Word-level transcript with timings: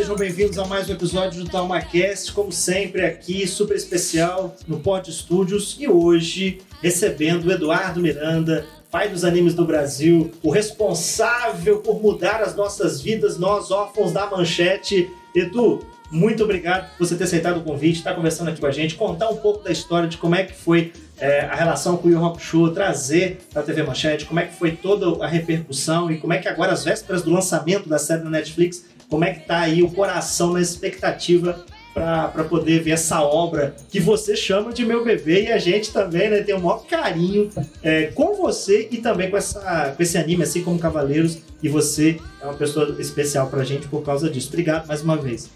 Sejam 0.00 0.16
bem-vindos 0.16 0.58
a 0.58 0.64
mais 0.64 0.88
um 0.88 0.94
episódio 0.94 1.44
do 1.44 1.50
TalmaCast, 1.50 2.32
como 2.32 2.50
sempre, 2.50 3.04
aqui, 3.04 3.46
super 3.46 3.76
especial, 3.76 4.56
no 4.66 4.80
Pod 4.80 5.12
Studios. 5.12 5.76
E 5.78 5.86
hoje, 5.86 6.62
recebendo 6.80 7.44
o 7.44 7.52
Eduardo 7.52 8.00
Miranda, 8.00 8.64
pai 8.90 9.10
dos 9.10 9.26
animes 9.26 9.52
do 9.52 9.62
Brasil, 9.66 10.30
o 10.42 10.50
responsável 10.50 11.80
por 11.80 12.00
mudar 12.00 12.40
as 12.40 12.56
nossas 12.56 13.02
vidas, 13.02 13.38
nós 13.38 13.70
órfãos 13.70 14.10
da 14.10 14.24
manchete. 14.24 15.10
Edu, 15.34 15.84
muito 16.10 16.44
obrigado 16.44 16.90
por 16.96 17.06
você 17.06 17.14
ter 17.14 17.24
aceitado 17.24 17.58
o 17.58 17.62
convite, 17.62 17.98
estar 17.98 18.14
conversando 18.14 18.48
aqui 18.48 18.58
com 18.58 18.66
a 18.66 18.72
gente, 18.72 18.94
contar 18.94 19.28
um 19.28 19.36
pouco 19.36 19.62
da 19.62 19.70
história 19.70 20.08
de 20.08 20.16
como 20.16 20.34
é 20.34 20.44
que 20.44 20.54
foi 20.54 20.94
é, 21.18 21.42
a 21.42 21.54
relação 21.54 21.98
com 21.98 22.08
o 22.08 22.10
Yu 22.10 22.24
Hakusho, 22.24 22.70
trazer 22.70 23.38
para 23.52 23.60
a 23.60 23.64
TV 23.64 23.82
Manchete, 23.82 24.24
como 24.24 24.40
é 24.40 24.46
que 24.46 24.54
foi 24.56 24.72
toda 24.72 25.22
a 25.22 25.28
repercussão 25.28 26.10
e 26.10 26.16
como 26.16 26.32
é 26.32 26.38
que 26.38 26.48
agora, 26.48 26.72
às 26.72 26.84
vésperas 26.84 27.22
do 27.22 27.30
lançamento 27.30 27.86
da 27.88 27.98
série 27.98 28.24
na 28.24 28.30
Netflix, 28.30 28.86
como 29.10 29.24
é 29.24 29.34
que 29.34 29.46
tá 29.46 29.60
aí 29.60 29.82
o 29.82 29.90
coração 29.90 30.52
na 30.52 30.60
expectativa 30.60 31.66
para 31.92 32.44
poder 32.44 32.80
ver 32.82 32.92
essa 32.92 33.20
obra 33.20 33.74
que 33.90 33.98
você 33.98 34.36
chama 34.36 34.72
de 34.72 34.86
meu 34.86 35.04
bebê 35.04 35.46
e 35.46 35.52
a 35.52 35.58
gente 35.58 35.92
também 35.92 36.30
né, 36.30 36.40
tem 36.40 36.54
o 36.54 36.60
maior 36.60 36.86
carinho 36.86 37.50
é, 37.82 38.06
com 38.06 38.34
você 38.36 38.88
e 38.90 38.98
também 38.98 39.28
com, 39.28 39.36
essa, 39.36 39.92
com 39.96 40.02
esse 40.02 40.16
anime, 40.16 40.44
assim 40.44 40.62
como 40.62 40.78
Cavaleiros, 40.78 41.38
e 41.60 41.68
você 41.68 42.20
é 42.40 42.44
uma 42.44 42.54
pessoa 42.54 42.96
especial 43.00 43.50
pra 43.50 43.64
gente 43.64 43.88
por 43.88 44.04
causa 44.04 44.30
disso. 44.30 44.48
Obrigado 44.48 44.86
mais 44.86 45.02
uma 45.02 45.16
vez. 45.16 45.50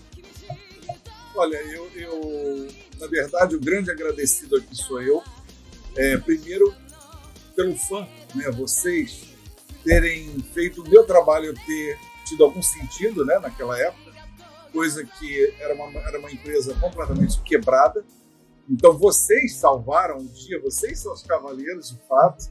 Olha, 1.36 1.56
eu, 1.56 1.88
eu, 1.94 2.68
na 3.00 3.06
verdade, 3.06 3.54
o 3.54 3.60
grande 3.60 3.90
agradecido 3.90 4.56
aqui 4.56 4.74
sou 4.74 5.00
eu. 5.00 5.22
É, 5.96 6.16
primeiro, 6.16 6.74
pelo 7.54 7.76
fã, 7.76 8.06
né? 8.34 8.50
Vocês 8.50 9.22
terem 9.84 10.44
feito 10.52 10.82
o 10.82 10.88
meu 10.88 11.04
trabalho 11.04 11.54
ter 11.66 11.96
tido 12.24 12.44
algum 12.44 12.62
sentido, 12.62 13.24
né? 13.24 13.38
Naquela 13.38 13.78
época, 13.78 14.12
coisa 14.72 15.04
que 15.04 15.54
era 15.60 15.74
uma, 15.74 16.00
era 16.00 16.18
uma 16.18 16.30
empresa 16.30 16.74
completamente 16.74 17.40
quebrada. 17.42 18.04
Então, 18.68 18.96
vocês 18.96 19.56
salvaram 19.56 20.18
um 20.18 20.26
dia, 20.26 20.60
vocês 20.60 20.98
são 20.98 21.12
os 21.12 21.22
cavaleiros, 21.22 21.90
de 21.90 21.98
fato. 22.08 22.50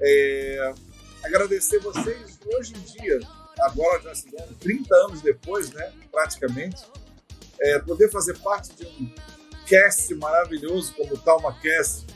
É, 0.00 0.74
agradecer 1.22 1.78
vocês 1.78 2.38
hoje 2.54 2.74
em 2.74 2.80
dia, 2.80 3.20
agora 3.60 4.00
já 4.02 4.14
se 4.14 4.30
dão 4.30 4.46
30 4.60 4.94
anos 4.94 5.22
depois, 5.22 5.70
né? 5.72 5.92
Praticamente 6.10 6.84
é, 7.60 7.78
poder 7.78 8.10
fazer 8.10 8.38
parte 8.38 8.74
de 8.74 8.86
um 8.86 9.10
cast 9.66 10.14
maravilhoso 10.14 10.94
como 10.94 11.14
o 11.14 11.18
Talma 11.18 11.52
Cast 11.60 12.06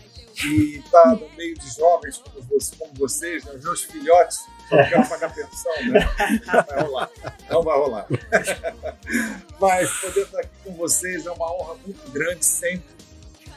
e 0.47 0.79
estar 0.79 1.17
no 1.17 1.29
meio 1.37 1.55
de 1.55 1.69
jovens 1.75 2.19
como, 2.19 2.43
você, 2.43 2.77
como 2.77 2.93
vocês, 2.95 3.45
né, 3.45 3.53
os 3.53 3.65
meus 3.65 3.85
filhotes, 3.85 4.39
só 4.69 4.77
não 4.77 4.89
quero 4.89 5.09
pagar 5.09 5.35
pensão, 5.35 5.73
né? 5.87 6.01
Não 6.47 6.65
vai 6.65 6.81
rolar. 6.83 7.11
Não 7.51 7.63
vai 7.63 7.79
rolar. 7.79 8.07
Mas 9.61 9.91
poder 10.01 10.23
estar 10.23 10.41
aqui 10.41 10.57
com 10.65 10.75
vocês 10.75 11.27
é 11.27 11.31
uma 11.31 11.53
honra 11.53 11.75
muito 11.85 12.11
grande 12.11 12.45
sempre. 12.45 12.95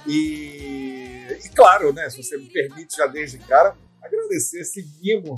E, 0.08 1.28
e 1.46 1.50
claro, 1.56 1.94
né, 1.94 2.10
se 2.10 2.22
você 2.22 2.38
me 2.38 2.48
permite 2.48 2.98
já 2.98 3.08
desde 3.08 3.38
cara, 3.38 3.76
agradecer 4.02 4.62
esse 4.62 4.86
mimo 5.02 5.36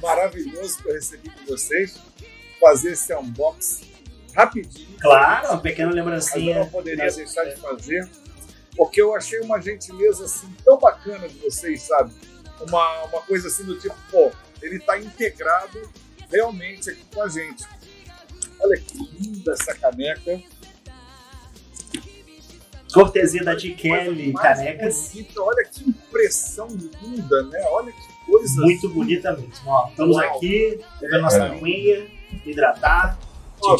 maravilhoso 0.00 0.78
que 0.82 0.88
eu 0.88 0.94
recebi 0.94 1.28
de 1.28 1.44
vocês, 1.44 1.98
fazer 2.60 2.92
esse 2.92 3.14
unboxing 3.14 3.96
rapidinho. 4.34 4.96
Claro, 5.00 5.48
uma 5.48 5.60
pequena 5.60 5.88
Mas 5.88 5.96
eu 5.96 6.04
lembrancinha. 6.04 6.58
não 6.60 6.68
poderia 6.68 7.10
deixar 7.10 7.44
de 7.44 7.56
fazer, 7.56 8.08
porque 8.76 9.00
eu 9.00 9.14
achei 9.14 9.40
uma 9.40 9.60
gentileza 9.60 10.24
assim 10.24 10.48
tão 10.64 10.78
bacana 10.78 11.28
de 11.28 11.38
vocês, 11.38 11.82
sabe? 11.82 12.12
Uma, 12.60 13.04
uma 13.04 13.22
coisa 13.22 13.48
assim 13.48 13.64
do 13.64 13.78
tipo, 13.78 13.94
pô, 14.10 14.30
ele 14.62 14.78
tá 14.80 14.98
integrado 14.98 15.80
realmente 16.30 16.90
aqui 16.90 17.02
com 17.12 17.22
a 17.22 17.28
gente. 17.28 17.64
Olha 18.60 18.80
que 18.80 18.96
linda 18.98 19.52
essa 19.52 19.74
caneca. 19.74 20.40
Cortesia 22.92 23.44
da 23.44 23.56
G. 23.56 23.74
Kelly, 23.74 24.32
canecas. 24.32 25.10
bonita, 25.12 25.42
Olha 25.42 25.64
que 25.64 25.88
impressão 25.90 26.68
linda, 26.68 27.42
né? 27.44 27.62
Olha 27.70 27.92
que 27.92 28.24
coisa. 28.24 28.60
Muito 28.62 28.88
bonita 28.88 29.32
mesmo. 29.32 29.52
Ó, 29.66 29.88
estamos 29.90 30.16
Uau. 30.16 30.36
aqui, 30.36 30.80
bebendo 31.00 31.22
nossa 31.22 31.36
É. 31.38 31.50
aguinha, 31.50 32.06
hidratar. 32.46 33.18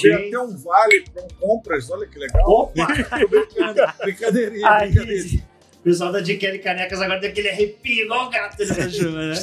Tem 0.00 0.14
até 0.14 0.38
um 0.38 0.56
vale 0.56 1.04
para 1.12 1.22
compras, 1.40 1.90
olha 1.90 2.06
que 2.06 2.18
legal. 2.18 2.42
Opa! 2.48 2.86
Brincadeirinha, 4.02 4.68
Aí, 4.70 4.90
brincadeirinha. 4.90 5.44
o 5.80 5.82
pessoal 5.82 6.12
da. 6.12 6.22
Kelly 6.22 6.58
Canecas 6.58 7.00
agora 7.00 7.20
tem 7.20 7.30
aquele 7.30 7.48
arrepio 7.48 8.04
igual 8.04 8.26
o 8.26 8.30
gato 8.30 8.62
ali 8.62 8.76
na 8.76 8.90
chuva, 8.90 9.26
né? 9.26 9.34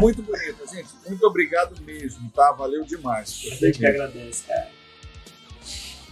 Muito 0.00 0.22
bonita, 0.22 0.66
gente. 0.72 0.88
Muito 1.06 1.26
obrigado 1.26 1.80
mesmo, 1.82 2.30
tá? 2.34 2.52
Valeu 2.52 2.84
demais. 2.84 3.48
A 3.50 3.54
gente 3.54 3.78
que 3.78 3.86
agradece, 3.86 4.44
cara. 4.46 4.68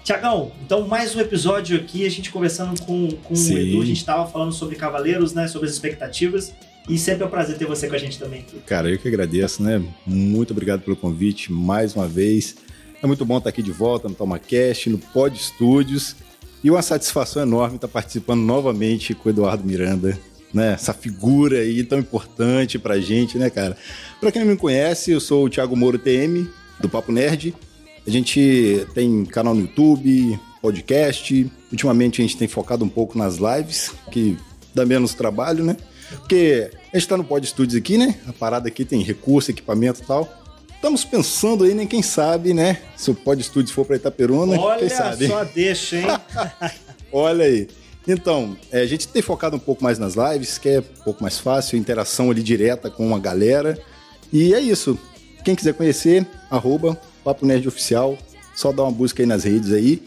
Tiagão, 0.02 0.52
então 0.62 0.86
mais 0.86 1.16
um 1.16 1.20
episódio 1.20 1.78
aqui, 1.78 2.04
a 2.04 2.10
gente 2.10 2.30
conversando 2.30 2.78
com, 2.82 3.08
com 3.08 3.34
o. 3.34 3.58
Edu, 3.58 3.80
a 3.80 3.86
gente 3.86 4.04
tava 4.04 4.30
falando 4.30 4.52
sobre 4.52 4.76
Cavaleiros, 4.76 5.32
né? 5.32 5.48
Sobre 5.48 5.66
as 5.66 5.74
expectativas. 5.74 6.52
E 6.86 6.98
sempre 6.98 7.22
é 7.22 7.26
um 7.26 7.30
prazer 7.30 7.56
ter 7.56 7.64
você 7.66 7.88
com 7.88 7.94
a 7.94 7.98
gente 7.98 8.18
também 8.18 8.40
aqui. 8.40 8.58
Cara, 8.66 8.90
eu 8.90 8.98
que 8.98 9.08
agradeço, 9.08 9.62
né? 9.62 9.82
Muito 10.06 10.50
obrigado 10.50 10.82
pelo 10.82 10.94
convite 10.94 11.50
mais 11.50 11.96
uma 11.96 12.06
vez. 12.06 12.56
É 13.04 13.06
muito 13.06 13.22
bom 13.26 13.36
estar 13.36 13.50
aqui 13.50 13.62
de 13.62 13.70
volta 13.70 14.08
no 14.08 14.14
TomaCast, 14.14 14.88
no 14.88 14.96
Pod 14.96 15.38
Studios. 15.38 16.16
E 16.62 16.70
uma 16.70 16.80
satisfação 16.80 17.42
enorme 17.42 17.74
estar 17.74 17.86
participando 17.86 18.40
novamente 18.40 19.12
com 19.12 19.28
o 19.28 19.30
Eduardo 19.30 19.62
Miranda, 19.62 20.18
né? 20.54 20.72
Essa 20.72 20.94
figura 20.94 21.58
aí 21.58 21.84
tão 21.84 21.98
importante 21.98 22.78
pra 22.78 22.98
gente, 22.98 23.36
né, 23.36 23.50
cara? 23.50 23.76
Pra 24.18 24.32
quem 24.32 24.42
não 24.42 24.52
me 24.52 24.56
conhece, 24.56 25.10
eu 25.10 25.20
sou 25.20 25.44
o 25.44 25.50
Thiago 25.50 25.76
Moro 25.76 25.98
TM, 25.98 26.48
do 26.80 26.88
Papo 26.88 27.12
Nerd. 27.12 27.54
A 28.06 28.10
gente 28.10 28.86
tem 28.94 29.26
canal 29.26 29.54
no 29.54 29.60
YouTube, 29.60 30.40
podcast. 30.62 31.52
Ultimamente 31.70 32.22
a 32.22 32.24
gente 32.24 32.38
tem 32.38 32.48
focado 32.48 32.86
um 32.86 32.88
pouco 32.88 33.18
nas 33.18 33.36
lives, 33.36 33.92
que 34.10 34.38
dá 34.74 34.86
menos 34.86 35.12
trabalho, 35.12 35.62
né? 35.62 35.76
Porque 36.08 36.70
a 36.90 36.98
gente 36.98 37.06
tá 37.06 37.18
no 37.18 37.24
Pod 37.24 37.46
Studios 37.46 37.78
aqui, 37.78 37.98
né? 37.98 38.18
A 38.26 38.32
parada 38.32 38.68
aqui 38.68 38.82
tem 38.82 39.02
recurso, 39.02 39.50
equipamento 39.50 40.00
e 40.00 40.06
tal. 40.06 40.43
Estamos 40.84 41.02
pensando 41.02 41.64
aí, 41.64 41.72
né? 41.72 41.86
Quem 41.86 42.02
sabe, 42.02 42.52
né? 42.52 42.76
Se 42.94 43.10
o 43.10 43.14
Pod 43.14 43.42
Studios 43.42 43.70
for 43.70 43.86
para 43.86 43.96
Itaperuna, 43.96 44.60
Olha 44.60 44.80
quem 44.80 44.90
sabe? 44.90 45.28
só, 45.28 45.42
deixa, 45.42 45.96
hein? 45.96 46.06
Olha 47.10 47.46
aí. 47.46 47.68
Então, 48.06 48.54
é, 48.70 48.82
a 48.82 48.86
gente 48.86 49.08
tem 49.08 49.22
focado 49.22 49.56
um 49.56 49.58
pouco 49.58 49.82
mais 49.82 49.98
nas 49.98 50.12
lives, 50.14 50.58
que 50.58 50.68
é 50.68 50.80
um 50.80 51.02
pouco 51.02 51.22
mais 51.22 51.38
fácil, 51.38 51.78
interação 51.78 52.30
ali 52.30 52.42
direta 52.42 52.90
com 52.90 53.16
a 53.16 53.18
galera. 53.18 53.78
E 54.30 54.52
é 54.52 54.60
isso. 54.60 54.98
Quem 55.42 55.54
quiser 55.54 55.72
conhecer, 55.72 56.26
arroba 56.50 57.00
Papo 57.24 57.46
Nerd 57.46 57.66
Oficial, 57.66 58.18
só 58.54 58.70
dá 58.70 58.82
uma 58.82 58.92
busca 58.92 59.22
aí 59.22 59.26
nas 59.26 59.44
redes 59.44 59.72
aí. 59.72 60.02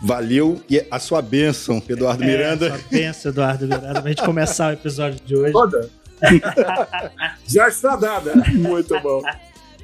Valeu 0.00 0.62
e 0.70 0.80
a 0.92 1.00
sua 1.00 1.20
bênção, 1.20 1.82
Eduardo 1.88 2.24
Miranda. 2.24 2.68
É, 2.68 2.70
só 2.70 2.78
pensa, 2.88 3.28
Eduardo 3.30 3.66
Miranda, 3.66 4.00
pra 4.00 4.10
gente 4.10 4.22
começar 4.22 4.70
o 4.70 4.72
episódio 4.74 5.18
de 5.26 5.34
hoje. 5.34 5.52
Toda. 5.52 5.90
Já 7.48 7.66
está 7.66 7.96
dada. 7.96 8.36
Muito 8.54 9.00
bom. 9.00 9.22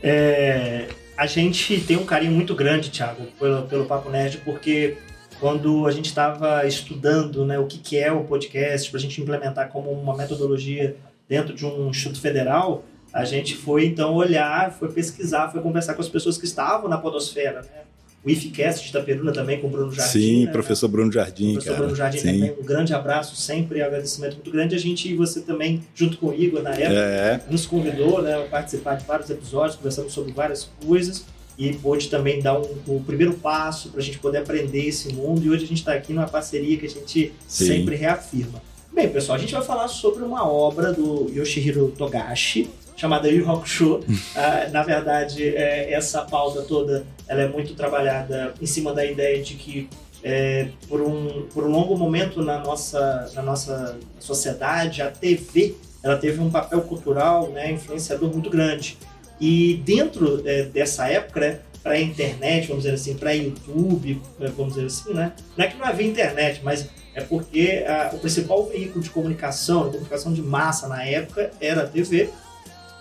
É, 0.02 0.88
a 1.16 1.26
gente 1.26 1.81
tem 1.81 1.96
um 1.96 2.04
carinho 2.04 2.32
muito 2.32 2.54
grande, 2.54 2.90
Thiago, 2.90 3.25
pelo, 3.38 3.62
pelo 3.62 3.87
Papo 3.87 4.10
Nerd, 4.10 4.38
porque 4.44 4.98
quando 5.40 5.87
a 5.87 5.90
gente 5.90 6.06
estava 6.06 6.66
estudando 6.66 7.44
né, 7.44 7.58
o 7.58 7.66
que, 7.66 7.78
que 7.78 7.98
é 7.98 8.12
o 8.12 8.25
podcast, 8.25 8.90
para 8.90 8.98
a 8.98 9.00
gente 9.00 9.20
implementar 9.20 9.69
como 9.69 9.90
uma 9.90 10.16
metodologia 10.16 10.96
dentro 11.28 11.54
de 11.54 11.64
um 11.64 11.88
instituto 11.88 12.20
federal, 12.20 12.84
a 13.12 13.25
gente 13.25 13.56
foi 13.56 13.87
então 13.87 14.14
olhar, 14.14 14.72
foi 14.72 14.90
pesquisar, 14.93 15.48
foi 15.48 15.60
conversar 15.62 15.94
com 15.94 16.02
as 16.02 16.08
pessoas 16.08 16.37
que 16.37 16.44
estavam 16.44 16.88
na 16.88 16.99
podosfera, 16.99 17.62
né? 17.62 17.86
O 18.26 18.31
IFCast 18.31 18.82
de 18.82 18.88
Itaperuna 18.90 19.32
também 19.32 19.61
com 19.61 19.69
o 19.69 19.70
Bruno 19.70 19.93
Jardim. 19.93 20.11
Sim, 20.11 20.46
né? 20.46 20.50
professor 20.50 20.88
Bruno 20.88 21.12
Jardim, 21.12 21.52
Professor 21.52 21.70
cara. 21.70 21.82
Bruno 21.84 21.96
Jardim 21.96 22.19
Sim. 22.19 22.32
também, 22.32 22.55
um 22.61 22.64
grande 22.64 22.93
abraço 22.93 23.37
sempre, 23.37 23.81
agradecimento 23.81 24.34
muito 24.34 24.50
grande. 24.50 24.75
A 24.75 24.78
gente 24.78 25.08
e 25.08 25.14
você 25.14 25.40
também, 25.43 25.84
junto 25.94 26.19
com 26.19 26.26
o 26.26 26.34
Igor 26.34 26.61
na 26.61 26.70
época, 26.70 26.93
É, 26.93 27.40
nos 27.49 27.64
convidou 27.67 28.20
né, 28.20 28.34
a 28.34 28.40
participar 28.49 28.96
de 28.96 29.05
vários 29.06 29.31
episódios, 29.31 29.76
conversamos 29.76 30.12
sobre 30.12 30.32
várias 30.32 30.69
coisas. 30.84 31.25
e 31.58 31.73
pôde 31.73 32.08
também 32.08 32.43
dar 32.43 32.58
um, 32.61 32.67
o 32.87 33.02
primeiro 33.06 33.32
passo 33.34 33.88
para 33.90 34.00
a 34.00 34.02
gente 34.02 34.19
poder 34.19 34.38
aprender 34.38 34.88
esse 34.88 35.11
mundo. 35.14 35.43
E 35.43 35.49
hoje 35.49 35.64
a 35.64 35.69
gente 35.69 35.78
está 35.78 35.94
aqui 35.94 36.12
numa 36.12 36.26
parceria 36.28 36.76
que 36.76 36.84
a 36.84 36.88
gente 36.90 37.32
Sim. 37.49 37.67
sempre 37.67 37.96
reafirma. 37.96 38.61
Bem, 38.93 39.08
pessoal, 39.08 39.37
a 39.37 39.40
gente 39.40 39.55
vai 39.55 39.62
falar 39.62 39.88
sobre 39.88 40.23
uma 40.23 40.46
obra 40.46 40.93
do 40.93 41.31
Yoshihiro 41.34 41.94
Togashi 41.96 42.69
chamada 42.96 43.28
Yu 43.31 43.49
Hakusho. 43.50 44.00
Ah, 44.37 44.69
na 44.70 44.82
verdade, 44.82 45.43
é, 45.49 45.93
essa 45.93 46.23
pauta 46.23 46.61
toda 46.62 47.06
ela 47.28 47.43
é 47.43 47.49
muito 47.49 47.75
trabalhada 47.75 48.55
em 48.61 48.67
cima 48.67 48.93
da 48.93 49.05
ideia 49.05 49.43
de 49.43 49.55
que 49.55 49.88
é, 50.23 50.69
por, 50.88 51.00
um, 51.00 51.46
por 51.52 51.64
um 51.64 51.70
longo 51.70 51.96
momento 51.96 52.43
na 52.43 52.58
nossa, 52.58 53.31
na 53.34 53.43
nossa 53.43 53.99
sociedade, 54.19 55.02
a 55.02 55.11
TV 55.11 55.76
ela 56.02 56.17
teve 56.17 56.40
um 56.40 56.50
papel 56.50 56.81
cultural, 56.82 57.49
né, 57.50 57.73
influenciador 57.73 58.32
muito 58.32 58.49
grande. 58.49 58.96
E 59.40 59.82
dentro 59.84 60.43
é, 60.46 60.62
dessa 60.62 61.08
época, 61.08 61.40
né, 61.40 61.58
para 61.82 61.93
a 61.93 62.00
internet, 62.00 62.69
vamos 62.69 62.84
dizer 62.84 62.94
assim, 62.94 63.14
para 63.14 63.32
YouTube, 63.32 64.20
é, 64.40 64.46
vamos 64.49 64.75
dizer 64.75 64.87
assim, 64.87 65.12
né, 65.12 65.32
não 65.56 65.64
é 65.64 65.69
que 65.69 65.76
não 65.76 65.84
havia 65.84 66.06
internet, 66.06 66.61
mas 66.62 66.88
é 67.14 67.20
porque 67.20 67.84
a, 67.87 68.11
o 68.14 68.19
principal 68.19 68.64
veículo 68.67 69.02
de 69.02 69.11
comunicação, 69.11 69.84
de 69.87 69.93
comunicação 69.93 70.32
de 70.32 70.43
massa 70.43 70.88
na 70.88 71.05
época 71.05 71.50
era 71.61 71.82
a 71.82 71.87
TV. 71.87 72.31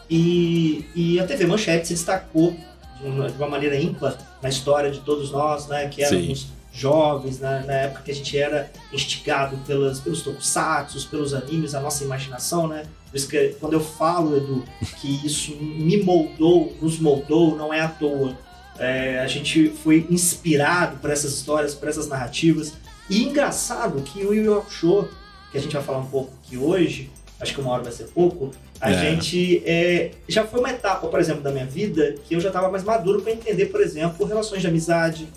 E, 0.10 0.86
e 0.96 1.20
a 1.20 1.26
TV 1.26 1.48
Manchete 1.48 1.88
se 1.88 1.94
destacou 1.94 2.56
de 3.00 3.08
uma, 3.08 3.48
maneira 3.48 3.80
ímpar 3.80 4.18
na 4.42 4.50
história 4.50 4.92
de 4.92 5.00
todos 5.02 5.32
nós, 5.32 5.68
né, 5.68 5.88
que 5.88 6.04
éramos 6.04 6.48
jovens, 6.72 7.40
né, 7.40 7.64
na 7.66 7.74
época 7.74 8.04
que 8.04 8.12
a 8.12 8.16
gente 8.16 8.38
era 8.38 8.72
instigado 8.92 9.58
pelas, 9.66 10.00
pelos 10.00 10.22
tokusatsu, 10.22 11.08
pelos 11.10 11.34
animes, 11.34 11.74
a 11.74 11.80
nossa 11.80 12.04
imaginação, 12.04 12.68
né? 12.68 12.84
Por 13.10 13.18
isso 13.18 13.30
que 13.30 13.56
quando 13.62 13.74
eu 13.74 13.80
falo, 13.80 14.36
Edu, 14.36 14.64
que 15.00 15.26
isso 15.26 15.56
me 15.56 16.04
moldou, 16.04 16.76
nos 16.82 17.00
moldou, 17.00 17.56
não 17.56 17.74
é 17.74 17.80
à 17.80 17.88
toa. 17.88 18.38
É, 18.78 19.20
a 19.20 19.28
gente 19.28 19.70
foi 19.70 20.06
inspirado 20.10 20.98
por 20.98 21.10
essas 21.10 21.34
histórias, 21.34 21.74
por 21.74 21.88
essessas 21.88 22.10
narrativas. 22.10 22.74
E 23.10 23.24
engraçado 23.24 24.02
que 24.02 24.26
o 24.26 24.34
Yu 24.34 24.44
Yu 24.44 24.58
Hakusho, 24.58 25.08
que 25.50 25.58
a 25.58 25.62
gente 25.62 25.74
vai 25.74 25.82
falar 25.82 26.00
um 26.00 26.08
pouco 26.08 26.34
aqui 26.44 26.58
hoje, 26.58 27.10
acho 27.40 27.54
que 27.54 27.62
uma 27.62 27.72
hora 27.72 27.84
vai 27.84 27.94
ser 27.94 28.06
pouco, 28.08 28.52
a 28.82 28.92
É. 28.92 29.12
gente 29.12 29.62
é, 29.66 30.12
já 30.28 30.44
foi 30.46 30.60
uma 30.60 30.70
etapa, 30.70 31.08
por 31.08 31.20
exemplo, 31.20 31.42
da 31.42 31.52
minha 31.52 31.66
vida 31.66 32.16
que 32.28 32.36
eu 32.36 32.40
já 32.40 32.50
estava 32.50 32.70
mais 32.70 32.84
maduro 32.84 33.22
para 33.22 33.32
entender, 33.32 33.68
por 33.68 33.82
exemplo, 33.82 34.26
relações 34.26 34.62
de 34.62 34.68
amizade, 34.68 35.28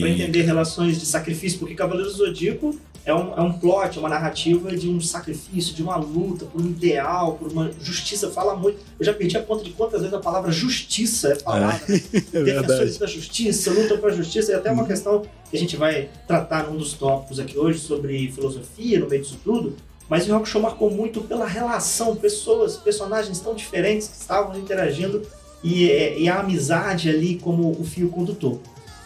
para 0.00 0.08
entender 0.08 0.42
relações 0.42 0.98
de 1.00 1.06
sacrifício, 1.06 1.58
porque 1.58 1.74
Cavaleiros 1.74 2.16
do 2.16 2.26
Zodíaco 2.26 2.78
é 3.06 3.12
um, 3.12 3.34
é 3.36 3.40
um 3.42 3.52
plot, 3.52 3.98
é 3.98 4.00
uma 4.00 4.08
narrativa 4.08 4.74
de 4.74 4.88
um 4.88 4.98
sacrifício, 4.98 5.74
de 5.74 5.82
uma 5.82 5.96
luta 5.96 6.46
por 6.46 6.58
um 6.62 6.64
ideal, 6.66 7.34
por 7.34 7.52
uma 7.52 7.70
justiça. 7.82 8.30
Fala 8.30 8.56
muito. 8.56 8.78
Eu 8.98 9.04
já 9.04 9.12
perdi 9.12 9.36
a 9.36 9.42
conta 9.42 9.62
de 9.62 9.70
quantas 9.72 10.00
vezes 10.00 10.14
a 10.14 10.20
palavra 10.20 10.50
justiça 10.50 11.28
é 11.32 11.34
falada. 11.34 11.74
É 11.86 11.98
Defensores 11.98 12.42
verdade. 12.44 12.98
da 12.98 13.06
justiça, 13.06 13.70
lutam 13.72 13.98
pela 13.98 14.12
justiça, 14.14 14.52
e 14.52 14.54
até 14.54 14.70
uma 14.70 14.86
questão 14.86 15.20
que 15.50 15.56
a 15.56 15.60
gente 15.60 15.76
vai 15.76 16.08
tratar 16.26 16.66
num 16.70 16.78
dos 16.78 16.94
tópicos 16.94 17.38
aqui 17.38 17.58
hoje 17.58 17.78
sobre 17.80 18.30
filosofia 18.32 18.98
no 19.00 19.06
meio 19.08 19.20
disso 19.20 19.38
tudo. 19.44 19.76
Mas 20.08 20.28
o 20.28 20.34
Hakusho 20.34 20.60
marcou 20.60 20.90
muito 20.90 21.22
pela 21.22 21.46
relação, 21.46 22.14
pessoas, 22.16 22.76
personagens 22.76 23.40
tão 23.40 23.54
diferentes 23.54 24.08
que 24.08 24.16
estavam 24.16 24.58
interagindo 24.58 25.22
e, 25.62 25.90
é, 25.90 26.18
e 26.18 26.28
a 26.28 26.40
amizade 26.40 27.08
ali 27.08 27.36
como 27.36 27.70
o 27.70 27.84
fio 27.84 28.10
condutor. 28.10 28.60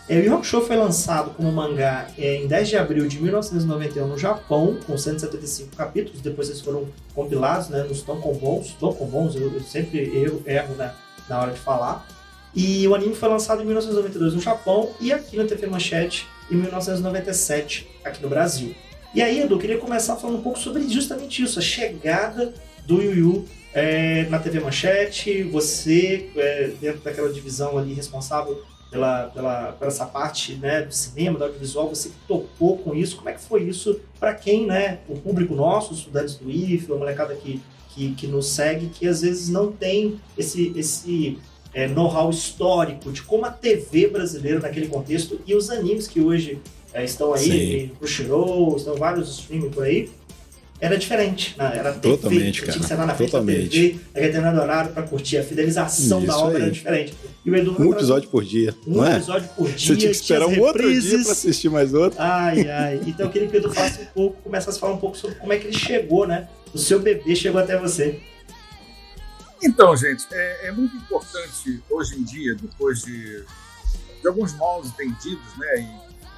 É, 0.09 0.19
o 0.19 0.25
Yu 0.25 0.35
Hakusho 0.35 0.62
foi 0.62 0.77
lançado 0.77 1.31
como 1.31 1.53
mangá 1.53 2.09
é, 2.17 2.37
em 2.37 2.47
10 2.47 2.69
de 2.69 2.77
abril 2.79 3.06
de 3.06 3.21
1991 3.21 4.06
no 4.09 4.19
Japão, 4.19 4.79
com 4.87 4.97
175 4.97 5.77
capítulos. 5.77 6.23
Depois 6.23 6.49
eles 6.49 6.62
foram 6.62 6.87
compilados 7.15 7.69
né, 7.69 7.83
nos 7.83 8.00
Tonkobons. 8.03 8.75
Tonkobons, 8.81 9.37
eu, 9.37 9.53
eu 9.53 9.61
sempre 9.61 9.99
erro, 10.19 10.43
erro 10.47 10.75
na, 10.77 10.95
na 11.29 11.41
hora 11.41 11.53
de 11.53 11.61
falar. 11.61 12.09
E 12.55 12.89
o 12.89 12.95
anime 12.95 13.15
foi 13.15 13.29
lançado 13.29 13.62
em 13.62 13.67
1992 13.67 14.35
no 14.35 14.41
Japão 14.41 14.91
e 14.99 15.12
aqui 15.12 15.37
na 15.37 15.45
TV 15.45 15.67
Manchete 15.67 16.27
em 16.50 16.56
1997 16.56 17.87
aqui 18.03 18.23
no 18.23 18.31
Brasil. 18.31 18.75
E 19.14 19.22
aí, 19.22 19.40
Edu, 19.40 19.55
eu 19.55 19.58
queria 19.58 19.78
começar 19.78 20.16
falando 20.16 20.38
um 20.38 20.43
pouco 20.43 20.58
sobre 20.58 20.87
justamente 20.88 21.43
isso, 21.43 21.58
a 21.58 21.62
chegada 21.62 22.52
do 22.87 23.02
Yu 23.02 23.46
é, 23.72 24.25
na 24.25 24.38
TV 24.38 24.60
Manchete, 24.60 25.43
você, 25.44 26.28
é, 26.37 26.70
dentro 26.81 27.00
daquela 27.00 27.32
divisão 27.32 27.78
ali 27.78 27.94
responsável 27.94 28.62
pela, 28.90 29.25
pela, 29.28 29.76
essa 29.81 30.05
parte 30.05 30.55
né, 30.56 30.82
do 30.82 30.93
cinema, 30.93 31.38
do 31.38 31.44
audiovisual, 31.44 31.88
você 31.88 32.10
tocou 32.26 32.78
com 32.78 32.94
isso, 32.94 33.16
como 33.16 33.31
é 33.31 33.32
que 33.32 33.40
foi 33.40 33.62
isso 33.62 33.99
para 34.20 34.34
quem, 34.34 34.66
né, 34.66 34.99
o 35.08 35.16
público 35.16 35.54
nosso, 35.54 35.93
os 35.93 36.00
estudantes 36.00 36.34
do 36.37 36.50
IF, 36.50 36.93
a 36.93 36.96
molecada 36.96 37.34
que, 37.34 37.62
que, 37.90 38.14
que 38.14 38.26
nos 38.26 38.49
segue, 38.49 38.88
que 38.88 39.08
às 39.08 39.22
vezes 39.22 39.49
não 39.49 39.72
tem 39.72 40.20
esse, 40.37 40.72
esse 40.76 41.38
é, 41.72 41.87
know-how 41.87 42.28
histórico 42.31 43.11
de 43.11 43.22
como 43.22 43.46
a 43.46 43.50
TV 43.50 44.08
brasileira 44.08 44.61
naquele 44.61 44.88
contexto 44.88 45.40
e 45.46 45.54
os 45.54 45.70
animes 45.70 46.06
que 46.06 46.20
hoje 46.20 46.61
é, 46.93 47.05
estão 47.05 47.32
aí, 47.35 47.43
Sim. 47.43 47.90
pro 47.99 48.08
Shiro, 48.08 48.75
estão 48.76 48.94
vários 48.96 49.40
streaming 49.40 49.70
por 49.70 49.85
aí, 49.85 50.11
era 50.81 50.96
diferente, 50.96 51.56
né? 51.58 51.73
Era 51.75 51.93
TV, 51.93 52.17
Totalmente, 52.17 52.52
tinha 52.52 52.67
que 52.67 52.73
cara. 52.79 52.87
ser 52.87 52.94
lá 52.94 53.06
na 53.06 53.14
frente 53.14 53.31
Totalmente. 53.32 53.64
da 53.64 53.99
TV, 53.99 54.00
determinado 54.26 54.61
horário 54.61 54.93
pra 54.93 55.02
curtir, 55.02 55.38
a 55.38 55.43
fidelização 55.43 56.25
da 56.25 56.32
Isso 56.32 56.38
obra 56.44 56.56
aí. 56.58 56.62
era 56.62 56.70
diferente. 56.70 57.14
E 57.44 57.50
o 57.50 57.56
Edu 57.56 57.76
Um 57.82 57.93
episódio 57.93 58.29
por 58.29 58.44
dia, 58.44 58.75
um 58.87 58.96
não 58.99 59.05
é? 59.06 59.17
episódio 59.17 59.49
por 59.56 59.67
dia, 59.67 59.79
Você 59.79 59.96
tinha 59.96 60.11
que 60.11 60.17
esperar 60.17 60.46
um 60.46 60.61
outro 60.61 61.00
dia 61.00 61.23
pra 61.23 61.32
assistir 61.32 61.69
mais 61.69 61.93
outro. 61.93 62.17
Ai, 62.20 62.69
ai. 62.70 63.00
Então 63.06 63.26
eu 63.26 63.32
queria 63.32 63.49
que 63.49 63.56
o 63.56 63.58
Edu 63.58 63.73
falasse 63.73 64.02
um 64.02 64.06
pouco, 64.06 64.43
começasse 64.43 64.76
a 64.76 64.81
falar 64.81 64.94
um 64.94 64.99
pouco 64.99 65.17
sobre 65.17 65.37
como 65.37 65.52
é 65.52 65.58
que 65.58 65.67
ele 65.67 65.76
chegou, 65.76 66.26
né? 66.29 66.49
O 66.73 66.79
seu 66.79 67.00
bebê 67.00 67.35
chegou 67.35 67.61
até 67.61 67.76
você. 67.76 68.20
Então, 69.61 69.96
gente, 69.96 70.25
é, 70.31 70.69
é 70.69 70.73
muito 70.73 70.94
importante 70.96 71.82
hoje 71.90 72.17
em 72.17 72.23
dia, 72.23 72.55
depois 72.55 73.02
de, 73.02 73.43
de 74.20 74.29
alguns 74.29 74.55
mal 74.56 74.81
entendidos, 74.85 75.56
né? 75.58 75.88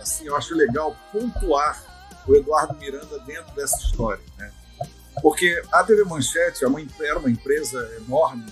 Assim, 0.00 0.26
eu 0.26 0.36
acho 0.36 0.54
legal 0.54 0.96
pontuar 1.12 1.84
o 2.26 2.34
Eduardo 2.34 2.76
Miranda 2.76 3.18
dentro 3.20 3.54
dessa 3.54 3.76
história, 3.78 4.22
né? 4.38 4.52
Porque 5.22 5.62
a 5.72 5.84
TV 5.84 6.04
Manchete 6.04 6.64
é 6.64 6.68
uma, 6.68 6.80
era 7.00 7.18
uma 7.18 7.30
empresa 7.30 7.78
enorme 7.96 8.46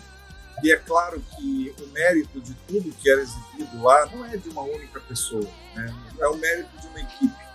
e 0.62 0.72
é 0.72 0.76
claro 0.76 1.22
que 1.36 1.74
o 1.80 1.86
mérito 1.88 2.40
de 2.40 2.52
tudo 2.66 2.90
que 2.92 3.08
era 3.08 3.20
exibido 3.20 3.82
lá 3.82 4.06
não 4.06 4.24
é 4.24 4.36
de 4.36 4.48
uma 4.48 4.62
única 4.62 5.00
pessoa, 5.00 5.48
né? 5.74 5.94
É 6.18 6.26
o 6.26 6.36
mérito 6.36 6.76
de 6.80 6.86
uma 6.88 7.00
equipe, 7.00 7.46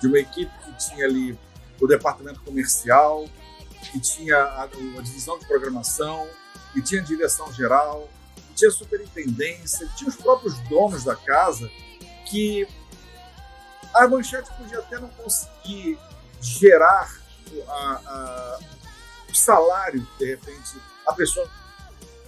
de 0.00 0.06
uma 0.06 0.18
equipe 0.18 0.52
que 0.64 0.72
tinha 0.88 1.06
ali 1.06 1.38
o 1.80 1.86
departamento 1.86 2.40
comercial, 2.42 3.28
que 3.90 3.98
tinha 3.98 4.36
a, 4.36 4.62
a 4.62 5.02
divisão 5.02 5.38
de 5.38 5.46
programação, 5.46 6.28
que 6.72 6.80
tinha 6.80 7.02
direção 7.02 7.52
geral, 7.52 8.08
que 8.36 8.54
tinha 8.54 8.70
superintendência, 8.70 9.86
que 9.88 9.96
tinha 9.96 10.08
os 10.08 10.16
próprios 10.16 10.56
donos 10.68 11.02
da 11.02 11.16
casa, 11.16 11.68
que 12.26 12.66
a 13.94 14.08
manchete 14.08 14.50
podia 14.56 14.78
até 14.78 14.98
não 14.98 15.08
conseguir 15.08 15.98
gerar 16.40 17.16
a- 17.68 18.00
a- 18.06 18.58
o 19.30 19.34
salário 19.34 20.06
que, 20.18 20.24
de 20.24 20.30
repente, 20.30 20.76
a 21.06 21.12
pessoa 21.12 21.48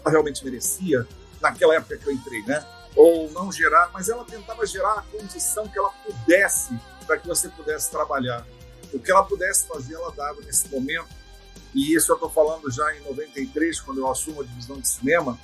realmente 0.06 0.44
merecia, 0.44 1.06
naquela 1.40 1.74
época 1.74 1.96
que 1.96 2.06
eu 2.06 2.12
entrei, 2.12 2.42
né? 2.44 2.64
Ou 2.96 3.30
não 3.32 3.50
gerar, 3.50 3.90
mas 3.92 4.08
ela 4.08 4.24
tentava 4.24 4.64
gerar 4.66 4.98
a 4.98 5.02
condição 5.02 5.66
que 5.68 5.78
ela 5.78 5.90
pudesse 5.90 6.78
para 7.06 7.18
que 7.18 7.26
você 7.26 7.48
pudesse 7.48 7.90
trabalhar. 7.90 8.46
O 8.92 8.98
que 9.00 9.10
ela 9.10 9.24
pudesse 9.24 9.66
fazer, 9.66 9.94
ela 9.94 10.12
dava 10.12 10.40
nesse 10.42 10.68
momento. 10.68 11.08
E 11.74 11.94
isso 11.94 12.12
eu 12.12 12.14
estou 12.14 12.30
falando 12.30 12.70
já 12.70 12.94
em 12.94 13.00
93, 13.00 13.80
quando 13.80 13.98
eu 13.98 14.10
assumo 14.10 14.42
a 14.42 14.44
divisão 14.44 14.78
de 14.78 14.86
cinema. 14.86 15.38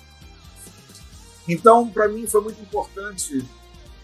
Então, 1.48 1.88
para 1.90 2.06
mim, 2.08 2.26
foi 2.26 2.40
muito 2.42 2.60
importante 2.62 3.44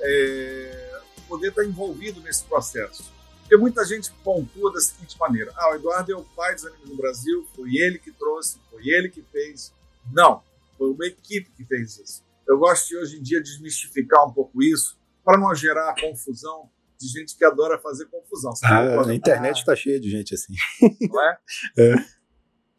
é, 0.01 0.86
poder 1.27 1.49
estar 1.49 1.65
envolvido 1.65 2.21
nesse 2.21 2.45
processo. 2.45 3.13
Porque 3.41 3.57
muita 3.57 3.85
gente 3.85 4.11
pontua 4.25 4.73
da 4.73 4.81
seguinte 4.81 5.17
maneira: 5.19 5.53
ah, 5.57 5.71
o 5.71 5.75
Eduardo 5.77 6.13
é 6.13 6.17
o 6.17 6.25
pai 6.25 6.55
dos 6.55 6.67
animes 6.67 6.89
no 6.89 6.97
Brasil, 6.97 7.47
foi 7.55 7.77
ele 7.77 7.99
que 7.99 8.11
trouxe, 8.13 8.59
foi 8.71 8.89
ele 8.89 9.09
que 9.09 9.23
fez. 9.23 9.73
Não, 10.13 10.43
foi 10.77 10.91
uma 10.91 11.07
equipe 11.07 11.51
que 11.53 11.65
fez 11.65 11.99
isso. 11.99 12.25
Eu 12.47 12.59
gosto 12.59 12.89
de 12.89 12.97
hoje 12.97 13.19
em 13.19 13.23
dia 13.23 13.41
desmistificar 13.43 14.27
um 14.27 14.33
pouco 14.33 14.63
isso, 14.63 14.99
para 15.25 15.39
não 15.39 15.55
gerar 15.55 15.95
confusão 16.01 16.71
de 16.99 17.09
gente 17.09 17.37
que 17.37 17.45
adora 17.45 17.79
fazer 17.79 18.07
confusão. 18.07 18.53
Ah, 18.65 19.09
a 19.09 19.15
internet 19.15 19.65
tá 19.65 19.77
cheia 19.77 20.01
de 20.01 20.09
gente 20.09 20.35
assim. 20.35 20.55
não 21.09 21.23
é? 21.23 21.39
É. 21.79 21.95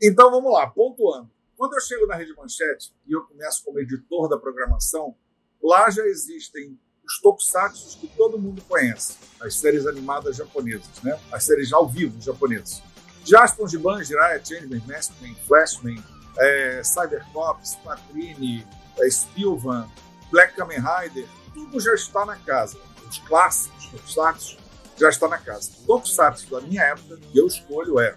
Então 0.02 0.30
vamos 0.32 0.52
lá, 0.52 0.68
pontuando. 0.68 1.30
Quando 1.56 1.74
eu 1.74 1.82
chego 1.82 2.06
na 2.06 2.16
Rede 2.16 2.34
Manchete 2.36 2.94
e 3.08 3.14
eu 3.14 3.24
começo 3.24 3.64
como 3.64 3.80
editor 3.80 4.30
da 4.30 4.38
programação, 4.38 5.16
lá 5.62 5.90
já 5.90 6.04
existem 6.06 6.80
os 7.08 7.20
tokusatsu 7.22 7.98
que 8.00 8.08
todo 8.08 8.38
mundo 8.38 8.62
conhece, 8.68 9.16
as 9.42 9.56
séries 9.56 9.88
animadas 9.88 10.36
japonesas, 10.36 11.02
né? 11.02 11.18
as 11.32 11.44
séries 11.46 11.72
ao 11.72 11.88
vivo 11.88 12.22
japonesas. 12.22 12.84
Jaspion, 13.24 13.68
Giban, 13.68 14.04
Jiraiya, 14.04 14.44
Changeman, 14.44 14.82
Maskman, 14.86 15.36
Flashman, 15.48 16.04
é, 16.38 16.82
Cybercops, 16.84 17.76
Patrine, 17.84 18.68
é, 19.00 19.10
Spilvan, 19.10 19.90
Black 20.32 20.56
Kamen 20.56 20.80
Rider, 20.80 21.26
tudo 21.54 21.80
já 21.80 21.94
está 21.94 22.26
na 22.26 22.36
casa. 22.36 22.78
Os 23.10 23.18
clássicos 23.20 23.88
tokusatsu 23.88 24.58
já 24.98 25.10
está 25.10 25.28
na 25.28 25.38
casa. 25.38 25.72
O 25.84 25.88
tokusatsu 25.88 26.50
da 26.52 26.62
minha 26.62 26.84
época, 26.84 27.18
que 27.18 27.38
eu 27.38 27.48
escolho 27.48 28.00
é 28.00 28.16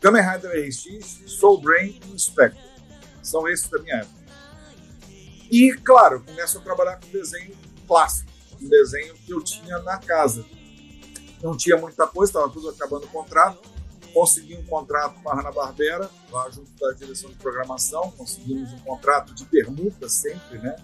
Kamen 0.00 0.22
Rider 0.22 0.50
RX, 0.50 1.22
Soul 1.26 1.60
Brain 1.60 1.98
e 2.12 2.18
Spectre. 2.18 2.62
São 3.22 3.48
esses 3.48 3.68
da 3.68 3.78
minha 3.78 3.96
época. 3.96 4.22
E, 5.50 5.72
claro, 5.84 6.22
começo 6.22 6.58
a 6.58 6.60
trabalhar 6.60 6.98
com 6.98 7.08
desenho 7.08 7.54
clássico, 7.92 8.30
um 8.58 8.68
desenho 8.68 9.14
que 9.14 9.30
eu 9.34 9.42
tinha 9.42 9.78
na 9.80 9.98
casa. 9.98 10.46
Não 11.42 11.54
tinha 11.54 11.76
muita 11.76 12.06
coisa, 12.06 12.30
estava 12.30 12.48
tudo 12.48 12.70
acabando 12.70 13.04
o 13.04 13.08
contrato. 13.08 13.70
Consegui 14.14 14.56
um 14.56 14.64
contrato 14.64 15.20
com 15.22 15.30
a 15.30 15.34
Hanna-Barbera, 15.34 16.08
lá 16.30 16.48
junto 16.48 16.70
da 16.80 16.92
direção 16.92 17.28
de 17.28 17.36
programação. 17.36 18.10
Conseguimos 18.12 18.72
um 18.72 18.78
contrato 18.78 19.34
de 19.34 19.44
permuta 19.44 20.08
sempre, 20.08 20.58
né? 20.58 20.74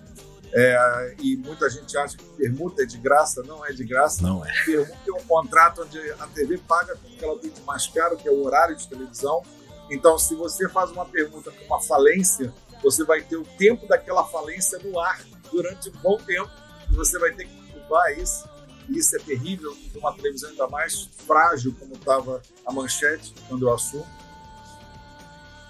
É, 0.53 1.17
e 1.21 1.37
muita 1.37 1.69
gente 1.71 1.97
acha 1.97 2.17
que 2.17 2.25
permuta 2.37 2.83
é 2.83 2.87
de 2.87 2.99
graça, 2.99 3.43
não 3.43 3.65
é 3.65 3.73
de 3.73 3.85
graça. 3.85 4.23
Não 4.23 4.45
é. 4.45 4.53
Permuta 4.65 4.99
é 5.07 5.13
um 5.13 5.27
contrato 5.27 5.83
onde 5.83 5.99
a 6.13 6.27
TV 6.27 6.59
paga 6.59 6.95
o 6.95 6.99
que 6.99 7.25
ela 7.25 7.39
tem 7.39 7.51
de 7.51 7.61
mais 7.63 7.87
caro, 7.87 8.19
que 8.19 8.29
é 8.29 8.31
o 8.31 8.45
horário 8.45 8.77
de 8.77 8.87
televisão. 8.87 9.43
Então, 9.91 10.19
se 10.19 10.35
você 10.35 10.69
faz 10.69 10.91
uma 10.91 11.07
permuta 11.07 11.51
com 11.51 11.65
uma 11.65 11.81
falência, 11.81 12.53
você 12.83 13.03
vai 13.05 13.23
ter 13.23 13.37
o 13.37 13.45
tempo 13.57 13.87
daquela 13.87 14.25
falência 14.25 14.79
no 14.79 14.99
ar 14.99 15.23
durante 15.51 15.89
um 15.89 15.93
bom 16.03 16.19
tempo 16.19 16.68
e 16.91 16.97
você 16.97 17.19
vai 17.19 17.33
ter 17.33 17.47
que 17.47 17.77
ocupar 17.77 18.19
isso. 18.19 18.49
E 18.89 18.99
isso 18.99 19.15
é 19.17 19.19
terrível 19.19 19.77
numa 19.95 20.15
televisão 20.15 20.51
ainda 20.51 20.67
mais 20.69 21.09
frágil 21.27 21.75
como 21.79 21.95
estava 21.95 22.43
a 22.65 22.73
manchete 22.73 23.35
quando 23.49 23.67
eu 23.69 23.75
assumo. 23.75 24.07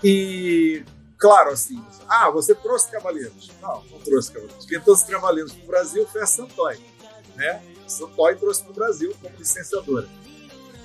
E 0.03 0.85
claro, 1.19 1.51
assim, 1.51 1.85
ah, 2.09 2.31
você 2.31 2.55
trouxe 2.55 2.91
Cavaleiros. 2.91 3.51
Não, 3.61 3.83
não 3.91 3.99
trouxe 4.01 4.33
Cavaleiros. 4.33 4.67
Quem 4.67 4.81
trouxe 4.81 5.07
Cavaleiros 5.07 5.53
para 5.53 5.65
o 5.65 5.67
Brasil 5.67 6.07
foi 6.07 6.23
a 6.23 6.27
Santoy. 6.27 6.79
Né? 7.35 7.63
A 7.85 7.89
Santoy 7.89 8.37
trouxe 8.37 8.63
para 8.63 8.71
o 8.71 8.75
Brasil 8.75 9.15
como 9.21 9.37
licenciadora. 9.37 10.09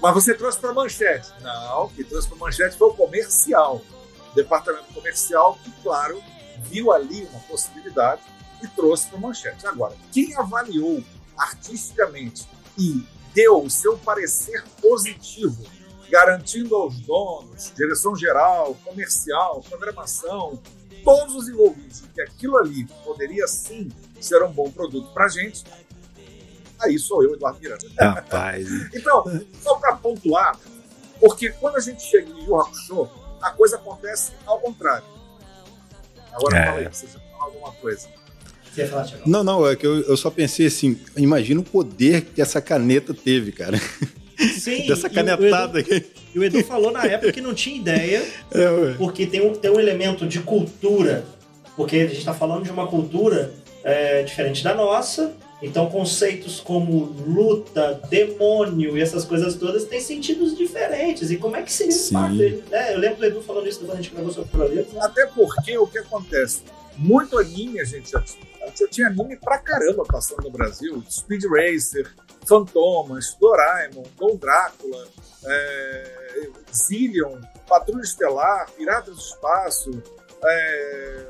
Mas 0.01 0.13
você 0.13 0.33
trouxe 0.33 0.59
para 0.59 0.71
a 0.71 0.73
Manchete. 0.73 1.31
Não, 1.41 1.89
quem 1.89 2.03
trouxe 2.03 2.27
para 2.27 2.37
a 2.37 2.39
Manchete 2.39 2.77
foi 2.77 2.89
o 2.89 2.93
comercial. 2.93 3.81
O 4.31 4.35
departamento 4.35 4.91
comercial, 4.93 5.57
que, 5.63 5.71
claro, 5.83 6.21
viu 6.63 6.91
ali 6.91 7.23
uma 7.31 7.39
possibilidade 7.41 8.21
e 8.63 8.67
trouxe 8.69 9.07
para 9.07 9.19
Manchete. 9.19 9.67
Agora, 9.67 9.95
quem 10.11 10.35
avaliou 10.35 11.03
artisticamente 11.37 12.47
e 12.77 13.05
deu 13.33 13.63
o 13.63 13.69
seu 13.69 13.97
parecer 13.97 14.63
positivo 14.81 15.63
garantindo 16.09 16.75
aos 16.75 16.99
donos, 16.99 17.71
direção 17.75 18.15
geral, 18.15 18.75
comercial, 18.83 19.63
programação, 19.67 20.61
todos 21.03 21.33
os 21.35 21.49
envolvidos, 21.49 22.03
que 22.13 22.21
aquilo 22.21 22.55
ali 22.57 22.85
poderia 23.03 23.47
sim 23.47 23.91
ser 24.21 24.43
um 24.43 24.51
bom 24.51 24.69
produto 24.69 25.11
para 25.11 25.25
a 25.25 25.27
gente, 25.27 25.63
aí 26.79 26.99
sou 26.99 27.23
eu, 27.23 27.33
Eduardo 27.33 27.59
Miranda. 27.59 27.87
Rapaz. 27.99 28.67
então, 28.93 29.23
só 29.61 29.75
para 29.75 29.95
pontuar, 29.95 30.55
porque 31.19 31.49
quando 31.53 31.77
a 31.77 31.79
gente 31.79 32.03
chega 32.03 32.29
em 32.29 32.45
Yu 32.45 32.61
Hakusho, 32.61 33.09
a 33.41 33.49
coisa 33.49 33.77
acontece 33.77 34.33
ao 34.45 34.59
contrário. 34.59 35.05
Agora 36.31 36.57
é. 36.57 36.65
fala 36.65 36.79
aí, 36.79 36.87
você 36.87 37.07
já 37.07 37.19
falou 37.19 37.41
alguma 37.41 37.71
coisa. 37.73 38.07
Não, 39.25 39.43
não, 39.43 39.67
é 39.67 39.75
que 39.75 39.85
eu, 39.85 40.01
eu 40.01 40.17
só 40.17 40.29
pensei 40.29 40.67
assim, 40.67 40.97
imagina 41.15 41.61
o 41.61 41.63
poder 41.63 42.21
que 42.21 42.41
essa 42.41 42.61
caneta 42.61 43.13
teve, 43.13 43.51
cara. 43.51 43.79
Sim, 44.59 44.85
Dessa 44.87 45.09
canetada 45.09 45.79
aqui. 45.79 46.05
E 46.33 46.39
o 46.39 46.43
Edu 46.43 46.63
falou 46.63 46.91
na 46.91 47.05
época 47.05 47.31
que 47.31 47.41
não 47.41 47.53
tinha 47.53 47.75
ideia, 47.75 48.25
é, 48.51 48.93
porque 48.97 49.27
tem 49.27 49.45
um, 49.45 49.53
tem 49.53 49.69
um 49.69 49.79
elemento 49.79 50.27
de 50.27 50.39
cultura, 50.39 51.23
porque 51.75 51.97
a 51.97 52.07
gente 52.07 52.17
está 52.17 52.33
falando 52.33 52.63
de 52.63 52.71
uma 52.71 52.87
cultura 52.87 53.53
é, 53.83 54.23
diferente 54.23 54.63
da 54.63 54.73
nossa, 54.73 55.35
então 55.61 55.89
conceitos 55.89 56.59
como 56.59 57.15
luta, 57.25 58.01
demônio 58.09 58.97
e 58.97 59.01
essas 59.01 59.23
coisas 59.23 59.55
todas 59.55 59.85
têm 59.85 60.01
sentidos 60.01 60.57
diferentes. 60.57 61.31
E 61.31 61.37
como 61.37 61.55
é 61.55 61.61
que 61.61 61.71
seria 61.71 61.93
Sim. 61.93 62.13
parte? 62.13 62.63
Né? 62.69 62.93
Eu 62.93 62.99
lembro 62.99 63.19
do 63.19 63.25
Edu 63.25 63.41
falando 63.41 63.67
isso 63.67 63.79
quando 63.79 63.91
a 63.91 63.95
gente 63.95 64.09
gravou 64.09 64.31
sobre 64.31 64.49
o 64.57 65.01
Até 65.01 65.25
porque 65.27 65.77
o 65.77 65.87
que 65.87 65.99
acontece? 65.99 66.63
Muito 66.97 67.37
anime 67.37 67.79
a 67.79 67.85
gente 67.85 68.11
já 68.11 68.19
tinha. 68.21 68.52
Já 68.75 68.87
tinha 68.87 69.07
anime 69.07 69.37
pra 69.37 69.57
caramba 69.57 70.03
passando 70.03 70.43
no 70.43 70.51
Brasil. 70.51 71.03
Speed 71.09 71.43
Racer, 71.45 72.13
Fantomas, 72.45 73.35
Doraemon, 73.39 74.03
Dom 74.17 74.35
Drácula, 74.35 75.07
é, 75.45 76.49
Zillion, 76.73 77.39
Patrulha 77.67 78.01
Estelar, 78.01 78.69
Piratas 78.71 79.15
do 79.15 79.21
Espaço, 79.21 80.03
é, 80.43 81.27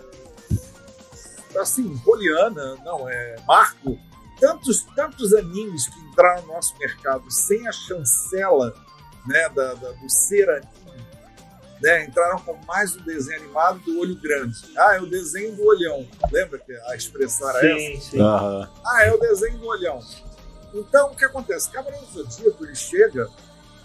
assim, 1.60 1.98
Poliana, 2.00 2.76
não, 2.84 3.10
é 3.10 3.36
Marco, 3.48 3.98
tantos, 4.40 4.84
tantos 4.96 5.34
animes 5.34 5.88
que 5.88 6.00
entraram 6.00 6.42
no 6.44 6.54
nosso 6.54 6.78
mercado 6.78 7.30
sem 7.30 7.68
a 7.68 7.72
chancela 7.72 8.74
né, 9.26 9.50
da, 9.50 9.74
da 9.76 9.92
do 9.92 10.10
ser 10.10 10.50
anime, 10.50 10.83
né, 11.84 12.06
entraram 12.06 12.40
com 12.40 12.58
mais 12.66 12.96
um 12.96 13.02
desenho 13.02 13.42
animado 13.42 13.80
do 13.80 14.00
olho 14.00 14.16
grande. 14.16 14.58
Ah, 14.78 14.96
é 14.96 15.02
o 15.02 15.06
desenho 15.06 15.54
do 15.54 15.66
olhão. 15.66 16.08
Lembra 16.32 16.58
que 16.58 16.74
a 16.88 16.96
expressão 16.96 17.50
era 17.50 17.60
sim, 17.60 17.94
essa? 17.94 18.12
Sim. 18.12 18.22
Uhum. 18.22 18.68
Ah, 18.86 19.04
é 19.04 19.12
o 19.12 19.20
desenho 19.20 19.58
do 19.58 19.68
olhão. 19.68 20.00
Então, 20.74 21.12
o 21.12 21.16
que 21.16 21.26
acontece? 21.26 21.70
Cavaleiro 21.70 22.06
do 22.06 22.24
Zodíaco 22.24 22.64
ele 22.64 22.74
chega 22.74 23.28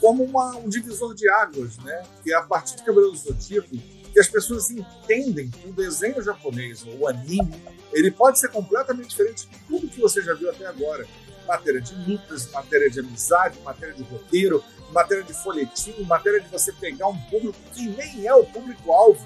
como 0.01 0.23
uma, 0.23 0.57
um 0.59 0.69
divisor 0.69 1.13
de 1.13 1.29
águas, 1.29 1.77
né? 1.79 2.05
Que 2.23 2.33
é 2.33 2.37
a 2.37 2.43
partir 2.43 2.77
de 2.77 2.85
Cavaleiro 2.85 3.11
do 3.11 3.19
Zodíaco 3.19 3.69
que 3.69 4.21
as 4.21 4.29
pessoas 4.29 4.71
entendem 4.71 5.51
que 5.51 5.69
o 5.69 5.73
desenho 5.73 6.23
japonês, 6.23 6.87
ou 6.87 7.01
o 7.01 7.09
anime, 7.09 7.61
ele 7.93 8.13
pode 8.13 8.39
ser 8.39 8.49
completamente 8.49 9.09
diferente 9.09 9.49
de 9.49 9.59
tudo 9.67 9.89
que 9.89 10.01
você 10.01 10.23
já 10.23 10.35
viu 10.35 10.49
até 10.49 10.67
agora. 10.67 11.05
Matéria 11.49 11.81
de 11.81 11.95
lutas, 12.09 12.49
matéria 12.53 12.89
de 12.89 13.01
amizade, 13.01 13.59
matéria 13.65 13.95
de 13.95 14.05
roteiro, 14.05 14.63
matéria 14.93 15.23
de 15.23 15.33
folhetim, 15.33 16.03
matéria 16.05 16.41
de 16.41 16.49
você 16.49 16.73
pegar 16.73 17.09
um 17.09 17.19
público 17.23 17.59
que 17.75 17.89
nem 17.89 18.27
é 18.27 18.35
o 18.35 18.45
público-alvo. 18.45 19.25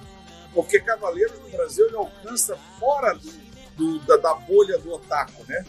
Porque 0.55 0.81
Cavaleiros 0.81 1.39
no 1.41 1.49
Brasil 1.49 1.87
ele 1.87 1.97
alcança 1.97 2.57
fora 2.79 3.15
do, 3.15 3.33
do, 3.77 3.99
da, 4.01 4.17
da 4.17 4.35
bolha 4.35 4.79
do 4.79 4.93
otaku, 4.93 5.45
né? 5.49 5.65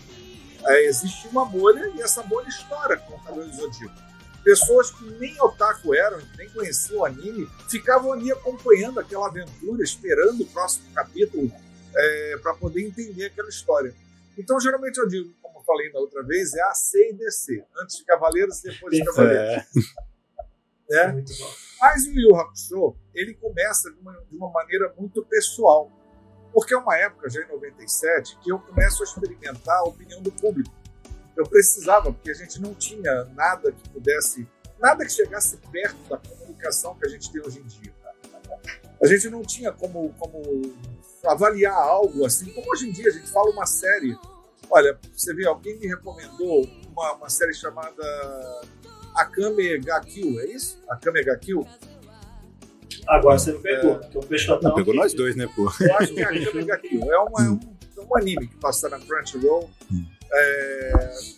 é, 0.66 0.86
existe 0.86 1.28
uma 1.28 1.46
bolha 1.46 1.92
e 1.96 2.02
essa 2.02 2.24
bolha 2.24 2.48
estoura 2.48 2.98
com 2.98 3.16
o 3.16 3.20
Cavaleiro 3.20 3.52
do 3.52 3.58
Zodíaco. 3.58 4.02
Pessoas 4.44 4.92
que 4.92 5.06
nem 5.20 5.40
otaku 5.42 5.94
eram, 5.96 6.22
nem 6.38 6.50
conheciam 6.50 7.00
o 7.00 7.06
anime, 7.06 7.50
ficavam 7.70 8.12
ali 8.12 8.32
acompanhando 8.32 9.00
aquela 9.00 9.28
aventura, 9.28 9.84
esperando 9.84 10.42
o 10.42 10.48
próximo 10.48 10.86
capítulo 10.94 11.52
é, 11.96 12.38
para 12.42 12.54
poder 12.54 12.86
entender 12.86 13.26
aquela 13.26 13.48
história. 13.48 13.94
Então, 14.38 14.60
geralmente 14.60 14.98
eu 14.98 15.08
digo, 15.08 15.34
eu 15.64 15.66
falei 15.66 15.92
da 15.92 16.00
outra 16.00 16.22
vez, 16.24 16.54
é 16.54 16.62
A, 16.64 16.74
C 16.74 17.10
e 17.10 17.14
DC. 17.14 17.64
Antes 17.82 17.98
de 17.98 18.06
Cavaleiros 18.06 18.64
e 18.64 18.70
depois 18.70 18.96
de 18.96 19.06
Cavaleiros. 19.06 19.66
É. 20.92 20.98
é. 20.98 21.24
Mas 21.82 22.06
o 22.06 22.12
Yu 22.12 22.36
Hakusho, 22.36 22.96
ele 23.14 23.34
começa 23.36 23.92
de 23.92 24.00
uma, 24.00 24.14
de 24.30 24.36
uma 24.36 24.52
maneira 24.52 24.94
muito 24.98 25.26
pessoal 25.26 25.92
porque 26.54 26.74
é 26.74 26.78
uma 26.78 26.96
época, 26.96 27.30
já 27.30 27.42
em 27.42 27.48
97, 27.48 28.38
que 28.40 28.52
eu 28.52 28.60
começo 28.60 29.02
a 29.02 29.06
experimentar 29.06 29.80
a 29.80 29.84
opinião 29.84 30.22
do 30.22 30.32
público. 30.32 30.72
Eu 31.36 31.48
precisava, 31.48 32.14
porque 32.14 32.30
a 32.30 32.36
gente 32.36 32.62
não 32.62 32.76
tinha 32.76 33.26
nada 33.34 33.72
que 33.72 33.90
pudesse, 33.90 34.48
nada 34.80 35.04
que 35.04 35.12
chegasse 35.12 35.58
perto 35.72 35.98
da 36.08 36.18
comunicação 36.18 36.96
que 36.96 37.08
a 37.08 37.10
gente 37.10 37.32
tem 37.32 37.42
hoje 37.42 37.60
em 37.60 37.66
dia. 37.66 37.92
A 39.02 39.08
gente 39.08 39.30
não 39.30 39.42
tinha 39.42 39.72
como, 39.72 40.14
como 40.14 40.44
avaliar 41.26 41.74
algo 41.74 42.24
assim, 42.24 42.54
como 42.54 42.72
hoje 42.72 42.88
em 42.88 42.92
dia 42.92 43.10
a 43.10 43.12
gente 43.14 43.32
fala 43.32 43.50
uma 43.50 43.66
série. 43.66 44.16
Olha, 44.76 44.98
você 45.14 45.36
vê, 45.36 45.46
alguém 45.46 45.78
me 45.78 45.86
recomendou 45.86 46.68
uma, 46.92 47.14
uma 47.14 47.30
série 47.30 47.54
chamada 47.54 48.04
Akame 49.16 49.78
ga 49.78 50.00
Kill, 50.00 50.40
é 50.40 50.46
isso? 50.48 50.82
Akame 50.90 51.24
ga 51.24 51.38
Kill? 51.38 51.64
Agora 53.08 53.38
você 53.38 53.52
me 53.52 53.60
pegou, 53.60 53.92
é... 53.92 54.00
porque 54.00 54.18
o 54.18 54.22
Peixe 54.22 54.48
Total... 54.48 54.70
Não, 54.70 54.76
pegou 54.76 54.96
nós 54.96 55.14
dois, 55.14 55.36
né, 55.36 55.48
pô? 55.56 55.72
Eu 55.80 55.96
acho 55.98 56.14
que 56.16 56.22
é 56.22 56.24
Akame 56.24 56.68
É, 56.72 57.18
uma, 57.20 57.46
é 57.46 57.50
um, 57.52 57.60
é 57.98 58.02
um 58.02 58.18
anime 58.18 58.48
que 58.48 58.56
passa 58.56 58.90
na 58.90 59.00
Crunchyroll, 59.00 59.70
hum. 59.92 60.06
é, 60.34 60.92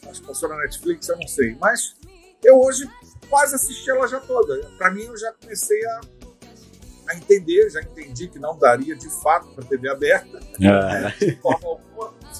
acho 0.10 0.22
que 0.22 0.28
passou 0.28 0.48
na 0.48 0.58
Netflix, 0.60 1.10
eu 1.10 1.18
não 1.18 1.28
sei. 1.28 1.58
Mas 1.60 1.98
eu 2.42 2.58
hoje 2.58 2.90
quase 3.30 3.56
assisti 3.56 3.90
ela 3.90 4.08
já 4.08 4.22
toda. 4.22 4.66
Para 4.78 4.92
mim, 4.92 5.04
eu 5.04 5.18
já 5.18 5.34
comecei 5.34 5.86
a, 5.86 6.02
a 7.08 7.16
entender, 7.16 7.70
já 7.70 7.82
entendi 7.82 8.28
que 8.28 8.40
não 8.40 8.58
daria 8.58 8.96
de 8.96 9.10
fato 9.22 9.48
para 9.50 9.64
TV 9.66 9.90
aberta, 9.90 10.40
ah. 10.64 11.14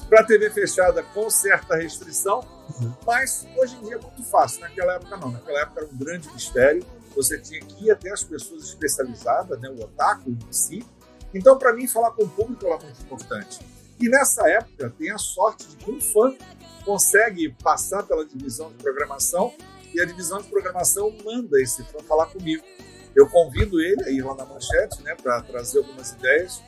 para 0.08 0.24
TV 0.24 0.50
fechada 0.50 1.02
com 1.02 1.30
certa 1.30 1.76
restrição, 1.76 2.40
uhum. 2.80 2.92
mas 3.06 3.46
hoje 3.56 3.76
em 3.76 3.84
dia 3.84 3.94
é 3.96 3.98
muito 3.98 4.22
fácil. 4.24 4.60
Naquela 4.60 4.94
época 4.94 5.16
não, 5.16 5.30
naquela 5.30 5.60
época 5.60 5.80
era 5.80 5.90
um 5.92 5.96
grande 5.96 6.30
mistério 6.32 6.84
você 7.16 7.38
tinha 7.38 7.60
que 7.60 7.86
ir 7.86 7.90
até 7.90 8.12
as 8.12 8.22
pessoas 8.22 8.64
especializadas, 8.64 9.58
né, 9.58 9.70
o 9.70 9.82
otaku 9.82 10.30
em 10.30 10.52
si. 10.52 10.84
Então, 11.32 11.58
para 11.58 11.72
mim, 11.72 11.88
falar 11.88 12.10
com 12.10 12.24
o 12.24 12.28
público 12.28 12.66
era 12.66 12.78
muito 12.78 13.02
importante. 13.02 13.60
E 13.98 14.08
nessa 14.08 14.46
época, 14.48 14.92
tem 14.98 15.10
a 15.10 15.18
sorte 15.18 15.66
de 15.66 15.76
que 15.76 15.90
um 15.90 16.00
fã 16.00 16.34
consegue 16.84 17.50
passar 17.62 18.02
pela 18.02 18.24
divisão 18.24 18.68
de 18.68 18.76
programação 18.76 19.52
e 19.94 20.00
a 20.00 20.04
divisão 20.04 20.40
de 20.40 20.48
programação 20.48 21.16
manda 21.24 21.60
esse 21.60 21.82
fã 21.84 21.98
falar 22.06 22.26
comigo. 22.26 22.62
Eu 23.16 23.26
convido 23.28 23.80
ele 23.80 24.04
a 24.04 24.10
ir 24.10 24.22
lá 24.22 24.34
na 24.34 24.44
manchete 24.44 25.02
né, 25.02 25.14
para 25.14 25.40
trazer 25.40 25.78
algumas 25.78 26.12
ideias. 26.12 26.62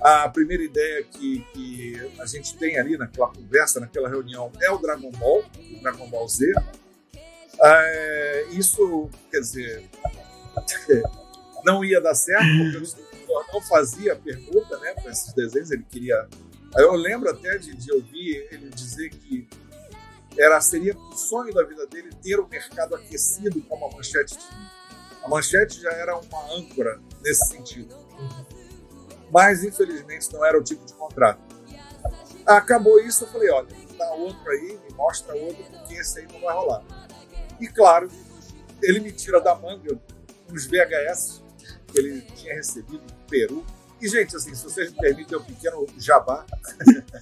A 0.00 0.26
primeira 0.28 0.62
ideia 0.62 1.04
que, 1.04 1.44
que 1.52 2.12
a 2.18 2.24
gente 2.24 2.56
tem 2.56 2.78
ali 2.78 2.96
naquela 2.96 3.28
conversa, 3.28 3.78
naquela 3.78 4.08
reunião, 4.08 4.50
é 4.62 4.70
o 4.70 4.78
Dragon 4.78 5.10
Ball, 5.12 5.44
o 5.56 5.82
Dragon 5.82 6.08
Ball 6.08 6.26
Z. 6.26 6.50
É, 7.62 8.46
isso, 8.52 9.10
quer 9.30 9.40
dizer, 9.40 9.84
não 11.64 11.84
ia 11.84 12.00
dar 12.00 12.14
certo, 12.14 12.46
porque 12.58 12.78
o 12.78 13.12
não 13.52 13.60
fazia 13.60 14.16
pergunta 14.16 14.78
né, 14.78 14.94
para 14.94 15.10
esses 15.10 15.32
desenhos, 15.34 15.70
ele 15.70 15.84
queria 15.88 16.26
Eu 16.76 16.92
lembro 16.94 17.30
até 17.30 17.58
de, 17.58 17.74
de 17.74 17.92
ouvir 17.92 18.48
ele 18.50 18.70
dizer 18.70 19.10
que 19.10 19.46
era, 20.38 20.60
seria 20.60 20.96
o 20.96 21.12
sonho 21.12 21.52
da 21.52 21.62
vida 21.62 21.86
dele 21.86 22.10
ter 22.22 22.40
o 22.40 22.48
mercado 22.48 22.94
aquecido 22.94 23.60
como 23.62 23.86
a 23.86 23.90
Manchete 23.90 24.38
tinha. 24.38 24.81
A 25.22 25.28
Manchete 25.28 25.80
já 25.80 25.90
era 25.92 26.16
uma 26.16 26.52
âncora 26.52 27.00
nesse 27.22 27.48
sentido. 27.48 27.94
Mas, 29.30 29.64
infelizmente, 29.64 30.32
não 30.32 30.44
era 30.44 30.58
o 30.58 30.62
tipo 30.62 30.84
de 30.84 30.92
contrato. 30.94 31.40
Acabou 32.44 33.00
isso, 33.00 33.24
eu 33.24 33.28
falei, 33.28 33.50
olha, 33.50 33.68
dá 33.96 34.12
outro 34.12 34.50
aí, 34.50 34.78
me 34.88 34.94
mostra 34.94 35.34
outro, 35.34 35.64
porque 35.70 35.94
esse 35.94 36.20
aí 36.20 36.28
não 36.30 36.40
vai 36.40 36.54
rolar. 36.54 36.82
E, 37.60 37.68
claro, 37.68 38.10
ele 38.82 39.00
me 39.00 39.12
tira 39.12 39.40
da 39.40 39.54
manga 39.54 39.98
uns 40.50 40.66
VHS 40.66 41.42
que 41.86 41.98
ele 41.98 42.22
tinha 42.22 42.54
recebido 42.54 42.98
do 42.98 43.14
Peru. 43.28 43.64
E, 44.00 44.08
gente, 44.08 44.34
assim, 44.34 44.54
se 44.54 44.64
vocês 44.64 44.90
me 44.90 44.98
permitem 44.98 45.38
um 45.38 45.44
pequeno 45.44 45.86
jabá. 45.96 46.44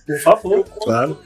Por 0.06 0.18
favor, 0.20 0.58
eu 0.58 0.64
claro. 0.64 1.22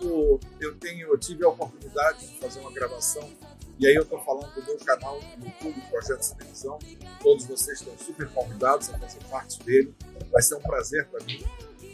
Eu, 0.00 0.40
eu, 0.60 0.74
tenho, 0.76 1.08
eu 1.08 1.18
tive 1.18 1.44
a 1.44 1.48
oportunidade 1.48 2.26
de 2.26 2.38
fazer 2.38 2.60
uma 2.60 2.72
gravação, 2.72 3.28
e 3.78 3.86
aí 3.86 3.94
eu 3.94 4.02
estou 4.02 4.18
falando 4.20 4.52
do 4.54 4.62
meu 4.64 4.78
canal 4.78 5.20
no 5.36 5.46
YouTube, 5.46 5.74
de 5.74 6.34
Televisão. 6.36 6.78
Todos 7.22 7.44
vocês 7.44 7.80
estão 7.80 7.96
super 7.98 8.28
convidados 8.30 8.88
a 8.88 8.98
fazer 8.98 9.18
parte 9.30 9.62
dele. 9.64 9.94
Vai 10.32 10.40
ser 10.40 10.54
um 10.54 10.62
prazer 10.62 11.06
para 11.08 11.22
mim. 11.24 11.44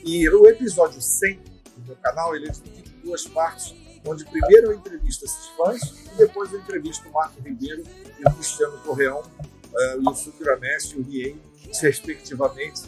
E 0.04 0.28
o 0.28 0.46
episódio 0.46 1.00
100 1.00 1.40
do 1.76 1.86
meu 1.86 1.96
canal, 1.96 2.36
ele 2.36 2.48
é 2.48 2.52
dividido 2.52 2.88
em 2.88 3.00
duas 3.06 3.26
partes, 3.26 3.74
onde 4.06 4.24
primeiro 4.24 4.68
eu 4.68 4.74
entrevisto 4.74 5.24
esses 5.24 5.46
fãs 5.56 5.80
e 6.12 6.16
depois 6.18 6.52
eu 6.52 6.60
entrevisto 6.60 7.08
o 7.08 7.12
Marco 7.12 7.40
Ribeiro 7.40 7.82
e 8.18 8.28
o 8.28 8.34
Cristiano 8.34 8.78
Correão, 8.78 9.20
uh, 9.20 10.00
e 10.00 10.08
o 10.08 10.52
e 10.92 11.00
o 11.00 11.02
Rien, 11.02 11.40
respectivamente. 11.80 12.82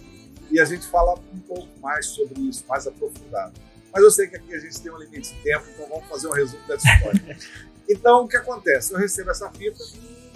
E 0.50 0.60
a 0.60 0.64
gente 0.64 0.86
fala 0.86 1.18
um 1.32 1.40
pouco 1.40 1.68
mais 1.80 2.06
sobre 2.06 2.40
isso, 2.42 2.64
mais 2.68 2.86
aprofundado. 2.86 3.54
Mas 3.94 4.02
eu 4.02 4.10
sei 4.10 4.26
que 4.26 4.36
aqui 4.36 4.52
a 4.52 4.58
gente 4.58 4.80
tem 4.82 4.90
um 4.90 4.98
limite 4.98 5.32
de 5.32 5.40
tempo, 5.40 5.64
então 5.72 5.86
vamos 5.88 6.08
fazer 6.08 6.26
um 6.26 6.32
resumo 6.32 6.66
dessa 6.66 6.88
história. 6.88 7.38
então, 7.88 8.24
o 8.24 8.28
que 8.28 8.36
acontece? 8.36 8.92
Eu 8.92 8.98
recebo 8.98 9.30
essa 9.30 9.48
fita, 9.52 9.78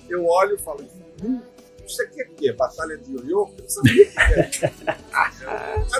eu 0.08 0.24
olho 0.24 0.54
e 0.54 0.58
falo, 0.58 0.88
hum, 1.20 1.42
isso 1.84 2.00
aqui 2.02 2.22
é 2.22 2.24
o 2.24 2.34
quê? 2.36 2.52
Batalha 2.52 2.96
de 2.96 3.12
ioiô? 3.12 3.50
Eu 3.58 3.62
não 3.62 3.68
sabia 3.68 4.06
o 4.06 4.12
que 4.12 4.64
era. 4.64 4.96
ah, 5.12 5.32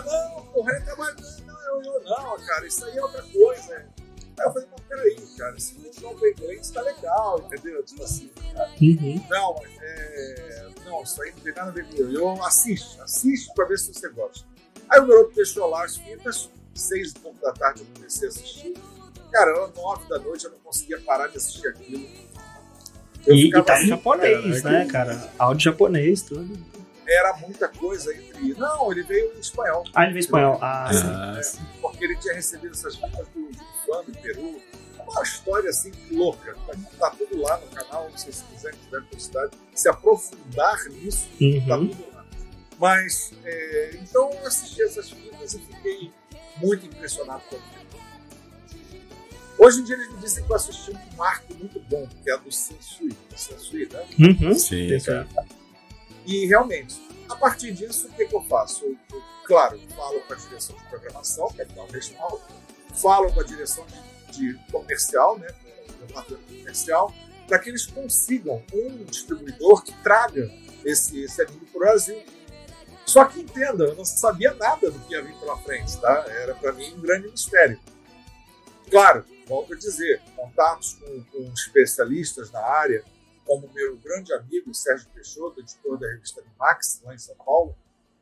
não, 0.07 0.45
porra, 0.53 0.73
ele 0.73 0.85
trabalhando. 0.85 1.21
Não, 1.45 1.61
é 1.61 1.85
ioiô, 1.85 2.01
não, 2.05 2.47
cara, 2.47 2.65
isso 2.65 2.85
aí 2.85 2.97
é 2.97 3.03
outra 3.03 3.23
coisa. 3.23 3.75
Aí 3.75 4.47
eu 4.47 4.53
falei, 4.53 4.69
mas 4.71 4.81
peraí, 4.89 5.17
cara, 5.37 5.59
se 5.59 5.75
não 5.81 5.93
jogo 5.93 6.27
inglês 6.29 6.71
tá 6.71 6.81
legal, 6.83 7.41
entendeu? 7.41 7.83
Tipo 7.83 8.05
assim, 8.05 8.31
cara. 8.55 8.71
Uhum. 8.81 9.27
Não, 9.29 9.55
mas 9.61 9.83
é. 9.83 10.69
Não, 10.85 11.03
isso 11.03 11.21
aí 11.21 11.33
não 11.33 11.41
tem 11.41 11.55
nada 11.55 11.71
a 11.71 11.75
ver 11.75 11.89
com 11.89 11.97
eu. 11.97 12.45
Assiste, 12.45 13.01
assiste 13.01 13.53
pra 13.53 13.67
ver 13.67 13.79
se 13.81 13.93
você 13.93 14.09
gosta. 14.11 14.47
Aí 14.89 15.01
o 15.01 15.07
garoto 15.07 15.35
deixou 15.35 15.69
lá 15.69 15.85
as 15.85 15.97
fitas, 15.97 16.49
seis 16.79 17.13
e 17.13 17.15
pouco 17.15 17.41
da 17.41 17.53
tarde 17.53 17.81
eu 17.81 17.87
comecei 17.95 18.29
a 18.29 18.31
assistir. 18.31 18.75
Cara, 19.31 19.51
era 19.51 19.67
nove 19.69 20.09
da 20.09 20.19
noite, 20.19 20.45
eu 20.45 20.51
não 20.53 20.59
conseguia 20.61 21.01
parar 21.01 21.27
de 21.29 21.37
assistir 21.37 21.69
aquilo. 21.69 22.09
Eu 23.27 23.35
e, 23.35 23.49
e 23.49 23.63
tá 23.63 23.75
em 23.75 23.79
assim, 23.79 23.89
japonês, 23.89 24.63
cara, 24.63 24.79
né, 24.79 24.87
cara? 24.91 25.33
Áudio 25.39 25.65
japonês, 25.65 26.23
tudo. 26.23 26.59
Era 27.07 27.37
muita 27.39 27.69
coisa 27.69 28.15
entre. 28.15 28.55
Não, 28.55 28.93
ele 28.93 29.03
veio 29.03 29.35
em 29.35 29.41
espanhol. 29.41 29.85
Ah, 29.95 30.05
ele 30.05 30.13
veio 30.13 30.21
em 30.21 30.25
espanhol. 30.25 30.59
Ah, 30.61 30.91
é, 31.39 31.43
sim. 31.43 31.59
porque 31.81 32.05
ele 32.05 32.17
tinha 32.17 32.35
recebido 32.35 32.73
essas 32.73 32.97
fitas 32.97 33.27
do, 33.29 33.51
do 33.51 34.13
do 34.13 34.19
Peru. 34.21 34.61
Uma 35.07 35.23
história 35.23 35.71
assim 35.71 35.91
louca. 36.11 36.55
Tá 36.99 37.11
tudo 37.11 37.41
lá 37.41 37.59
no 37.59 37.67
canal, 37.69 38.11
se 38.15 38.25
vocês 38.25 38.45
quiserem, 38.51 38.79
tiver 38.85 39.01
curiosidade, 39.05 39.53
se 39.75 39.89
aprofundar 39.89 40.85
nisso, 40.91 41.29
uhum. 41.41 41.67
tá 41.67 41.77
tudo 41.79 42.07
lá. 42.15 42.27
Mas, 42.79 43.33
é, 43.45 43.91
então 44.03 44.31
eu 44.31 44.47
assisti 44.47 44.83
essas 44.83 45.11
fitas 45.11 45.55
e 45.55 45.59
fiquei 45.59 46.13
muito 46.61 46.87
impressionado 46.87 47.43
com 47.49 47.57
aquilo. 47.57 47.79
Hoje 49.59 49.81
em 49.81 49.85
dia 49.85 49.97
eles 49.97 50.13
me 50.13 50.19
dizem 50.19 50.45
que 50.45 50.53
eu 50.53 50.57
assisti 50.57 50.93
um 50.93 51.17
marco 51.17 51.53
muito 51.55 51.81
bom, 51.81 52.09
que 52.23 52.31
é 52.31 52.35
a 52.35 52.37
do 52.37 52.51
Sensui. 52.53 53.13
Sensui, 53.35 53.89
né? 53.93 54.07
Uhum. 54.19 54.55
Sim, 54.55 54.89
E 56.25 56.47
realmente, 56.47 56.97
a 57.29 57.35
partir 57.35 57.73
disso, 57.73 58.07
o 58.07 58.13
que, 58.13 58.27
que 58.27 58.35
eu 58.35 58.43
faço? 58.43 58.85
Eu, 58.85 58.97
eu, 59.13 59.23
claro, 59.45 59.81
falo 59.97 60.21
com 60.21 60.33
a 60.33 60.37
direção 60.37 60.77
de 60.77 60.85
programação, 60.85 61.49
que 61.49 61.63
é 61.63 61.67
o 61.77 61.87
regional, 61.87 62.41
falo 62.95 63.33
com 63.33 63.41
a 63.41 63.45
direção 63.45 63.85
de, 64.31 64.53
de 64.53 64.59
comercial, 64.71 65.37
né? 65.39 65.49
Departamento 66.07 66.55
comercial, 66.55 67.13
para 67.49 67.59
que 67.59 67.71
eles 67.71 67.87
consigam 67.87 68.63
um 68.73 69.05
distribuidor 69.05 69.83
que 69.83 69.93
traga 70.03 70.49
esse, 70.85 71.21
esse 71.21 71.43
anime 71.43 71.67
para 71.67 71.77
o 71.77 71.81
Brasil. 71.81 72.23
Só 73.09 73.25
que 73.25 73.41
entenda, 73.41 73.85
eu 73.85 73.97
não 73.97 74.05
sabia 74.05 74.53
nada 74.53 74.91
do 74.91 75.01
que 75.01 75.15
ia 75.15 75.23
vir 75.23 75.35
pela 75.41 75.57
frente, 75.57 75.99
tá? 75.99 76.27
Era 76.29 76.55
para 76.55 76.73
mim 76.73 76.93
um 76.93 77.01
grande 77.01 77.29
mistério. 77.29 77.81
Claro, 78.91 79.25
volto 79.47 79.73
a 79.73 79.77
dizer, 79.77 80.21
contatos 80.37 80.93
com, 80.93 81.25
com 81.25 81.53
especialistas 81.55 82.51
na 82.51 82.61
área, 82.61 83.03
como 83.47 83.73
meu 83.73 83.97
grande 83.97 84.35
amigo 84.35 84.75
Sérgio 84.75 85.09
Peixoto, 85.15 85.61
editor 85.61 85.99
da 85.99 86.07
revista 86.07 86.45
Max, 86.59 87.01
lá 87.03 87.15
em 87.15 87.19
São 87.19 87.35
Paulo, 87.37 87.75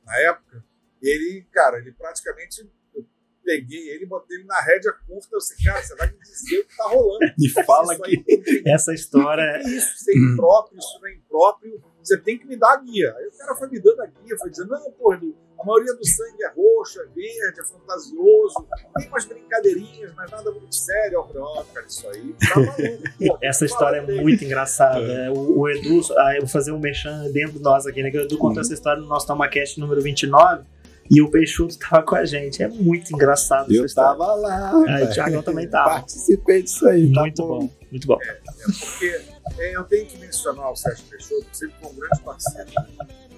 na 0.04 0.16
época, 0.20 0.64
ele, 1.02 1.44
cara, 1.50 1.78
ele 1.78 1.90
praticamente 1.90 2.70
eu 2.94 3.04
peguei 3.44 3.88
ele, 3.90 4.06
botei 4.06 4.36
ele 4.36 4.46
na 4.46 4.60
rédea 4.60 4.92
curta, 5.04 5.28
eu 5.32 5.38
disse, 5.38 5.64
cara, 5.64 5.82
você 5.82 5.96
vai 5.96 6.12
me 6.12 6.18
dizer 6.20 6.60
o 6.60 6.64
que 6.64 6.76
tá 6.76 6.84
rolando. 6.84 7.18
Me 7.36 7.48
fala 7.48 7.98
que 7.98 8.62
essa 8.64 8.94
história 8.94 9.42
é 9.42 9.62
isso, 9.66 9.96
isso 9.96 10.10
é 10.12 10.14
impróprio, 10.16 10.78
isso 10.78 11.00
não 11.00 11.08
é 11.08 11.14
impróprio, 11.14 11.82
você 12.06 12.18
tem 12.18 12.38
que 12.38 12.46
me 12.46 12.56
dar 12.56 12.74
a 12.74 12.76
guia. 12.76 13.14
Aí 13.18 13.26
o 13.26 13.38
cara 13.38 13.54
foi 13.56 13.68
me 13.68 13.80
dando 13.80 14.02
a 14.02 14.06
guia, 14.06 14.36
foi 14.38 14.50
dizendo, 14.50 14.70
não, 14.70 14.90
porra, 14.92 15.20
a 15.58 15.64
maioria 15.64 15.94
do 15.94 16.06
sangue 16.06 16.42
é 16.44 16.48
roxo, 16.48 17.00
é 17.00 17.06
verde, 17.06 17.60
é 17.60 17.64
fantasioso, 17.64 18.66
tem 18.96 19.08
umas 19.08 19.24
brincadeirinhas, 19.24 20.12
mas 20.14 20.30
nada 20.30 20.50
muito 20.50 20.74
sério. 20.74 21.16
Eu 21.16 21.24
falei, 21.24 21.42
ó, 21.42 21.64
cara, 21.64 21.86
isso 21.86 22.08
aí 22.08 22.34
tá 22.38 22.60
maluco. 22.60 23.38
Essa 23.42 23.64
história 23.64 23.96
é 23.98 24.20
muito 24.20 24.44
engraçada. 24.44 25.00
É. 25.00 25.30
O, 25.30 25.60
o, 25.60 25.68
Edu, 25.68 26.00
ah, 26.18 26.34
eu 26.34 26.42
vou 26.42 26.48
fazer 26.48 26.72
um 26.72 26.78
mexão 26.78 27.32
dentro 27.32 27.54
de 27.54 27.62
nós 27.62 27.86
aqui, 27.86 28.02
né? 28.02 28.10
O 28.10 28.20
Edu 28.20 28.36
contou 28.36 28.56
uhum. 28.56 28.60
essa 28.60 28.74
história 28.74 29.00
no 29.00 29.08
nosso 29.08 29.26
TomaCast 29.26 29.80
número 29.80 30.00
29. 30.02 30.64
E 31.08 31.22
o 31.22 31.30
Peixoto 31.30 31.78
tava 31.78 32.02
com 32.02 32.16
a 32.16 32.24
gente. 32.24 32.62
É 32.62 32.68
muito 32.68 33.14
engraçado 33.14 33.72
Eu 33.72 33.86
tava 33.94 34.34
lá. 34.34 34.72
Ah, 34.72 35.04
o 35.04 35.12
Thiago 35.12 35.42
também 35.42 35.68
tava. 35.68 35.90
Participei 35.90 36.62
disso 36.62 36.86
aí. 36.88 37.12
Tá 37.12 37.20
muito 37.20 37.36
tá 37.36 37.48
bom. 37.48 37.58
bom. 37.60 37.70
muito 37.90 38.06
bom. 38.06 38.18
É, 38.20 38.28
é 38.28 38.40
porque 38.66 39.35
é, 39.58 39.76
eu 39.76 39.84
tenho 39.84 40.06
que 40.06 40.18
mencionar 40.18 40.70
o 40.70 40.76
Sérgio 40.76 41.04
Peixoto, 41.06 41.46
sempre 41.52 41.76
foi 41.80 41.90
um 41.90 41.94
grande 41.94 42.22
parceiro. 42.22 42.70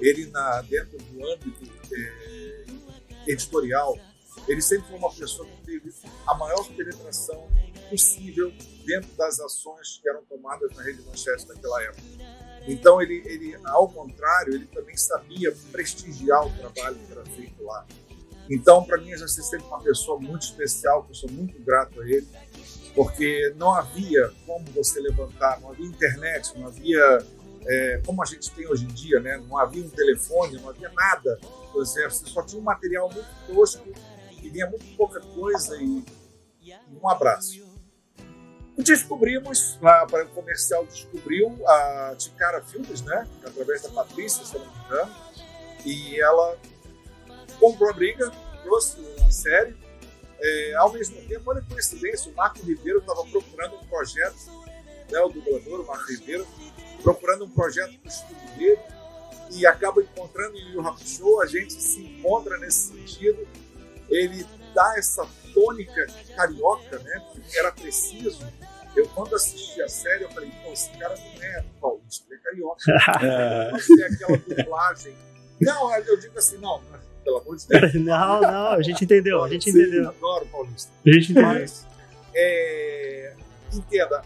Ele, 0.00 0.26
na, 0.26 0.62
dentro 0.62 0.98
do 0.98 1.26
âmbito 1.26 1.64
é, 1.92 2.64
editorial, 3.26 3.98
ele 4.46 4.62
sempre 4.62 4.88
foi 4.88 4.98
uma 4.98 5.12
pessoa 5.12 5.46
que 5.46 5.66
teve 5.66 5.92
a 6.26 6.34
maior 6.34 6.66
penetração 6.68 7.48
possível 7.90 8.52
dentro 8.84 9.10
das 9.16 9.38
ações 9.40 9.98
que 10.02 10.08
eram 10.08 10.22
tomadas 10.24 10.74
na 10.76 10.82
Rede 10.82 11.02
Manchete 11.02 11.46
naquela 11.48 11.82
época. 11.82 12.02
Então, 12.66 13.00
ele, 13.00 13.22
ele, 13.24 13.58
ao 13.64 13.88
contrário, 13.88 14.54
ele 14.54 14.66
também 14.66 14.96
sabia 14.96 15.54
prestigiar 15.72 16.46
o 16.46 16.50
trabalho 16.50 16.96
que 17.06 17.12
era 17.12 17.24
feito 17.24 17.62
lá. 17.62 17.86
Então, 18.50 18.82
para 18.84 18.98
mim, 18.98 19.16
já 19.16 19.28
ser 19.28 19.42
sempre 19.42 19.66
uma 19.66 19.80
pessoa 19.82 20.18
muito 20.18 20.42
especial, 20.42 21.04
que 21.04 21.10
eu 21.10 21.14
sou 21.14 21.30
muito 21.30 21.58
grato 21.62 22.00
a 22.00 22.08
ele, 22.08 22.26
porque 22.94 23.54
não 23.56 23.72
havia 23.72 24.30
como 24.46 24.64
você 24.72 25.00
levantar, 25.00 25.60
não 25.60 25.70
havia 25.70 25.86
internet, 25.86 26.56
não 26.58 26.66
havia 26.66 27.18
é, 27.66 28.00
como 28.04 28.22
a 28.22 28.26
gente 28.26 28.50
tem 28.52 28.66
hoje 28.66 28.84
em 28.84 28.88
dia, 28.88 29.20
né? 29.20 29.36
Não 29.36 29.58
havia 29.58 29.84
um 29.84 29.90
telefone, 29.90 30.60
não 30.60 30.70
havia 30.70 30.90
nada. 30.90 31.38
Você 31.74 32.08
só 32.10 32.42
tinha 32.42 32.60
um 32.60 32.64
material 32.64 33.10
muito 33.10 33.28
tosco 33.46 33.86
e 34.42 34.48
vinha 34.48 34.66
muito 34.66 34.84
pouca 34.96 35.20
coisa 35.20 35.76
e, 35.76 36.04
e 36.62 36.74
um 37.02 37.08
abraço. 37.08 37.66
E 38.76 38.82
descobrimos, 38.82 39.76
lá 39.82 40.06
para 40.06 40.24
o 40.24 40.28
comercial 40.28 40.86
descobriu 40.86 41.58
a 41.66 42.14
Ticara 42.16 42.62
Filmes, 42.62 43.02
né? 43.02 43.28
Através 43.44 43.82
da 43.82 43.90
Patrícia, 43.90 44.44
se 44.44 44.56
não 44.56 44.66
me 44.66 44.84
engano. 44.84 45.14
E 45.84 46.20
ela 46.20 46.56
comprou 47.58 47.90
a 47.90 47.92
briga, 47.92 48.30
trouxe 48.62 48.96
a 49.26 49.30
série 49.30 49.76
é, 50.40 50.74
ao 50.76 50.92
mesmo 50.92 51.20
tempo, 51.26 51.50
olha 51.50 51.60
que 51.60 51.68
coincidência, 51.68 52.30
o 52.30 52.34
Marco 52.34 52.60
Ribeiro 52.64 53.00
estava 53.00 53.24
procurando 53.24 53.76
um 53.76 53.84
projeto, 53.86 54.36
né, 55.10 55.20
o 55.20 55.28
dublador, 55.28 55.80
o 55.80 55.86
Marco 55.86 56.10
Ribeiro, 56.10 56.46
procurando 57.02 57.44
um 57.44 57.50
projeto 57.50 57.98
para 57.98 58.08
o 58.08 58.12
estúdio 58.12 58.58
dele 58.58 58.80
e 59.50 59.66
acaba 59.66 60.00
encontrando 60.02 60.56
em 60.56 60.72
Yu 60.72 60.86
Hakusho, 60.86 61.40
a 61.40 61.46
gente 61.46 61.72
se 61.72 62.02
encontra 62.02 62.56
nesse 62.58 62.92
sentido, 62.92 63.46
ele 64.08 64.46
dá 64.74 64.94
essa 64.96 65.26
tônica 65.54 66.06
carioca, 66.36 66.98
né, 66.98 67.24
que 67.34 67.58
era 67.58 67.72
preciso. 67.72 68.46
Eu, 68.94 69.08
quando 69.08 69.34
assisti 69.34 69.80
a 69.82 69.88
série, 69.88 70.24
eu 70.24 70.30
falei, 70.30 70.50
pô, 70.62 70.72
esse 70.72 70.90
cara 70.98 71.14
não 71.16 71.42
é 71.42 71.64
paulista, 71.80 72.26
ele 72.28 72.40
é 72.40 72.42
carioca. 72.42 72.82
Não 73.70 74.04
é 74.04 74.06
aquela 74.06 74.38
dublagem. 74.38 75.16
Não, 75.60 75.96
eu 75.96 76.16
digo 76.18 76.38
assim, 76.38 76.56
não, 76.58 76.80
pelo 77.24 77.38
amor 77.38 77.56
de 77.56 77.66
Deus. 77.68 77.94
Não, 77.94 78.40
não, 78.40 78.72
a 78.72 78.82
gente 78.82 79.04
entendeu, 79.04 79.42
a 79.42 79.48
gente 79.48 79.70
entendeu. 79.70 80.08
Adoro 80.08 80.46
paulista. 80.46 80.92
A 81.06 81.10
gente 81.10 81.32
entendeu. 81.32 81.60
Mas, 81.60 81.86
é, 82.34 83.34
entenda, 83.72 84.22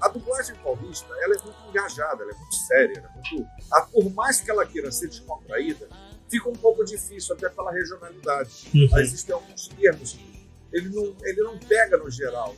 a 0.00 0.08
dublagem 0.08 0.54
paulista 0.56 1.12
ela 1.20 1.34
é 1.34 1.38
muito 1.42 1.58
engajada, 1.68 2.22
ela 2.22 2.32
é 2.32 2.34
muito 2.34 2.54
séria, 2.54 2.98
ela 2.98 3.08
é 3.08 3.14
muito, 3.14 3.48
a, 3.72 3.80
por 3.82 4.14
mais 4.14 4.40
que 4.40 4.50
ela 4.50 4.64
queira 4.64 4.90
ser 4.92 5.08
descontraída, 5.08 5.88
fica 6.28 6.48
um 6.48 6.54
pouco 6.54 6.84
difícil, 6.84 7.34
até 7.34 7.48
pela 7.48 7.72
regionalidade. 7.72 8.68
Uhum. 8.74 8.98
Existem 8.98 9.34
alguns 9.34 9.68
termos 9.68 10.12
que 10.12 10.48
ele 10.72 10.88
não, 10.90 11.16
ele 11.22 11.42
não 11.42 11.58
pega 11.58 11.96
no 11.96 12.10
geral, 12.10 12.54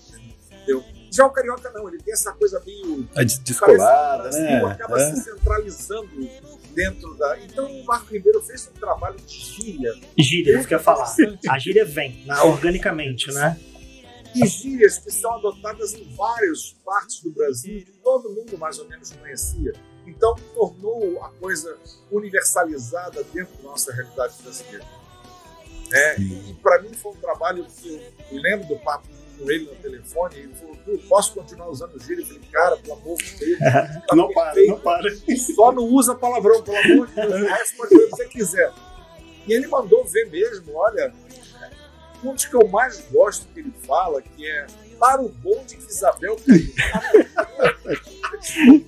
entendeu? 0.51 0.85
Já 1.11 1.27
o 1.27 1.31
carioca 1.31 1.71
não, 1.73 1.89
ele 1.89 1.99
tem 1.99 2.13
essa 2.13 2.33
coisa 2.33 2.63
meio. 2.65 3.03
Des- 3.17 3.39
descolada, 3.39 4.23
parece 4.25 4.41
né? 4.41 4.65
acaba 4.65 5.01
É. 5.01 5.15
se 5.15 5.23
centralizando 5.25 6.09
dentro 6.75 7.15
da. 7.17 7.39
Então 7.41 7.67
o 7.71 7.85
Marco 7.85 8.13
Ribeiro 8.13 8.41
fez 8.43 8.69
um 8.69 8.79
trabalho 8.79 9.17
de 9.21 9.35
gíria. 9.39 9.93
Gíria, 10.19 10.59
isso 10.59 10.69
que 10.69 10.75
eu 10.75 10.79
ia 10.79 10.85
falar. 10.85 11.13
A 11.49 11.59
gíria 11.59 11.85
vem, 11.85 12.25
né, 12.27 12.41
organicamente, 12.43 13.33
né? 13.33 13.59
E 14.35 14.47
gírias 14.47 14.99
que 14.99 15.11
são 15.11 15.35
adotadas 15.35 15.93
em 15.95 16.05
várias 16.15 16.73
partes 16.85 17.21
do 17.21 17.33
Brasil, 17.33 17.85
que 17.85 17.91
todo 18.05 18.31
mundo 18.31 18.57
mais 18.57 18.79
ou 18.79 18.87
menos 18.89 19.11
conhecia. 19.11 19.73
Então 20.07 20.37
tornou 20.55 21.21
a 21.25 21.31
coisa 21.31 21.77
universalizada 22.13 23.25
dentro 23.35 23.57
da 23.57 23.63
nossa 23.65 23.93
realidade 23.93 24.35
brasileira. 24.43 24.85
É, 25.93 26.21
e 26.21 26.55
para 26.63 26.81
mim 26.83 26.95
foi 26.95 27.11
um 27.13 27.17
trabalho 27.17 27.67
que 27.67 27.89
eu, 27.89 28.01
eu 28.37 28.41
lembro 28.43 28.69
do 28.69 28.77
papo 28.79 29.09
com 29.41 29.51
ele 29.51 29.65
no 29.65 29.75
telefone, 29.77 30.37
ele 30.37 30.55
falou, 30.55 30.77
"Tu, 30.85 30.99
posso 31.09 31.35
continuar 31.35 31.69
usando 31.69 31.99
gíria? 32.03 32.23
Eu 32.23 32.27
falei, 32.27 32.43
cara, 32.53 32.77
pelo 32.77 32.93
amor 32.95 33.17
de 33.17 33.35
Deus. 33.37 33.59
tá 33.59 34.03
Não 34.17 34.33
para, 34.33 34.45
perfeito. 34.53 34.71
não 34.71 34.81
para. 34.81 35.11
Só 35.55 35.73
não 35.73 35.85
usa 35.85 36.15
palavrão, 36.15 36.63
pelo 36.63 36.77
amor 36.77 37.07
de 37.09 37.15
Deus. 37.15 37.35
O 37.41 37.45
resto 37.47 37.77
pode 37.77 37.91
fazer 37.91 38.05
o 38.05 38.09
que 38.11 38.17
você 38.17 38.29
quiser. 38.29 38.73
E 39.47 39.53
ele 39.53 39.67
mandou 39.69 40.05
ver 40.05 40.27
mesmo, 40.31 40.75
olha, 40.77 41.13
um 42.23 42.35
dos 42.35 42.45
que 42.45 42.55
eu 42.55 42.69
mais 42.69 43.01
gosto 43.11 43.47
que 43.53 43.61
ele 43.61 43.73
fala, 43.87 44.21
que 44.21 44.47
é 44.47 44.67
para 44.99 45.23
o 45.23 45.29
bonde 45.31 45.77
que 45.77 45.91
Isabel 45.91 46.37
caiu. 46.47 46.75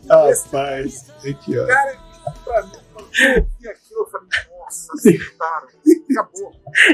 Rapaz, 0.08 1.10
aqui, 1.26 1.58
ó. 1.58 1.66
Cara, 1.66 1.98
pra 2.44 2.62
mim, 2.64 2.72
eu 3.24 3.36
ouvi 3.38 3.68
aquilo, 3.92 4.00
eu 4.00 4.06
falei, 4.06 4.28
nossa, 4.58 4.92
acertaram. 4.94 5.68
Acabou. 6.10 6.52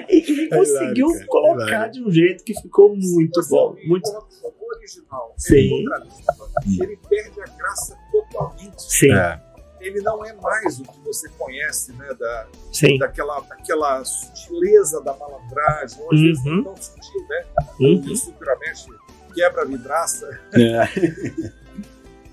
E 0.09 0.17
ele 0.17 0.49
conseguiu 0.49 1.09
cara, 1.13 1.27
colocar 1.27 1.89
de 1.89 2.03
um 2.03 2.11
jeito 2.11 2.45
que 2.45 2.55
ficou 2.61 2.95
muito 2.97 3.43
Você 3.43 3.51
bom. 3.51 3.69
ouvir 3.69 3.89
Muito... 3.89 4.29
original, 4.61 5.35
Sim. 5.37 5.55
ele, 5.57 5.85
contradiz, 5.85 6.81
ele 6.81 6.97
perde 7.09 7.41
a 7.41 7.45
graça 7.45 7.99
totalmente. 8.13 8.83
Sim, 8.83 9.13
É. 9.13 9.49
Ele 9.81 10.01
não 10.01 10.25
é 10.25 10.33
mais 10.33 10.81
o 10.81 10.83
que 10.83 11.01
você 11.05 11.29
conhece, 11.39 11.93
né, 11.93 12.13
da, 12.15 12.49
sim. 12.73 12.99
daquela, 12.99 13.39
daquela 13.43 14.05
sutileza 14.05 15.01
da 15.03 15.15
malandragem, 15.15 16.03
hoje 16.05 16.33
Uhum. 16.45 16.61
é 16.61 16.65
tão 16.65 16.77
sutil, 16.77 17.29
né? 17.29 17.45
Uhum. 17.81 18.01
O 18.13 18.17
Superamente 18.17 18.87
quebra 19.33 19.63
a 19.63 19.65
vidraça. 19.65 20.41
É. 20.53 21.53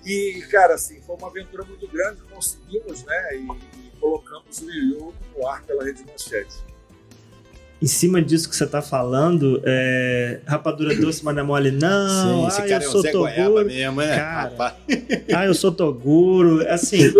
E, 0.08 0.39
cara, 0.51 0.75
assim, 0.75 1.01
foi 1.01 1.15
uma 1.15 1.28
aventura 1.30 1.63
muito 1.65 1.88
grande, 1.88 2.21
conseguimos, 2.32 3.04
né? 3.06 3.38
E, 3.38 3.39
e 3.41 3.85
colocamos 4.00 4.60
o 4.60 4.72
Yu 4.72 5.14
no 5.38 5.48
ar 5.48 5.64
pela 5.64 5.84
Rede 5.84 6.04
Manchete. 6.06 6.66
Em 7.82 7.88
cima 7.88 8.22
disso 8.22 8.50
que 8.50 8.56
você 8.56 8.66
tá 8.66 8.82
falando, 8.82 9.62
é... 9.66 10.40
rapadura 10.46 10.96
doce, 10.96 11.24
mas 11.26 11.36
não 11.36 11.44
é 11.44 11.46
mole, 11.46 11.72
não. 11.72 12.42
Sim, 12.42 12.48
esse 12.48 12.62
ah, 12.62 12.68
cara 12.68 12.84
eu 12.84 12.90
é 12.90 12.92
sou 12.92 13.02
Zé 13.02 13.12
Toguro. 13.12 13.66
mesmo, 13.66 14.02
é? 14.02 14.16
Cara. 14.16 14.50
Rapaz. 14.50 14.74
Ah, 15.36 15.46
eu 15.46 15.54
sou 15.54 15.72
Toguro. 15.72 16.66
Assim, 16.70 17.12
que 17.12 17.18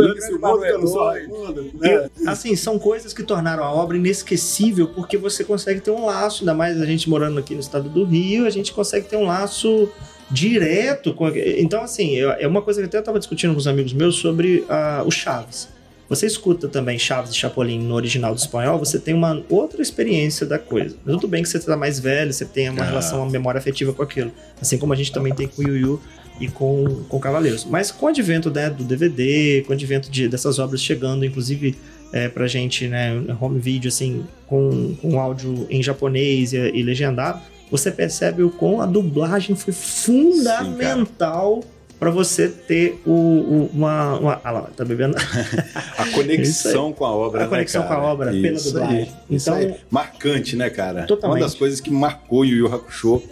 eu 1.84 2.10
assim, 2.26 2.56
são 2.56 2.80
coisas 2.80 3.14
que 3.14 3.22
tornaram 3.22 3.64
a 3.64 3.72
obra 3.72 3.98
inesquecível 3.98 4.88
porque 4.88 5.18
você 5.18 5.44
consegue 5.44 5.82
ter 5.82 5.92
um 5.92 6.06
laço, 6.06 6.44
ainda 6.44 6.54
mais 6.54 6.82
a 6.82 6.86
gente 6.86 7.10
morando 7.10 7.38
aqui 7.38 7.54
no 7.54 7.60
estado 7.60 7.90
do 7.90 8.06
Rio, 8.06 8.48
a 8.48 8.50
gente 8.50 8.72
consegue 8.72 9.08
ter 9.08 9.18
um 9.18 9.26
laço 9.26 9.90
direto 10.32 11.14
com. 11.14 11.28
Então, 11.28 11.84
assim, 11.84 12.18
é 12.18 12.48
uma 12.48 12.62
coisa 12.62 12.82
que 12.82 12.88
até 12.88 12.98
eu 12.98 13.02
estava 13.02 13.20
discutindo 13.20 13.52
com 13.52 13.60
os 13.60 13.68
amigos 13.68 13.94
meus 13.94 14.16
sobre 14.16 14.66
ah, 14.70 15.04
o 15.06 15.12
Chaves. 15.12 15.75
Você 16.08 16.28
escuta 16.28 16.68
também 16.68 17.00
Chaves 17.00 17.32
e 17.32 17.36
Chapolin 17.36 17.80
no 17.80 17.96
original 17.96 18.34
do 18.34 18.38
espanhol, 18.38 18.78
você 18.78 19.00
tem 19.00 19.13
uma 19.13 19.44
outra 19.50 19.82
experiência 19.82 20.46
da 20.46 20.60
coisa. 20.60 20.96
Tudo 21.06 21.28
bem 21.28 21.41
que 21.41 21.50
você 21.50 21.58
está 21.58 21.76
mais 21.76 22.00
velho, 22.00 22.32
você 22.32 22.46
tem 22.46 22.70
uma 22.70 22.84
Ah. 22.84 22.86
relação, 22.86 23.22
uma 23.24 23.32
memória 23.32 23.58
afetiva 23.58 23.91
com 23.91 24.04
aquilo. 24.04 24.32
Assim 24.62 24.78
como 24.78 24.94
a 24.94 24.96
gente 24.96 25.12
também 25.12 25.34
tem 25.34 25.48
com 25.48 25.62
o 25.63 25.68
Yu 25.68 25.76
Yu 25.78 26.02
e 26.39 26.48
com, 26.48 27.04
com 27.10 27.20
Cavaleiros. 27.20 27.65
Mas 27.65 27.91
com 27.91 28.06
o 28.06 28.10
advento 28.10 28.52
né, 28.52 28.70
do 28.70 28.84
DVD, 28.84 29.63
com 29.65 29.72
o 29.72 29.76
advento 29.76 30.12
de, 30.12 30.28
dessas 30.28 30.60
obras 30.60 30.82
chegando, 30.82 31.26
inclusive 31.26 31.76
é, 32.13 32.30
pra 32.30 32.46
gente, 32.46 32.88
né, 32.88 33.12
home 33.41 33.60
video, 33.60 33.88
assim, 33.89 34.26
com, 34.46 34.96
com 35.02 35.20
áudio 35.20 35.65
em 35.70 35.82
japonês 35.82 36.54
e, 36.54 36.58
e 36.58 36.84
legendado, 36.84 37.41
você 37.72 37.89
percebe 37.89 38.44
o 38.44 38.50
quão 38.52 38.80
a 38.80 38.86
dublagem 38.86 39.56
foi 39.56 39.74
fundamental 39.74 41.63
pra 41.99 42.10
você 42.10 42.47
ter 42.49 43.01
o, 43.05 43.12
o- 43.12 43.69
uma, 43.73 44.19
uma. 44.19 44.41
Ah 44.43 44.51
lá, 44.51 44.62
tá 44.75 44.84
bebendo? 44.86 45.15
A 45.97 46.12
conexão 46.12 46.91
com 46.93 47.05
a 47.05 47.12
obra, 47.12 47.41
A 47.41 47.43
né, 47.45 47.49
conexão 47.49 47.84
cara? 47.84 47.95
com 47.95 48.01
a 48.01 48.12
obra 48.12 48.31
pela 48.31 48.47
Isso 48.58 48.71
dublagem. 48.73 48.97
aí, 48.97 49.12
isso 49.29 49.49
Então- 49.49 49.55
aí. 49.60 49.75
Marcante, 49.89 50.55
né, 50.55 50.69
cara? 50.69 51.05
Totalmente. 51.05 51.39
Uma 51.41 51.45
das 51.45 51.55
coisas 51.55 51.79
que 51.79 51.89
marcou 51.91 52.39
o 52.41 52.45
Yu 52.45 52.58
Yu 52.67 52.73
Hakusho 52.73 53.23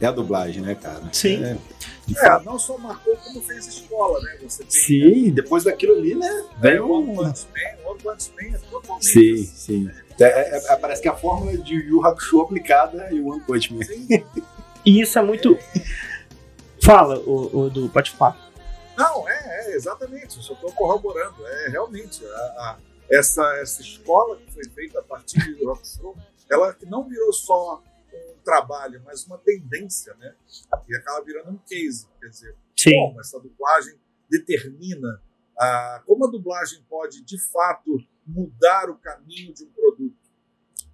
é 0.00 0.06
a 0.06 0.10
dublagem, 0.12 0.62
né, 0.62 0.74
cara? 0.74 1.02
Sim. 1.12 1.42
É. 1.44 1.56
É, 2.16 2.40
não 2.42 2.58
só 2.58 2.78
marcou 2.78 3.14
como 3.16 3.42
fez 3.42 3.66
escola, 3.66 4.18
né? 4.22 4.38
Você 4.42 4.62
tem 4.64 4.70
Sim, 4.70 5.30
depois 5.30 5.64
daquilo 5.64 5.94
ali, 5.94 6.14
né? 6.14 6.26
né, 6.26 6.44
Vem 6.58 6.80
o 6.80 6.90
One 6.90 7.10
um... 7.10 7.14
Punch 7.16 7.44
Man, 7.54 7.84
o 7.84 7.90
One 7.90 8.00
Punch 8.02 8.30
Man 8.34 8.54
é 8.56 8.58
totalmente 8.70 9.06
Sim, 9.06 9.32
assim. 9.34 9.44
sim. 9.44 9.90
É, 10.18 10.24
é- 10.24 10.72
é- 10.72 10.76
parece 10.76 11.02
que 11.02 11.08
a 11.08 11.14
fórmula 11.14 11.56
de 11.58 11.74
Yu 11.74 12.04
Hakusho 12.06 12.40
aplicada 12.40 13.08
e 13.12 13.20
o 13.20 13.28
One 13.28 13.40
Punch 13.42 13.74
Man. 13.74 13.80
E 14.86 15.00
isso 15.02 15.18
é 15.18 15.22
muito. 15.22 15.58
Fala, 16.88 17.18
o, 17.18 17.54
o 17.54 17.68
do. 17.68 17.90
Pode 17.90 18.12
falar. 18.12 18.50
Não, 18.96 19.28
é, 19.28 19.66
é, 19.72 19.74
exatamente. 19.76 20.38
Eu 20.38 20.42
só 20.42 20.54
estou 20.54 20.72
corroborando. 20.72 21.46
É 21.46 21.68
realmente 21.68 22.24
a- 22.24 22.30
a- 22.30 22.78
essa, 23.10 23.42
essa 23.58 23.82
escola 23.82 24.38
que 24.38 24.50
foi 24.50 24.64
feita 24.70 24.98
a 24.98 25.02
partir 25.02 25.38
do 25.56 25.66
rock 25.66 25.86
show, 25.86 26.16
ela 26.50 26.72
que 26.72 26.86
não 26.86 27.06
virou 27.06 27.30
só 27.30 27.82
um 28.10 28.38
trabalho, 28.42 29.02
mas 29.04 29.26
uma 29.26 29.36
tendência, 29.36 30.14
né? 30.14 30.34
E 30.88 30.96
acaba 30.96 31.22
virando 31.22 31.50
um 31.50 31.58
case. 31.58 32.06
Quer 32.20 32.28
dizer, 32.28 32.56
Sim. 32.74 32.92
como 33.08 33.20
essa 33.20 33.38
dublagem 33.38 33.94
determina 34.30 35.20
a, 35.58 36.02
como 36.06 36.26
a 36.26 36.30
dublagem 36.30 36.82
pode, 36.88 37.22
de 37.22 37.38
fato, 37.52 37.98
mudar 38.26 38.88
o 38.88 38.96
caminho 38.96 39.52
de 39.52 39.64
um 39.64 39.70
produto. 39.72 40.16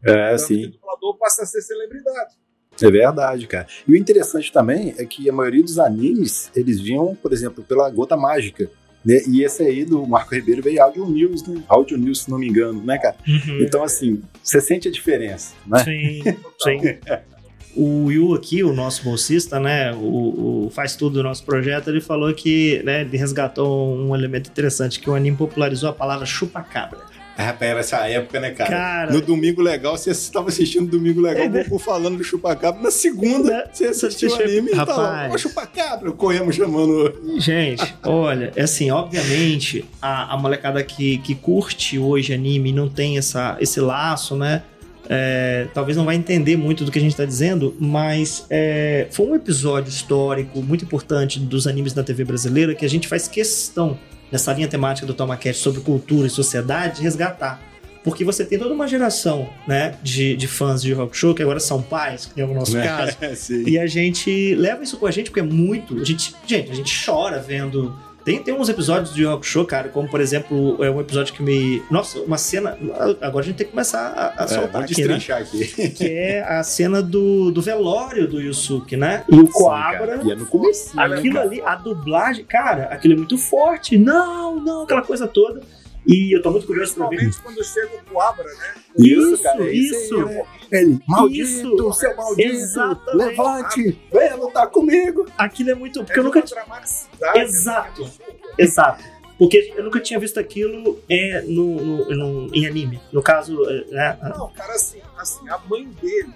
É, 0.05 0.35
Tanto 0.37 0.49
que 0.49 0.67
o 0.67 0.71
dublador 0.73 1.19
passa 1.19 1.45
a 1.45 1.47
ser 1.47 1.63
celebridade. 1.63 2.35
É 2.81 2.91
verdade, 2.91 3.47
cara. 3.47 3.67
E 3.87 3.93
o 3.93 3.97
interessante 3.97 4.53
também 4.53 4.95
é 4.99 5.05
que 5.05 5.29
a 5.29 5.33
maioria 5.33 5.63
dos 5.63 5.79
animes, 5.79 6.51
eles 6.55 6.81
vinham, 6.81 7.17
por 7.21 7.33
exemplo, 7.33 7.63
pela 7.65 7.89
Gota 7.91 8.17
Mágica. 8.17 8.69
Né? 9.05 9.21
E 9.29 9.45
esse 9.45 9.63
aí 9.63 9.85
do 9.85 10.07
Marco 10.07 10.35
Ribeiro 10.35 10.63
veio 10.63 10.83
Audio 10.83 11.07
News, 11.07 11.47
né? 11.47 11.63
Audio 11.69 11.99
News, 11.99 12.23
se 12.23 12.31
não 12.31 12.39
me 12.39 12.49
engano, 12.49 12.83
né, 12.83 12.97
cara? 12.99 13.17
Uhum. 13.29 13.61
Então, 13.61 13.83
assim, 13.83 14.23
você 14.43 14.61
sente 14.61 14.89
a 14.89 14.91
diferença, 14.91 15.55
né? 15.67 15.85
Sim, 15.85 16.23
sim. 16.63 16.81
O 17.77 18.09
Yu 18.11 18.35
aqui, 18.35 18.63
o 18.63 18.73
nosso 18.73 19.03
bolsista, 19.03 19.59
né, 19.59 19.93
o, 19.93 20.67
o 20.67 20.71
faz 20.71 20.95
tudo 20.95 21.15
do 21.15 21.23
nosso 21.25 21.45
projeto, 21.45 21.89
ele 21.91 22.01
falou 22.01 22.33
que, 22.33 22.81
né, 22.85 23.01
ele 23.01 23.17
resgatou 23.17 23.97
um 23.97 24.15
elemento 24.15 24.49
interessante, 24.49 25.01
que 25.01 25.11
o 25.11 25.15
anime 25.15 25.37
popularizou 25.37 25.91
a 25.91 25.93
palavra 25.93 26.25
chupacabra. 26.25 27.01
Rapaz, 27.37 27.71
era 27.71 27.81
essa 27.81 28.09
época, 28.09 28.39
né, 28.41 28.51
cara? 28.51 28.71
Cara, 28.71 29.13
No 29.13 29.21
Domingo 29.21 29.61
Legal, 29.61 29.97
você 29.97 30.11
estava 30.11 30.49
assistindo 30.49 30.89
Domingo 30.89 31.21
Legal, 31.21 31.45
É, 31.45 31.67
o 31.71 31.79
falando 31.79 32.17
do 32.17 32.25
chupacabra. 32.25 32.81
Na 32.81 32.91
segunda, 32.91 33.69
você 33.73 33.87
assistiu 33.87 34.31
o 34.31 34.35
anime 34.35 34.71
e 34.71 34.75
Rapaz. 34.75 35.33
ó, 35.33 35.39
chupacabra. 35.39 36.13
Corremos 36.13 36.55
chamando... 36.55 37.39
Gente, 37.39 37.95
olha, 38.05 38.53
é 38.55 38.63
assim, 38.63 38.91
obviamente, 38.91 39.85
a, 40.01 40.35
a 40.35 40.37
molecada 40.37 40.83
que, 40.83 41.19
que 41.19 41.35
curte 41.35 41.99
hoje 41.99 42.33
anime 42.33 42.71
e 42.71 42.73
não 42.73 42.89
tem 42.89 43.19
essa, 43.19 43.57
esse 43.61 43.81
laço, 43.81 44.37
né? 44.37 44.63
é, 45.09 45.67
talvez 45.75 45.97
não 45.97 46.05
vai 46.05 46.17
entender 46.17 46.57
muito 46.57 46.85
do 46.85 46.91
que 46.91 46.99
a 46.99 47.03
gente 47.03 47.17
tá 47.17 47.25
dizendo, 47.25 47.75
mas 47.79 48.47
é, 48.49 49.07
foi 49.11 49.27
um 49.27 49.35
episódio 49.35 49.91
histórico 49.91 50.63
muito 50.63 50.85
importante 50.85 51.39
dos 51.39 51.67
animes 51.67 51.93
da 51.93 52.03
TV 52.03 52.25
brasileira 52.25 52.75
que 52.75 52.85
a 52.85 52.89
gente 52.89 53.07
faz 53.07 53.29
questão, 53.29 53.99
nessa 54.35 54.53
linha 54.53 54.67
temática 54.67 55.07
do 55.07 55.15
Tomacast 55.15 55.63
sobre 55.63 55.81
cultura 55.81 56.27
e 56.27 56.31
sociedade, 56.31 56.97
de 56.97 57.03
resgatar. 57.03 57.63
Porque 58.03 58.25
você 58.25 58.45
tem 58.45 58.59
toda 58.59 58.75
uma 58.75 58.89
geração 58.89 59.49
né, 59.65 59.95
de, 60.03 60.37
de 60.37 60.49
fãs 60.49 60.83
de 60.83 60.93
rock 60.93 61.17
show 61.17 61.33
que 61.33 61.41
agora 61.41 61.61
são 61.61 61.81
pais, 61.81 62.27
que 62.27 62.41
é 62.41 62.45
o 62.45 62.53
nosso 62.53 62.77
caso, 62.77 63.17
Sim. 63.37 63.63
e 63.65 63.79
a 63.79 63.87
gente 63.87 64.57
leva 64.57 64.83
isso 64.83 64.97
com 64.97 65.07
a 65.07 65.11
gente 65.13 65.31
porque 65.31 65.39
é 65.39 65.45
muito. 65.45 66.01
A 66.01 66.05
gente, 66.05 66.35
gente, 66.45 66.71
a 66.71 66.75
gente 66.75 67.07
chora 67.07 67.39
vendo. 67.39 67.97
Tem, 68.25 68.43
tem 68.43 68.55
uns 68.55 68.69
episódios 68.69 69.15
de 69.15 69.25
Rock 69.25 69.47
Show, 69.47 69.67
cara, 69.67 69.89
como 69.91 70.09
por 70.09 70.21
exemplo, 70.21 70.83
é 70.83 70.91
um 70.91 71.01
episódio 71.01 71.35
que 71.35 71.43
me. 71.43 71.83
Nossa, 71.91 72.19
uma 72.21 72.39
cena. 72.39 72.79
Agora 73.21 73.45
a 73.45 73.47
gente 73.47 73.57
tem 73.57 73.67
que 73.67 73.73
começar 73.73 74.01
a, 74.09 74.43
a 74.43 74.45
É, 74.45 74.49
soltar 74.49 74.71
vamos 74.73 74.91
aqui, 74.91 75.03
né? 75.03 75.09
destrinchar 75.17 75.43
aqui. 75.43 75.91
Que 75.95 76.09
é 76.11 76.43
a 76.43 76.63
cena 76.63 77.03
do, 77.03 77.51
do 77.51 77.61
velório 77.61 78.27
do 78.27 78.41
Yusuke, 78.41 78.97
né? 78.97 79.25
E 79.31 79.35
o 79.39 79.47
Coabra. 79.49 80.21
E 80.25 80.33
é 80.33 80.35
no 80.35 80.47
começo. 80.47 80.99
Aquilo 80.99 81.39
ali, 81.39 81.61
a 81.61 81.75
dublagem, 81.75 82.45
cara, 82.45 82.85
aquilo 82.85 83.15
é 83.15 83.17
muito 83.17 83.37
forte. 83.37 83.99
Não, 83.99 84.59
não, 84.59 84.83
aquela 84.85 85.03
coisa 85.03 85.27
toda. 85.29 85.61
E 86.07 86.37
eu 86.37 86.43
tô 86.43 86.51
muito 86.51 86.67
curioso 86.67 86.95
pra 86.95 87.09
ver. 87.09 87.31
Quando 87.43 87.65
chega 87.65 87.97
o 87.97 88.05
Coabra, 88.13 88.45
né? 88.45 88.75
Isso, 88.99 89.35
Isso, 89.35 89.43
cara, 89.43 89.65
é 89.65 89.73
isso, 89.73 90.15
aí, 90.17 90.25
né? 90.27 90.47
Ele, 90.71 91.01
maldito, 91.09 91.43
Isso. 91.43 91.93
seu 91.95 92.17
maldito, 92.17 92.49
Exatamente. 92.51 93.17
levante, 93.17 94.01
venha 94.13 94.37
lutar 94.37 94.67
comigo. 94.69 95.27
Aquilo 95.39 95.71
é 95.71 95.75
muito. 95.75 96.05
Porque 96.05 96.19
É 96.19 96.21
eu 96.21 96.25
nunca 96.25 96.43
dramaticidade, 96.43 97.39
Exato. 97.41 98.11
Exato. 98.59 99.05
Porque 99.39 99.73
eu 99.77 99.83
nunca 99.85 99.99
tinha 99.99 100.21
visto 100.21 100.39
aquilo 100.39 101.01
é, 101.11 101.41
no, 101.43 101.75
no- 101.77 102.11
no- 102.47 102.55
em 102.55 102.67
anime. 102.67 103.01
No 103.13 103.23
caso, 103.23 103.59
é, 103.69 103.85
né? 103.91 104.19
Não, 104.37 104.49
cara, 104.53 104.75
assim, 104.75 105.01
assim, 105.19 105.49
a 105.49 105.59
mãe 105.69 105.89
dele, 106.01 106.31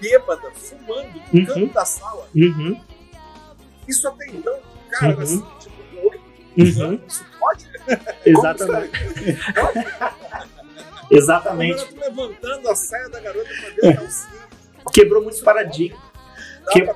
bêbada, 0.00 0.50
fumando 0.52 1.20
no 1.32 1.40
Uhum. 1.40 1.46
canto 1.46 1.72
da 1.74 1.84
sala. 1.84 2.28
Uhum, 2.34 2.78
Isso 3.88 4.06
até 4.06 4.26
então, 4.28 4.56
cara, 4.90 5.14
Uhum. 5.16 5.20
assim, 5.22 5.44
tipo, 5.60 6.08
oi, 6.08 6.20
uhum, 6.58 7.00
isso 7.08 7.24
pode? 7.40 7.73
exatamente. 8.24 8.90
Exatamente. 11.10 11.86
Levantando 11.96 12.68
a 12.68 12.74
saia 12.74 13.08
da 13.08 13.20
garota 13.20 13.48
pra 13.48 13.90
ver 13.90 13.98
a. 13.98 14.90
Quebrou 14.90 15.22
muitos 15.22 15.40
paradigmas. 15.40 16.00
Que-? 16.72 16.88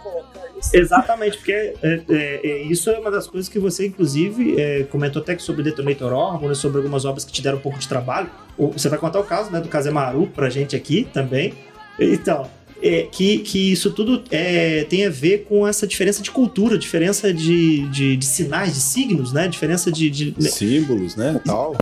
Exatamente, 0.72 1.37
porque 1.37 1.53
é, 1.53 1.77
é, 1.83 2.40
é, 2.42 2.62
isso 2.62 2.90
é 2.90 2.98
uma 2.98 3.11
das 3.11 3.27
coisas 3.27 3.48
que 3.48 3.59
você, 3.59 3.87
inclusive, 3.87 4.61
é, 4.61 4.85
comentou 4.85 5.22
até 5.22 5.35
que 5.37 5.42
sobre 5.42 5.62
Detonator 5.62 6.12
Ormo, 6.12 6.48
né, 6.48 6.55
sobre 6.55 6.79
algumas 6.79 7.05
obras 7.05 7.24
que 7.24 7.33
te 7.33 7.42
deram 7.42 7.59
um 7.59 7.61
pouco 7.61 7.79
de 7.79 7.87
trabalho. 7.87 8.31
Você 8.59 8.88
vai 8.88 8.98
contar 8.98 9.20
o 9.20 9.24
caso 9.24 9.51
né, 9.53 9.61
do 9.61 9.68
Kazemaru 9.68 10.27
pra 10.29 10.51
gente 10.51 10.74
aqui 10.74 11.09
também. 11.12 11.55
Então, 11.98 12.51
é, 12.83 13.03
que, 13.11 13.38
que 13.41 13.73
isso 13.73 13.93
tudo 13.93 14.23
é, 14.31 14.85
tem 14.85 15.07
a 15.07 15.11
ver 15.11 15.45
com 15.45 15.67
essa 15.67 15.87
diferença 15.87 16.23
de 16.23 16.31
cultura, 16.31 16.79
diferença 16.79 17.33
de, 17.33 17.88
de, 17.88 18.17
de 18.17 18.25
sinais, 18.25 18.75
de 18.75 18.81
signos, 18.81 19.33
né? 19.33 19.49
Diferença 19.49 19.91
de, 19.91 20.11
de 20.11 20.51
Símbolos, 20.51 21.17
né? 21.17 21.41
Tal. 21.45 21.77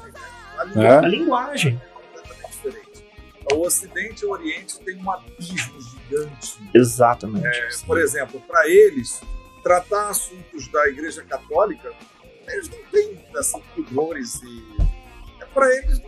A 0.59 0.63
É. 0.63 0.67
linguagem 0.67 0.99
a 1.05 1.09
linguagem. 1.09 1.81
é 1.83 1.93
completamente 1.93 2.51
diferente. 2.53 3.05
O 3.53 3.67
Ocidente 3.67 4.23
e 4.23 4.27
o 4.27 4.31
Oriente 4.31 4.79
tem 4.81 4.97
um 4.97 5.11
abismo 5.11 5.81
gigante. 5.81 6.55
Exatamente. 6.75 7.47
É, 7.47 7.69
por 7.87 7.99
exemplo, 7.99 8.41
para 8.47 8.69
eles, 8.69 9.21
tratar 9.63 10.11
assuntos 10.11 10.67
da 10.73 10.89
Igreja 10.89 11.23
Católica, 11.25 11.93
eles 12.49 12.69
não 12.69 12.79
têm 12.91 13.19
assim, 13.37 13.61
pudores 13.75 14.41
e. 14.43 14.63
É, 15.43 15.45
para 15.47 15.77
eles, 15.77 16.01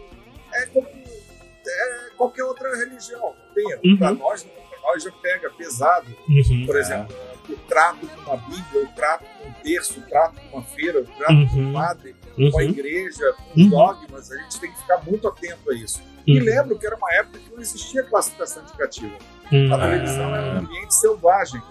é 0.54 0.66
como 0.66 0.86
é 0.86 2.10
qualquer 2.16 2.44
outra 2.44 2.74
religião. 2.76 3.34
Tem. 3.54 3.64
Uhum. 3.84 3.96
Para 3.98 4.12
nós, 4.12 4.44
não. 4.44 4.67
Já 4.98 5.12
pega 5.22 5.50
pesado. 5.50 6.06
Uhum. 6.28 6.66
Por 6.66 6.76
exemplo, 6.76 7.14
o 7.48 7.56
trato 7.68 8.06
com 8.06 8.20
uma 8.30 8.36
Bíblia, 8.36 8.84
o 8.84 8.88
trato 8.94 9.24
com 9.40 9.48
um 9.48 9.52
terço, 9.62 10.00
o 10.00 10.02
trato 10.02 10.34
com 10.50 10.56
uma 10.58 10.64
feira, 10.64 11.00
o 11.00 11.04
trato 11.04 11.32
com 11.50 11.56
Uhum. 11.56 11.68
um 11.70 11.72
padre, 11.72 12.16
com 12.34 12.42
a 12.42 12.44
Uhum. 12.46 12.60
igreja, 12.62 13.34
com 13.54 13.60
Uhum. 13.60 13.68
dogmas. 13.68 14.32
A 14.32 14.36
gente 14.42 14.60
tem 14.60 14.72
que 14.72 14.78
ficar 14.80 14.98
muito 15.04 15.28
atento 15.28 15.70
a 15.70 15.74
isso. 15.74 16.02
E 16.26 16.38
Uhum. 16.38 16.44
lembro 16.44 16.78
que 16.78 16.86
era 16.86 16.96
uma 16.96 17.12
época 17.14 17.38
que 17.38 17.50
não 17.52 17.60
existia 17.60 18.02
classificação 18.02 18.62
indicativa. 18.64 19.16
Uhum. 19.52 19.72
A 19.74 19.78
televisão 19.78 20.34
era 20.34 20.54
um 20.54 20.58
ambiente 20.58 20.94
selvagem. 20.94 21.62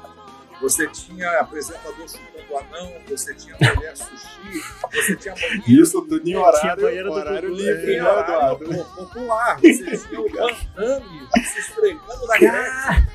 Você 0.61 0.87
tinha 0.87 1.39
apresentador 1.39 2.07
chutando 2.09 2.57
anão, 2.57 2.91
você 3.07 3.33
tinha 3.35 3.55
mulher 3.75 3.95
sushi, 3.95 4.63
você 4.91 5.15
tinha 5.15 5.35
banheiro, 5.35 5.63
Isso 5.67 6.01
do 6.01 6.15
Ninho 6.15 6.23
Tinha 6.23 6.39
horário, 6.41 6.81
banheiro 6.83 7.09
do 7.09 7.13
horário 7.13 7.49
Gugu, 7.49 7.61
livre, 7.61 7.85
tinha 7.85 8.03
né, 8.03 8.09
horário 8.09 8.63
Eduardo? 8.63 8.65
po- 8.85 9.05
popular, 9.05 9.59
você 9.59 9.97
tinha 10.07 10.19
o 10.21 10.29
Damme 10.31 11.27
se 11.45 11.59
esfregando 11.59 12.27
na 12.27 12.37
Grécia 12.39 13.07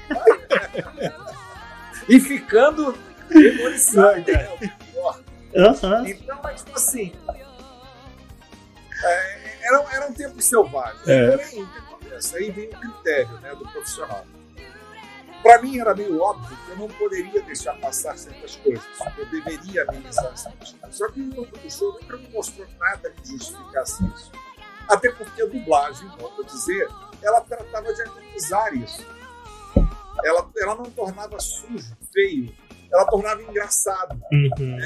e 2.08 2.20
ficando 2.20 2.94
demonizado. 3.28 4.24
né. 4.30 4.48
Então, 6.10 6.48
é 6.48 6.54
tipo 6.54 6.76
assim. 6.76 7.12
é, 9.04 9.66
eram, 9.66 9.90
eram 9.90 10.12
tempos 10.12 10.44
selvagens. 10.44 11.08
É. 11.08 11.36
Porém, 11.36 11.62
o 11.62 11.66
que 11.72 11.78
acontece? 11.78 12.36
Aí 12.36 12.50
vem 12.50 12.66
o 12.68 12.70
critério 12.70 13.32
né, 13.40 13.50
do 13.54 13.68
profissional. 13.68 14.24
Para 15.42 15.60
mim 15.60 15.78
era 15.78 15.94
meio 15.94 16.20
óbvio 16.20 16.56
que 16.56 16.70
eu 16.70 16.76
não 16.76 16.88
poderia 16.88 17.42
deixar 17.42 17.74
passar 17.78 18.16
certas 18.16 18.56
coisas. 18.56 18.84
Eu 19.18 19.26
deveria 19.26 19.82
amenizar 19.82 20.36
certas 20.36 20.72
coisas. 20.72 20.96
Só 20.96 21.08
que 21.10 21.20
o, 21.20 21.42
o 21.42 21.70
show 21.70 21.98
nunca 22.00 22.16
me 22.16 22.28
mostrou 22.28 22.66
nada 22.78 23.10
que 23.10 23.28
justificasse 23.28 24.04
isso. 24.06 24.30
Até 24.88 25.10
porque 25.10 25.42
a 25.42 25.46
dublagem, 25.46 26.08
volto 26.18 26.42
a 26.42 26.44
dizer, 26.44 26.88
ela 27.22 27.40
tratava 27.40 27.92
de 27.92 28.02
amenizar 28.02 28.74
isso. 28.74 29.04
Ela, 30.24 30.50
ela 30.58 30.74
não 30.76 30.84
tornava 30.84 31.40
sujo, 31.40 31.96
feio. 32.12 32.54
Ela 32.92 33.04
tornava 33.06 33.42
engraçado. 33.42 34.20
Uhum. 34.30 34.78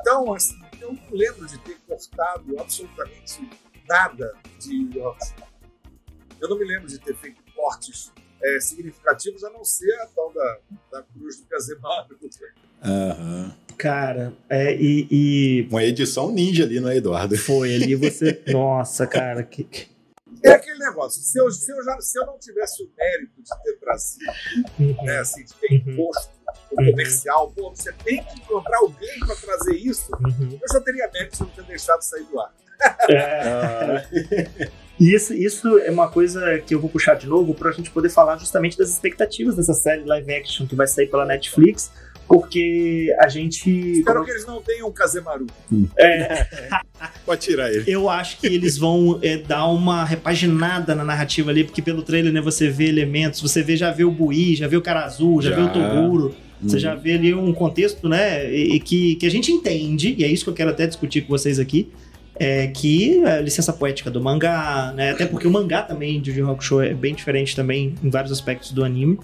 Então, 0.00 0.34
assim, 0.34 0.60
eu 0.80 0.92
não 0.92 1.02
lembro 1.10 1.46
de 1.46 1.58
ter 1.58 1.78
cortado 1.86 2.58
absolutamente 2.58 3.48
nada 3.88 4.34
de 4.58 4.98
Yorkshire. 4.98 5.44
Eu 6.40 6.48
não 6.48 6.58
me 6.58 6.64
lembro 6.64 6.88
de 6.88 6.98
ter 6.98 7.16
feito 7.16 7.40
cortes 7.54 8.12
é, 8.42 8.60
significativos, 8.60 9.44
a 9.44 9.50
não 9.50 9.64
ser 9.64 9.92
a 10.00 10.06
tal 10.06 10.32
da, 10.32 10.58
da 10.92 11.02
cruz 11.02 11.38
do 11.40 11.46
Casemiro. 11.46 11.82
Aham. 12.84 13.54
Cara, 13.78 14.32
é, 14.48 14.74
e, 14.76 15.08
e 15.10 15.68
Uma 15.70 15.82
edição 15.82 16.30
ninja 16.30 16.64
ali, 16.64 16.78
não 16.78 16.88
é, 16.88 16.96
Eduardo? 16.96 17.36
foi 17.36 17.74
ali 17.74 17.94
você. 17.96 18.40
Nossa, 18.48 19.06
cara, 19.06 19.42
que. 19.42 19.90
É 20.44 20.50
aquele 20.50 20.78
negócio, 20.78 21.22
se 21.22 21.38
eu, 21.38 21.48
se 21.52 21.70
eu, 21.70 21.84
já, 21.84 22.00
se 22.00 22.18
eu 22.18 22.26
não 22.26 22.36
tivesse 22.38 22.82
o 22.82 22.90
mérito 22.98 23.32
de 23.42 23.62
ter 23.62 23.78
trazido, 23.78 24.32
Uhum. 24.78 25.04
né, 25.04 25.18
assim, 25.18 25.44
de 25.44 25.54
ter 25.54 25.72
Uhum. 25.72 25.92
imposto 25.92 26.30
Uhum. 26.72 26.86
comercial, 26.90 27.50
pô, 27.52 27.70
você 27.70 27.92
tem 28.04 28.22
que 28.24 28.40
encontrar 28.40 28.78
alguém 28.78 29.20
para 29.20 29.36
trazer 29.36 29.76
isso, 29.76 30.10
Uhum. 30.20 30.58
eu 30.60 30.68
já 30.72 30.80
teria 30.80 31.08
mérito 31.12 31.36
se 31.36 31.42
eu 31.42 31.46
não 31.46 31.54
ter 31.54 31.64
deixado 31.64 32.02
sair 32.02 32.24
do 32.24 32.40
ar. 32.40 32.52
É, 33.08 34.06
E 35.00 35.14
isso, 35.14 35.32
isso 35.34 35.78
é 35.78 35.90
uma 35.90 36.08
coisa 36.08 36.58
que 36.60 36.74
eu 36.74 36.80
vou 36.80 36.88
puxar 36.88 37.14
de 37.14 37.26
novo 37.26 37.54
pra 37.54 37.72
gente 37.72 37.90
poder 37.90 38.08
falar 38.10 38.36
justamente 38.38 38.76
das 38.78 38.90
expectativas 38.90 39.56
dessa 39.56 39.74
série 39.74 40.04
live 40.04 40.32
action 40.34 40.66
que 40.66 40.74
vai 40.76 40.86
sair 40.86 41.08
pela 41.08 41.24
Netflix, 41.26 41.90
porque 42.28 43.12
a 43.18 43.28
gente. 43.28 43.68
Espero 43.98 44.24
que 44.24 44.30
eles 44.30 44.46
não 44.46 44.62
tenham 44.62 44.88
um 44.88 44.92
Casemaru. 44.92 45.46
Pode 47.26 47.40
tirar 47.40 47.72
ele. 47.72 47.84
Eu 47.86 48.08
acho 48.08 48.38
que 48.38 48.46
eles 48.46 48.78
vão 48.78 49.18
é, 49.22 49.36
dar 49.36 49.66
uma 49.66 50.04
repaginada 50.04 50.94
na 50.94 51.04
narrativa 51.04 51.50
ali, 51.50 51.64
porque 51.64 51.82
pelo 51.82 52.02
trailer, 52.02 52.32
né, 52.32 52.40
você 52.40 52.68
vê 52.70 52.84
elementos, 52.88 53.40
você 53.40 53.62
vê, 53.62 53.76
já 53.76 53.90
vê 53.90 54.04
o 54.04 54.10
Bui, 54.10 54.54
já 54.54 54.68
vê 54.68 54.76
o 54.76 54.82
cara 54.82 55.04
azul, 55.04 55.42
já, 55.42 55.50
Já. 55.50 55.56
vê 55.56 55.62
o 55.62 55.68
Toguro, 55.72 56.34
você 56.62 56.76
Hum. 56.76 56.80
já 56.80 56.94
vê 56.94 57.14
ali 57.14 57.34
um 57.34 57.52
contexto, 57.52 58.08
né, 58.08 58.52
e, 58.54 58.76
e 58.76 58.80
que, 58.80 59.16
que 59.16 59.26
a 59.26 59.30
gente 59.30 59.50
entende, 59.50 60.14
e 60.16 60.22
é 60.24 60.28
isso 60.28 60.44
que 60.44 60.50
eu 60.50 60.54
quero 60.54 60.70
até 60.70 60.86
discutir 60.86 61.22
com 61.22 61.28
vocês 61.28 61.58
aqui, 61.58 61.90
é 62.38 62.66
que 62.68 63.22
a 63.24 63.40
licença 63.40 63.72
poética 63.72 64.10
do 64.10 64.20
mangá, 64.20 64.92
né, 64.96 65.10
até 65.12 65.26
porque 65.26 65.46
o 65.46 65.50
mangá 65.50 65.82
também 65.82 66.20
de 66.20 66.30
Yu 66.32 66.50
Hakusho 66.50 66.80
é 66.80 66.94
bem 66.94 67.14
diferente 67.14 67.54
também 67.54 67.94
em 68.02 68.10
vários 68.10 68.32
aspectos 68.32 68.72
do 68.72 68.82
anime, 68.84 69.18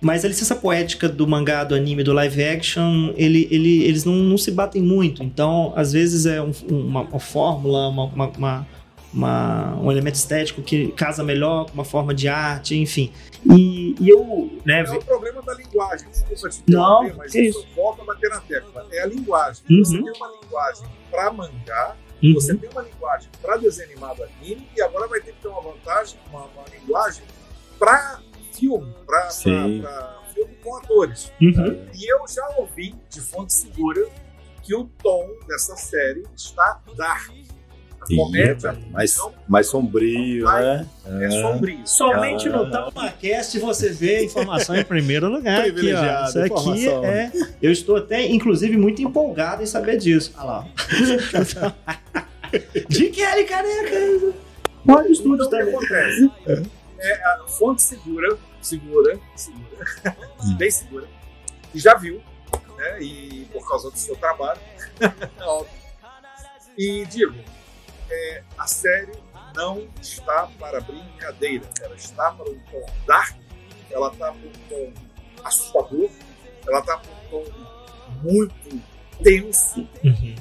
mas 0.00 0.24
a 0.24 0.28
licença 0.28 0.54
poética 0.54 1.08
do 1.08 1.26
mangá, 1.26 1.64
do 1.64 1.74
anime, 1.74 2.04
do 2.04 2.12
live 2.12 2.44
action, 2.44 3.12
ele, 3.16 3.48
ele, 3.50 3.82
eles 3.82 4.04
não, 4.04 4.14
não 4.14 4.38
se 4.38 4.50
batem 4.52 4.80
muito. 4.80 5.24
Então, 5.24 5.72
às 5.74 5.92
vezes 5.92 6.24
é 6.24 6.40
um- 6.40 6.52
uma, 6.70 7.00
uma 7.02 7.18
fórmula, 7.18 7.88
uma, 7.88 8.04
uma- 8.14 8.66
um 9.82 9.90
elemento 9.90 10.14
estético 10.14 10.62
que 10.62 10.88
casa 10.92 11.24
melhor 11.24 11.64
com 11.66 11.72
uma 11.74 11.84
forma 11.84 12.14
de 12.14 12.28
arte, 12.28 12.76
enfim. 12.76 13.10
E, 13.56 13.96
e 13.98 14.08
eu, 14.08 14.50
né, 14.64 14.84
É 14.86 14.90
o 14.92 15.02
problema 15.02 15.42
da 15.42 15.54
linguagem. 15.54 16.06
Desculpa 16.10 16.48
te 16.50 16.62
Não, 16.68 17.10
mas 17.16 17.34
isso 17.34 17.66
volta 17.74 18.02
a 18.02 18.04
bater 18.04 18.30
na 18.30 18.40
tecla. 18.40 18.86
É 18.92 19.02
a 19.02 19.06
linguagem. 19.06 19.62
Uhum. 19.68 19.78
Você 19.84 20.02
tem 20.02 20.12
uma 20.12 20.30
linguagem 20.42 20.86
para 21.18 21.32
mangá, 21.32 21.96
Uhum. 22.22 22.34
você 22.34 22.56
tem 22.56 22.68
uma 22.70 22.82
linguagem 22.82 23.30
para 23.40 23.56
desenho 23.56 23.90
animado 23.90 24.24
anime, 24.24 24.68
e 24.76 24.82
agora 24.82 25.06
vai 25.06 25.20
ter 25.20 25.32
que 25.32 25.40
ter 25.40 25.48
uma 25.48 25.60
vantagem, 25.60 26.18
uma, 26.28 26.46
uma 26.46 26.64
linguagem 26.68 27.24
para 27.78 28.20
filme, 28.52 28.92
para 29.06 29.30
filme 30.34 30.56
com 30.56 30.76
atores. 30.76 31.32
Uhum. 31.40 31.88
E 31.94 32.12
eu 32.12 32.26
já 32.28 32.44
ouvi 32.56 32.92
de 33.08 33.20
fonte 33.20 33.52
segura 33.52 34.04
que 34.64 34.74
o 34.74 34.84
tom 35.00 35.28
dessa 35.46 35.76
série 35.76 36.24
está 36.36 36.80
dark. 36.96 37.32
A 38.12 38.16
comédia 38.16 38.76
mais, 38.90 39.16
não 39.16 39.32
mais 39.48 39.66
sombrio, 39.66 40.44
né? 40.46 40.86
é 41.20 41.30
sombrio. 41.30 41.80
Somente 41.84 42.48
Ah. 42.48 42.52
no 42.56 42.70
TalmaCast 42.70 43.58
você 43.58 43.90
vê 43.90 44.24
informação 44.24 44.76
em 44.76 44.84
primeiro 44.84 45.28
lugar. 45.28 45.60
Aqui, 45.60 45.70
ó. 45.70 45.72
Privilegiado, 45.72 46.28
Isso 46.28 46.38
aqui 46.38 46.46
informação. 46.46 47.04
é. 47.04 47.32
Eu 47.60 47.72
estou 47.72 47.96
até, 47.96 48.24
inclusive, 48.26 48.76
muito 48.76 49.02
empolgado 49.02 49.62
em 49.62 49.66
saber 49.66 49.96
disso. 49.98 50.32
Olha 50.36 50.44
lá. 50.44 50.66
De 52.88 53.10
Kelly 53.10 53.44
Careca. 53.44 54.34
Olha 54.88 55.10
os 55.10 55.20
Então, 55.20 55.34
estúdios 55.34 55.46
o 55.46 55.50
que 55.50 55.56
acontece? 55.56 56.30
É 57.00 57.12
a 57.26 57.44
fonte 57.46 57.82
segura, 57.82 58.36
segura, 58.62 59.18
segura, 59.36 60.16
bem 60.56 60.70
segura, 60.70 61.06
que 61.70 61.78
já 61.78 61.94
viu, 61.94 62.20
né? 62.76 63.00
E 63.02 63.46
por 63.52 63.68
causa 63.68 63.90
do 63.90 63.96
seu 63.98 64.16
trabalho, 64.16 64.58
óbvio. 65.40 65.70
E 66.76 67.04
digo, 67.06 67.34
é, 68.10 68.42
a 68.56 68.66
série 68.66 69.12
não 69.54 69.88
está 70.00 70.48
para 70.58 70.80
brincadeira, 70.80 71.68
ela 71.80 71.94
está 71.94 72.32
para 72.32 72.50
um 72.50 72.58
tom 72.70 72.86
dark, 73.06 73.36
ela 73.90 74.12
está 74.12 74.32
para 74.32 74.48
um 74.48 74.52
tom 74.68 74.92
assustador, 75.44 76.10
ela 76.66 76.80
está 76.80 76.98
para 76.98 77.10
um 77.10 77.28
tom 77.30 77.44
muito 78.22 78.82
tenso. 79.22 79.80
Uhum. 80.04 80.34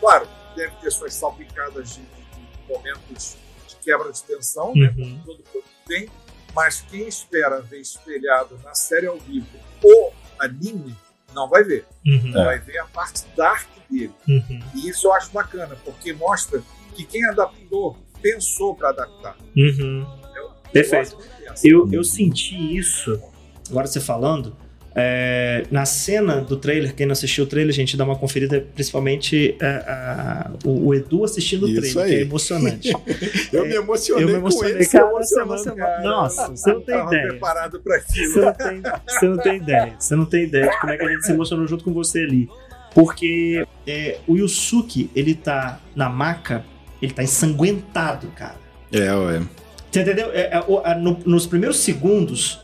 Claro, 0.00 0.28
deve 0.56 0.76
ter 0.76 0.90
suas 0.90 1.14
salpicadas 1.14 1.94
de, 1.94 2.02
de 2.02 2.72
momentos 2.72 3.36
de 3.68 3.76
quebra 3.76 4.12
de 4.12 4.22
tensão, 4.22 4.74
né? 4.74 4.92
Uhum. 4.96 5.04
Como 5.04 5.24
todo 5.24 5.42
produto 5.42 5.68
tem, 5.86 6.08
mas 6.54 6.82
quem 6.82 7.08
espera 7.08 7.60
ver 7.60 7.80
espelhado 7.80 8.58
na 8.62 8.74
série 8.74 9.06
ao 9.06 9.18
vivo 9.18 9.58
o 9.82 10.12
anime, 10.38 10.96
não 11.34 11.48
vai 11.48 11.64
ver. 11.64 11.86
Uhum. 12.06 12.32
Vai 12.32 12.58
ver 12.58 12.78
a 12.78 12.84
parte 12.86 13.24
dark 13.36 13.68
dele. 13.90 14.12
Uhum. 14.28 14.60
E 14.74 14.88
isso 14.88 15.06
eu 15.06 15.12
acho 15.12 15.30
bacana, 15.32 15.76
porque 15.84 16.12
mostra 16.12 16.62
que 16.94 17.04
quem 17.04 17.24
adaptou 17.26 17.96
pensou 18.20 18.74
para 18.74 18.90
adaptar. 18.90 19.36
Uhum. 19.56 20.06
Eu 20.34 20.50
Perfeito. 20.72 21.16
dessa. 21.16 21.66
Eu, 21.66 21.88
eu 21.92 22.02
senti 22.04 22.76
isso, 22.76 23.20
agora 23.68 23.86
você 23.86 24.00
falando, 24.00 24.56
é, 24.94 25.64
na 25.70 25.84
cena 25.86 26.36
do 26.40 26.56
trailer, 26.56 26.94
quem 26.94 27.06
não 27.06 27.12
assistiu 27.12 27.44
o 27.44 27.46
trailer, 27.46 27.72
gente, 27.74 27.96
dá 27.96 28.04
uma 28.04 28.16
conferida, 28.16 28.64
principalmente 28.74 29.56
é, 29.60 29.66
a- 29.66 30.50
o, 30.64 30.88
o 30.88 30.94
Edu 30.94 31.24
assistindo 31.24 31.64
o 31.66 31.68
Isso 31.68 31.80
trailer, 31.94 32.04
aí. 32.04 32.10
que 32.10 32.16
é 32.16 32.20
emocionante. 32.22 32.92
Eu 33.52 33.64
me 33.66 33.74
emocionei, 33.74 34.24
eu 34.24 34.28
me 34.28 34.34
com 34.34 34.38
emocionei, 34.40 34.74
ele, 34.74 34.84
se 34.84 34.92
cara, 34.98 35.10
você- 35.10 35.44
você- 35.44 35.70
cara. 35.74 36.02
Nossa, 36.02 36.48
você 36.48 36.72
não 36.72 36.80
tem 36.82 36.94
Tava 36.96 37.14
ideia. 37.14 37.28
preparado 37.28 37.80
para 37.80 37.96
aquilo. 37.96 38.32
Você 38.32 38.40
não, 38.40 38.52
tem, 38.54 38.82
você 39.06 39.26
não 39.26 39.36
tem 39.38 39.56
ideia. 39.56 39.94
Você 39.98 40.16
não 40.16 40.24
tem 40.26 40.44
ideia 40.44 40.70
de 40.70 40.80
como 40.80 40.92
é 40.92 40.96
que 40.96 41.04
a 41.04 41.08
gente 41.08 41.24
se 41.26 41.32
emocionou 41.32 41.66
junto 41.66 41.84
com 41.84 41.92
você 41.92 42.20
ali. 42.20 42.48
Porque 42.94 43.66
é, 43.86 44.18
o 44.26 44.36
Yusuke, 44.36 45.10
ele 45.16 45.34
tá 45.34 45.80
na 45.96 46.08
maca, 46.10 46.64
ele 47.00 47.12
tá 47.12 47.22
ensanguentado, 47.22 48.26
cara. 48.36 48.56
É, 48.92 49.12
ué. 49.14 49.42
Você 49.90 50.00
entendeu? 50.02 50.30
É, 50.32 50.56
é, 50.56 50.64
o- 50.66 50.80
a- 50.84 50.94
no- 50.94 51.18
nos 51.24 51.46
primeiros 51.46 51.78
segundos 51.78 52.60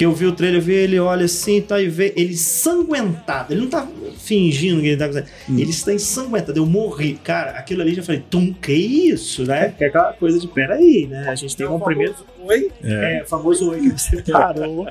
que 0.00 0.06
eu 0.06 0.14
vi 0.14 0.24
o 0.24 0.32
trailer, 0.32 0.60
eu 0.60 0.64
vi 0.64 0.72
ele 0.72 0.98
olha 0.98 1.26
assim, 1.26 1.60
tá 1.60 1.78
e 1.78 1.86
vê 1.86 2.14
ele 2.16 2.32
ensanguentado. 2.32 3.52
Ele 3.52 3.60
não 3.60 3.68
tá 3.68 3.86
fingindo 4.16 4.80
que 4.80 4.86
ele 4.86 4.96
tá 4.96 5.06
fazendo. 5.06 5.26
Ele 5.50 5.68
está 5.68 5.92
ensanguentado. 5.92 6.58
Eu 6.58 6.64
morri. 6.64 7.20
Cara, 7.22 7.50
aquilo 7.50 7.82
ali 7.82 7.92
já 7.94 8.02
falei, 8.02 8.24
tum, 8.30 8.50
que 8.50 8.72
isso, 8.72 9.44
né? 9.44 9.74
Que 9.76 9.84
é 9.84 9.88
aquela 9.88 10.14
coisa 10.14 10.40
de 10.40 10.48
peraí, 10.48 11.06
né? 11.06 11.28
A 11.28 11.34
gente 11.34 11.54
tem 11.54 11.66
É 11.66 11.68
o 11.68 11.74
um 11.74 11.80
primeiro. 11.80 12.14
famoso 12.14 12.30
Oi? 12.46 12.70
É, 12.82 13.22
o 13.22 13.28
famoso 13.28 13.70
oi 13.72 13.90
que 13.90 14.00
você 14.00 14.22
parou 14.32 14.88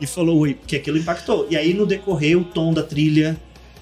e 0.00 0.06
falou 0.06 0.38
oi, 0.38 0.54
porque 0.54 0.76
aquilo 0.76 0.96
impactou. 0.96 1.44
E 1.50 1.56
aí 1.56 1.74
no 1.74 1.84
decorrer, 1.84 2.38
o 2.38 2.44
tom 2.44 2.72
da 2.72 2.84
trilha, 2.84 3.36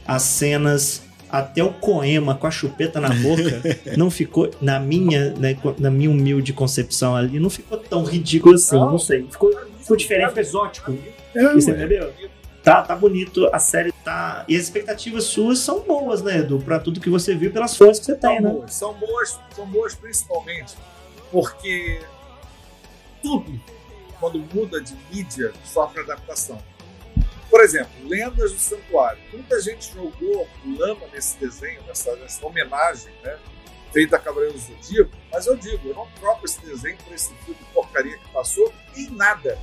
as 0.06 0.22
cenas, 0.22 1.02
até 1.30 1.62
o 1.62 1.70
Coema 1.74 2.34
com 2.34 2.46
a 2.46 2.50
chupeta 2.50 2.98
na 3.00 3.10
boca, 3.10 3.60
não 3.98 4.10
ficou, 4.10 4.50
na 4.62 4.80
minha, 4.80 5.30
né, 5.34 5.54
na 5.78 5.90
minha 5.90 6.10
humilde 6.10 6.54
concepção 6.54 7.14
ali, 7.14 7.38
não 7.38 7.50
ficou 7.50 7.76
tão 7.76 8.02
ridículo 8.02 8.54
assim, 8.54 8.76
não, 8.76 8.92
Não. 8.92 8.98
sei. 8.98 9.26
Ficou, 9.30 9.52
ficou 9.80 9.96
diferente, 9.96 10.28
ficou 10.28 10.42
exótico. 10.42 10.98
É, 11.34 11.52
Você 11.54 11.70
entendeu? 11.70 12.12
Tá, 12.62 12.82
tá 12.82 12.94
bonito, 12.94 13.48
a 13.52 13.58
série 13.58 13.90
tá. 14.04 14.44
E 14.46 14.54
as 14.54 14.62
expectativas 14.64 15.24
suas 15.24 15.58
são 15.58 15.80
boas, 15.80 16.22
né, 16.22 16.38
Edu? 16.38 16.58
Pra 16.58 16.78
tudo 16.78 17.00
que 17.00 17.08
você 17.08 17.34
viu, 17.34 17.50
pelas 17.50 17.76
fontes 17.76 18.00
que 18.00 18.06
você 18.06 18.14
tem, 18.14 18.36
São 18.36 18.42
né? 18.42 18.50
boas, 18.50 18.74
são 18.74 18.94
boas, 18.94 19.40
são 19.54 19.66
boas 19.66 19.94
principalmente 19.94 20.76
porque 21.30 22.00
tudo, 23.22 23.60
quando 24.18 24.38
muda 24.54 24.80
de 24.80 24.94
mídia, 25.12 25.52
sofre 25.64 26.00
adaptação. 26.00 26.60
Por 27.48 27.60
exemplo, 27.60 27.90
Lendas 28.04 28.52
do 28.52 28.58
Santuário. 28.58 29.20
Muita 29.32 29.60
gente 29.60 29.92
jogou 29.92 30.46
lama 30.78 31.06
nesse 31.12 31.38
desenho, 31.38 31.82
nessa, 31.86 32.14
nessa 32.16 32.44
homenagem, 32.46 33.12
né? 33.24 33.36
Feita 33.92 34.16
a 34.16 34.18
Cavaleiro 34.18 34.55
do 34.55 34.61
Zodíaco, 34.61 35.11
mas 35.33 35.46
eu 35.46 35.57
digo, 35.57 35.88
eu 35.88 35.94
não 35.94 36.07
troco 36.20 36.44
esse 36.44 36.61
desenho 36.64 36.96
por 36.98 37.12
esse 37.12 37.35
filme 37.35 37.55
de 37.59 37.64
porcaria 37.72 38.16
que 38.18 38.29
passou 38.31 38.72
em 38.96 39.11
nada. 39.11 39.59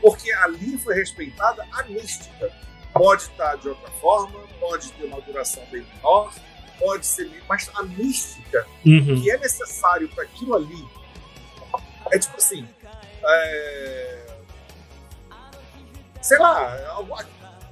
Porque 0.00 0.32
ali 0.32 0.78
foi 0.78 0.94
respeitada 0.94 1.66
a 1.72 1.82
mística. 1.84 2.50
Pode 2.92 3.22
estar 3.22 3.56
de 3.56 3.68
outra 3.68 3.90
forma, 3.92 4.40
pode 4.58 4.90
ter 4.92 5.04
uma 5.04 5.20
duração 5.20 5.62
bem 5.70 5.82
menor, 5.96 6.32
pode 6.78 7.04
ser. 7.06 7.30
mas 7.48 7.70
a 7.74 7.82
mística 7.82 8.66
Uhum. 8.86 9.20
que 9.20 9.30
é 9.30 9.36
necessário 9.36 10.08
para 10.08 10.24
aquilo 10.24 10.54
ali 10.56 10.84
é 12.10 12.18
tipo 12.18 12.36
assim. 12.38 12.66
é, 13.24 14.26
Sei 16.22 16.38
lá, 16.38 16.76
Foi 16.96 17.04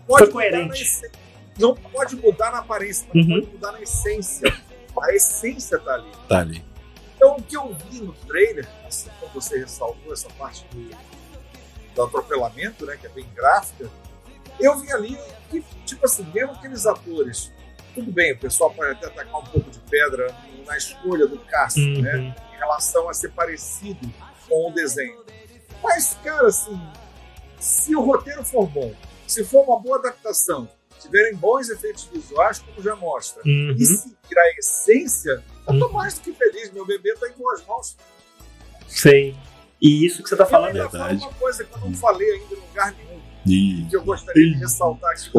pode 0.07 0.27
mudar 0.27 0.33
coerente. 0.33 0.69
na 0.69 0.75
essência. 0.75 1.11
Não 1.59 1.75
pode 1.75 2.17
mudar 2.17 2.53
na 2.53 2.59
aparência, 2.59 3.09
mas 3.13 3.25
Uhum. 3.27 3.41
pode 3.41 3.53
mudar 3.53 3.73
na 3.73 3.81
essência. 3.83 4.66
A 5.03 5.13
essência 5.15 5.79
tá 5.79 5.95
ali. 5.95 6.11
Tá 6.29 6.39
ali. 6.41 6.65
Então, 7.17 7.37
o 7.37 7.43
que 7.43 7.57
eu 7.57 7.75
vi 7.91 8.01
no 8.01 8.13
trailer, 8.13 8.69
assim 8.87 9.09
como 9.21 9.33
você 9.33 9.59
ressaltou 9.59 10.13
essa 10.13 10.29
parte 10.31 10.67
do, 10.71 10.91
do 11.95 12.03
atropelamento, 12.03 12.85
né, 12.85 12.97
que 12.97 13.07
é 13.07 13.11
bem 13.11 13.27
gráfica, 13.35 13.89
eu 14.61 14.79
vi 14.79 14.93
ali 14.93 15.19
que, 15.51 15.63
tipo 15.85 16.05
assim, 16.05 16.25
mesmo 16.35 16.53
aqueles 16.53 16.87
atores, 16.87 17.51
tudo 17.95 18.13
bem, 18.13 18.33
o 18.33 18.39
pessoal 18.39 18.71
pode 18.71 18.91
até 18.93 19.07
atacar 19.07 19.41
um 19.41 19.45
pouco 19.45 19.71
de 19.71 19.79
pedra 19.81 20.35
na 20.67 20.77
escolha 20.77 21.27
do 21.27 21.37
né, 21.37 22.17
Uhum. 22.17 22.35
em 22.55 22.59
relação 22.59 23.09
a 23.09 23.15
ser 23.15 23.31
parecido 23.33 24.13
com 24.49 24.71
o 24.71 24.75
desenho. 24.75 25.25
Mas, 25.83 26.15
cara, 26.23 26.49
assim, 26.49 26.79
se 27.59 27.95
o 27.97 28.03
roteiro 28.03 28.45
for 28.45 28.67
bom, 28.67 28.93
se 29.27 29.45
for 29.45 29.63
uma 29.65 29.79
boa 29.81 29.99
adaptação, 29.99 30.69
tiverem 31.07 31.35
bons 31.37 31.69
efeitos 31.71 32.05
visuais, 32.13 32.59
como 32.59 32.83
já 32.83 32.95
mostra, 32.97 33.43
Uhum. 33.45 33.75
e 33.79 33.85
seguir 33.87 34.39
a 34.39 34.59
essência, 34.59 35.43
eu 35.69 35.79
tô 35.79 35.89
mais 35.91 36.15
do 36.15 36.21
que 36.21 36.33
feliz. 36.33 36.71
Meu 36.73 36.85
bebê 36.87 37.15
tá 37.17 37.29
em 37.29 37.33
boas 37.33 37.65
mãos. 37.67 37.97
Sei. 38.89 39.35
E 39.81 40.07
isso 40.07 40.23
que 40.23 40.29
você 40.29 40.37
tá 40.37 40.45
Eu 40.45 40.49
falando 40.49 40.77
é 40.77 40.81
falo 40.81 40.91
verdade. 40.91 41.23
uma 41.25 41.35
coisa 41.35 41.65
que 41.65 41.75
eu 41.75 41.81
não 41.81 41.95
falei 41.95 42.31
ainda 42.33 42.55
em 42.55 42.59
lugar 42.61 42.93
nenhum, 42.95 43.21
E... 43.47 43.87
que 43.89 43.97
eu 43.97 44.03
gostaria 44.05 44.53
de 44.53 44.59
ressaltar 44.59 45.11
aqui. 45.13 45.31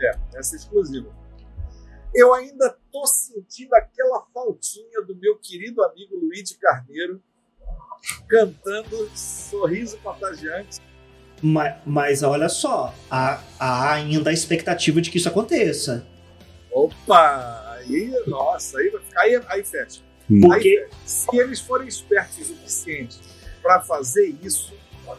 É, 0.00 0.18
essa 0.34 0.54
é 0.54 0.58
exclusiva. 0.58 1.08
Eu 2.14 2.32
ainda 2.34 2.76
tô 2.92 3.04
sentindo 3.06 3.74
aquela 3.74 4.24
faltinha 4.32 5.02
do 5.02 5.14
meu 5.16 5.36
querido 5.38 5.82
amigo 5.84 6.16
Luiz 6.16 6.52
Carneiro 6.56 7.20
cantando 8.28 9.10
Sorriso 9.14 9.98
Contagiante. 9.98 10.80
Mas, 11.42 11.74
mas 11.86 12.22
olha 12.22 12.48
só, 12.48 12.94
há, 13.10 13.40
há 13.58 13.92
ainda 13.94 14.30
a 14.30 14.32
expectativa 14.32 15.00
de 15.00 15.10
que 15.10 15.18
isso 15.18 15.28
aconteça. 15.28 16.04
Opa! 16.72 17.64
Aí, 17.78 18.12
nossa, 18.26 18.78
aí 18.78 18.90
vai 18.90 19.00
ficar. 19.02 19.20
Aí, 19.22 19.40
aí 19.48 19.64
fecha. 19.64 20.00
Porque, 20.40 20.68
Aí, 20.68 20.86
se 21.06 21.36
eles 21.36 21.60
forem 21.60 21.88
espertos 21.88 22.38
o 22.40 22.44
suficiente 22.44 23.16
para 23.62 23.80
fazer 23.80 24.34
isso, 24.42 24.74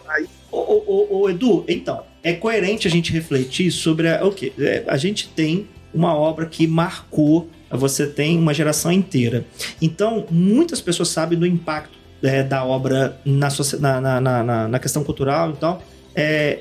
aí 0.08 0.27
ô, 0.51 0.58
ô, 0.58 0.84
ô, 0.88 1.19
ô, 1.21 1.29
Edu, 1.29 1.65
então, 1.67 2.03
é 2.21 2.34
coerente 2.34 2.88
a 2.88 2.91
gente 2.91 3.12
refletir 3.12 3.71
sobre 3.71 4.08
a, 4.08 4.23
o 4.23 4.32
quê? 4.32 4.53
É, 4.60 4.84
a 4.88 4.97
gente 4.97 5.29
tem 5.29 5.67
uma 5.91 6.15
obra 6.15 6.45
que 6.45 6.67
marcou, 6.67 7.49
você 7.71 8.05
tem 8.05 8.38
uma 8.38 8.53
geração 8.53 8.91
inteira. 8.91 9.45
Então, 9.82 10.27
muitas 10.29 10.79
pessoas 10.79 11.10
sabem 11.10 11.39
do 11.39 11.45
impacto 11.47 11.97
é, 12.21 12.43
da 12.43 12.63
obra 12.63 13.19
na, 13.25 13.49
socie- 13.49 13.79
na, 13.79 13.99
na, 13.99 14.21
na, 14.21 14.43
na- 14.43 14.67
na 14.67 14.79
questão 14.79 15.03
cultural 15.03 15.51
e 15.51 15.58
tal. 15.58 15.82
É, 16.15 16.60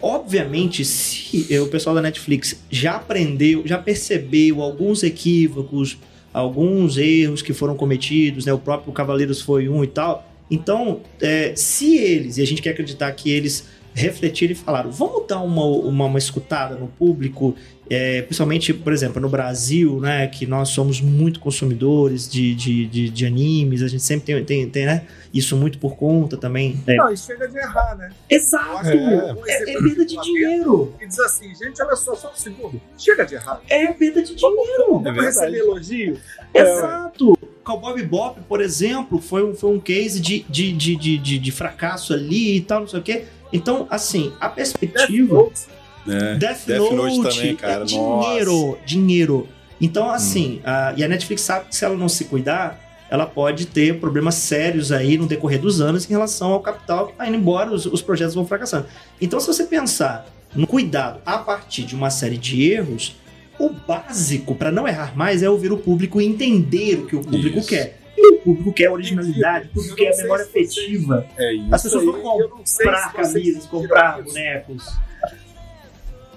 obviamente, 0.00 0.84
se 0.84 1.46
o 1.58 1.66
pessoal 1.68 1.94
da 1.94 2.02
Netflix 2.02 2.62
já 2.70 2.96
aprendeu, 2.96 3.62
já 3.66 3.78
percebeu 3.78 4.62
alguns 4.62 5.02
equívocos, 5.02 5.98
alguns 6.32 6.96
erros 6.96 7.42
que 7.42 7.52
foram 7.52 7.76
cometidos, 7.76 8.46
né? 8.46 8.52
O 8.52 8.58
próprio 8.58 8.92
Cavaleiros 8.92 9.40
foi 9.40 9.68
um 9.68 9.82
e 9.82 9.88
tal. 9.88 10.26
Então, 10.50 11.00
é, 11.20 11.52
se 11.54 11.96
eles, 11.98 12.38
e 12.38 12.42
a 12.42 12.46
gente 12.46 12.62
quer 12.62 12.70
acreditar 12.70 13.10
que 13.12 13.30
eles 13.30 13.66
refletiram 13.94 14.52
e 14.52 14.54
falaram, 14.54 14.90
vamos 14.90 15.26
dar 15.26 15.40
uma, 15.40 15.64
uma, 15.64 16.04
uma 16.06 16.18
escutada 16.18 16.74
no 16.76 16.88
público, 16.88 17.54
é, 17.90 18.22
principalmente, 18.22 18.72
por 18.74 18.92
exemplo, 18.92 19.20
no 19.20 19.28
Brasil, 19.28 19.98
né, 20.00 20.26
que 20.26 20.46
nós 20.46 20.68
somos 20.68 21.00
muito 21.00 21.40
consumidores 21.40 22.28
de, 22.28 22.54
de, 22.54 22.86
de, 22.86 23.10
de 23.10 23.26
animes, 23.26 23.82
a 23.82 23.88
gente 23.88 24.02
sempre 24.02 24.26
tem, 24.26 24.44
tem, 24.44 24.68
tem 24.68 24.86
né, 24.86 25.06
isso 25.32 25.56
muito 25.56 25.78
por 25.78 25.96
conta 25.96 26.36
também. 26.36 26.80
né? 26.86 26.96
não, 26.96 27.12
isso 27.12 27.26
chega 27.26 27.48
de 27.48 27.58
errar, 27.58 27.96
né? 27.96 28.10
Exato! 28.28 28.88
Um 28.88 29.46
É, 29.46 29.52
é 29.52 29.62
executivo 29.62 29.88
perda 29.88 30.06
de 30.06 30.20
dinheiro! 30.22 30.94
E 31.00 31.06
diz 31.06 31.18
assim, 31.18 31.54
gente, 31.54 31.82
olha 31.82 31.96
só, 31.96 32.14
só 32.14 32.30
um 32.30 32.36
segundo. 32.36 32.80
Chega 32.96 33.24
de 33.24 33.34
errar. 33.34 33.60
É 33.68 33.86
perda 33.92 34.22
de 34.22 34.34
dinheiro! 34.34 35.00
Vamos 35.00 35.24
receber 35.24 35.58
elogio. 35.58 36.18
Exato! 36.54 37.38
Cowboy 37.68 37.96
Bebop, 37.96 38.40
por 38.48 38.62
exemplo, 38.62 39.20
foi 39.20 39.44
um, 39.44 39.54
foi 39.54 39.70
um 39.70 39.78
case 39.78 40.20
de, 40.20 40.40
de, 40.48 40.72
de, 40.72 40.96
de, 40.96 41.18
de, 41.18 41.38
de 41.38 41.52
fracasso 41.52 42.14
ali 42.14 42.56
e 42.56 42.60
tal, 42.62 42.80
não 42.80 42.88
sei 42.88 42.98
o 42.98 43.02
quê. 43.02 43.24
Então, 43.52 43.86
assim, 43.90 44.32
a 44.40 44.46
Death 44.48 44.56
perspectiva. 44.56 45.34
Note, 45.34 45.60
É. 46.08 46.34
Death, 46.36 46.60
Death 46.66 46.78
Note, 46.92 46.94
Note 47.18 47.36
também, 47.36 47.56
cara, 47.56 47.82
é 47.82 47.84
dinheiro, 47.84 48.78
dinheiro. 48.86 49.48
Então, 49.80 50.10
assim, 50.10 50.60
a- 50.64 50.92
e 50.96 51.04
a 51.04 51.08
Netflix 51.08 51.42
sabe 51.42 51.66
que 51.68 51.76
se 51.76 51.84
ela 51.84 51.96
não 51.96 52.08
se 52.08 52.24
cuidar, 52.24 53.06
ela 53.10 53.24
pode 53.26 53.66
ter 53.66 53.98
problemas 54.00 54.34
sérios 54.34 54.90
aí 54.92 55.16
no 55.16 55.26
decorrer 55.26 55.60
dos 55.60 55.80
anos 55.80 56.04
em 56.04 56.08
relação 56.08 56.52
ao 56.52 56.60
capital 56.60 57.06
que 57.08 57.12
tá 57.14 57.26
indo 57.26 57.36
embora, 57.36 57.72
os, 57.72 57.86
os 57.86 58.02
projetos 58.02 58.34
vão 58.34 58.46
fracassando. 58.46 58.86
Então, 59.20 59.38
se 59.40 59.46
você 59.46 59.64
pensar 59.64 60.26
no 60.54 60.66
cuidado 60.66 61.20
a 61.24 61.38
partir 61.38 61.84
de 61.84 61.94
uma 61.94 62.10
série 62.10 62.36
de 62.36 62.70
erros, 62.70 63.16
o 63.58 63.70
básico 63.70 64.54
para 64.54 64.70
não 64.70 64.86
errar 64.86 65.16
mais 65.16 65.42
é 65.42 65.48
ouvir 65.50 65.72
o 65.72 65.76
público 65.78 66.20
e 66.20 66.26
entender 66.26 66.96
o 67.00 67.06
que 67.06 67.16
o 67.16 67.20
público 67.20 67.58
Isso. 67.58 67.68
quer. 67.68 67.98
O 68.20 68.36
público 68.38 68.72
quer 68.72 68.90
originalidade, 68.90 69.68
o 69.68 69.72
público 69.74 69.96
quer 69.96 70.12
a 70.12 70.16
memória 70.16 70.44
afetiva. 70.44 71.26
É 71.36 71.50
As 71.70 71.82
pessoas 71.82 72.02
aí, 72.04 72.10
vão 72.10 72.38
comprar 72.48 73.12
camisas, 73.12 73.66
comprar 73.66 74.20
isso. 74.20 74.28
bonecos. 74.28 74.84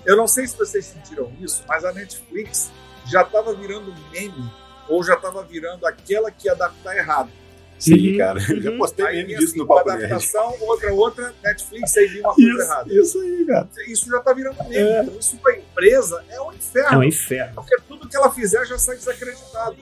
Eu 0.05 0.17
não 0.17 0.27
sei 0.27 0.47
se 0.47 0.57
vocês 0.57 0.85
sentiram 0.85 1.31
isso, 1.39 1.63
mas 1.67 1.85
a 1.85 1.91
Netflix 1.93 2.71
já 3.05 3.21
estava 3.21 3.53
virando 3.53 3.93
meme 4.11 4.51
ou 4.89 5.03
já 5.03 5.13
estava 5.13 5.43
virando 5.43 5.85
aquela 5.85 6.31
que 6.31 6.47
ia 6.47 6.53
adaptar 6.53 6.95
errado. 6.97 7.29
Sim, 7.77 8.11
Uhum, 8.11 8.17
cara. 8.19 8.39
Eu 8.47 8.61
já 8.61 8.69
uhum. 8.71 8.77
postei 8.77 9.05
Aí 9.05 9.15
mesmo 9.15 9.27
tem 9.29 9.37
disso 9.37 9.49
assim, 9.49 9.57
no 9.59 9.65
uma 9.65 9.75
Papo 9.77 9.89
Nerd. 9.89 10.05
adaptação, 10.05 10.55
outra, 10.61 10.93
outra, 10.93 11.33
Netflix, 11.43 11.97
aí 11.97 12.07
viu 12.07 12.21
uma 12.21 12.35
coisa 12.35 12.49
Isso, 12.51 12.61
errada. 12.61 12.93
isso 12.93 13.19
aí, 13.21 13.45
cara. 13.45 13.69
Isso 13.87 14.09
já 14.09 14.19
tá 14.19 14.33
virando 14.33 14.63
meme. 14.69 15.01
Então, 15.03 15.19
isso 15.19 15.37
pra 15.37 15.55
empresa 15.57 16.23
é 16.29 16.41
um 16.41 16.53
inferno. 16.53 16.93
É 16.93 16.97
um 16.97 17.03
inferno. 17.03 17.55
Porque 17.55 17.75
tudo 17.87 18.07
que 18.07 18.15
ela 18.15 18.29
fizer 18.31 18.65
já 18.67 18.77
sai 18.77 18.97
desacreditado. 18.97 19.77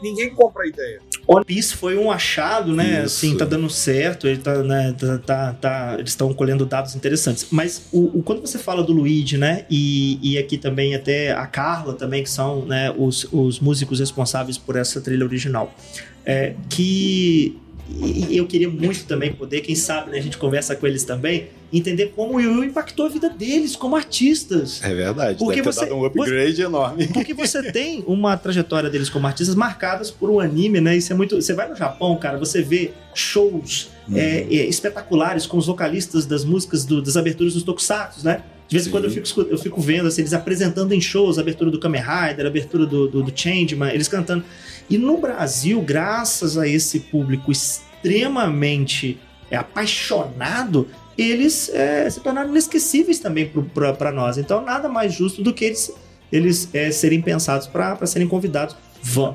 Ninguém 0.00 0.32
compra 0.32 0.62
a 0.62 0.66
ideia. 0.68 1.00
One 1.26 1.44
Piece 1.44 1.74
foi 1.74 1.96
um 1.96 2.10
achado, 2.10 2.74
né? 2.74 3.04
Isso. 3.04 3.16
Assim, 3.26 3.36
tá 3.36 3.44
dando 3.44 3.68
certo, 3.70 4.26
ele 4.26 4.38
tá, 4.38 4.62
né, 4.62 4.94
tá, 4.98 5.18
tá- 5.18 5.52
tá- 5.54 5.94
eles 5.98 6.10
estão 6.10 6.32
colhendo 6.34 6.66
dados 6.66 6.94
interessantes. 6.96 7.46
Mas 7.50 7.82
o, 7.92 8.18
o- 8.18 8.22
quando 8.22 8.40
você 8.40 8.58
fala 8.58 8.82
do 8.82 8.92
Luigi, 8.92 9.36
né? 9.38 9.64
E, 9.70 10.18
e 10.22 10.38
aqui 10.38 10.58
também 10.58 10.94
até 10.94 11.32
a 11.32 11.46
Carla 11.46 11.94
também, 11.94 12.22
que 12.22 12.30
são 12.30 12.64
né, 12.66 12.92
os, 12.96 13.26
os 13.32 13.60
músicos 13.60 14.00
responsáveis 14.00 14.58
por 14.58 14.76
essa 14.76 15.00
trilha 15.00 15.24
original. 15.24 15.74
É, 16.24 16.54
que 16.68 17.56
e 17.90 18.36
eu 18.36 18.46
queria 18.46 18.68
muito 18.68 19.04
também 19.04 19.32
poder, 19.32 19.60
quem 19.60 19.74
sabe, 19.74 20.10
né, 20.12 20.18
a 20.18 20.22
gente 20.22 20.36
conversa 20.38 20.74
com 20.76 20.86
eles 20.86 21.04
também, 21.04 21.48
entender 21.72 22.12
como 22.16 22.36
o 22.36 22.40
Yu 22.40 22.64
impactou 22.64 23.06
a 23.06 23.08
vida 23.08 23.28
deles 23.28 23.76
como 23.76 23.94
artistas. 23.96 24.80
É 24.82 24.92
verdade. 24.94 25.38
Porque 25.38 25.56
Deve 25.62 25.72
você- 25.72 25.80
dado 25.86 25.94
um 25.96 26.04
upgrade 26.04 26.60
enorme. 26.62 27.06
Porque 27.08 27.32
você 27.34 27.70
tem 27.70 28.02
uma 28.06 28.36
trajetória 28.36 28.88
deles 28.90 29.08
como 29.08 29.26
artistas 29.26 29.54
marcadas 29.54 30.10
por 30.10 30.30
um 30.30 30.40
anime, 30.40 30.80
né? 30.80 30.96
Isso 30.96 31.12
é 31.12 31.16
muito. 31.16 31.36
Você 31.40 31.52
vai 31.54 31.68
no 31.68 31.76
Japão, 31.76 32.16
cara, 32.16 32.38
você 32.38 32.60
vê 32.62 32.90
shows 33.14 33.88
Uhum. 34.08 34.16
é, 34.16 34.40
é, 34.42 34.66
espetaculares 34.66 35.46
com 35.46 35.56
os 35.58 35.66
vocalistas 35.66 36.26
das 36.26 36.44
músicas 36.44 36.84
do- 36.84 37.00
das 37.02 37.16
aberturas 37.16 37.54
dos 37.54 37.62
tokusatsu, 37.62 38.24
né? 38.24 38.42
De 38.70 38.76
vez 38.76 38.86
em 38.86 38.90
quando 38.92 39.06
eu 39.06 39.10
fico, 39.10 39.40
eu 39.42 39.58
fico 39.58 39.80
vendo 39.80 40.06
assim, 40.06 40.20
eles 40.22 40.32
apresentando 40.32 40.94
em 40.94 41.00
shows, 41.00 41.38
a 41.38 41.40
abertura 41.40 41.72
do 41.72 41.80
Kamen 41.80 42.00
Rider, 42.00 42.44
a 42.44 42.48
abertura 42.48 42.86
do, 42.86 43.08
do, 43.08 43.20
do 43.24 43.32
Changeman, 43.36 43.92
eles 43.92 44.06
cantando. 44.06 44.44
E 44.88 44.96
no 44.96 45.18
Brasil, 45.18 45.82
graças 45.82 46.56
a 46.56 46.68
esse 46.68 47.00
público 47.00 47.50
extremamente 47.50 49.18
é, 49.50 49.56
apaixonado, 49.56 50.86
eles 51.18 51.68
é, 51.70 52.08
se 52.08 52.20
tornaram 52.20 52.48
inesquecíveis 52.50 53.18
também 53.18 53.50
para 53.98 54.12
nós. 54.12 54.38
Então, 54.38 54.64
nada 54.64 54.88
mais 54.88 55.12
justo 55.12 55.42
do 55.42 55.52
que 55.52 55.64
eles, 55.64 55.92
eles 56.30 56.68
é, 56.72 56.92
serem 56.92 57.20
pensados 57.20 57.66
para 57.66 58.06
serem 58.06 58.28
convidados. 58.28 58.76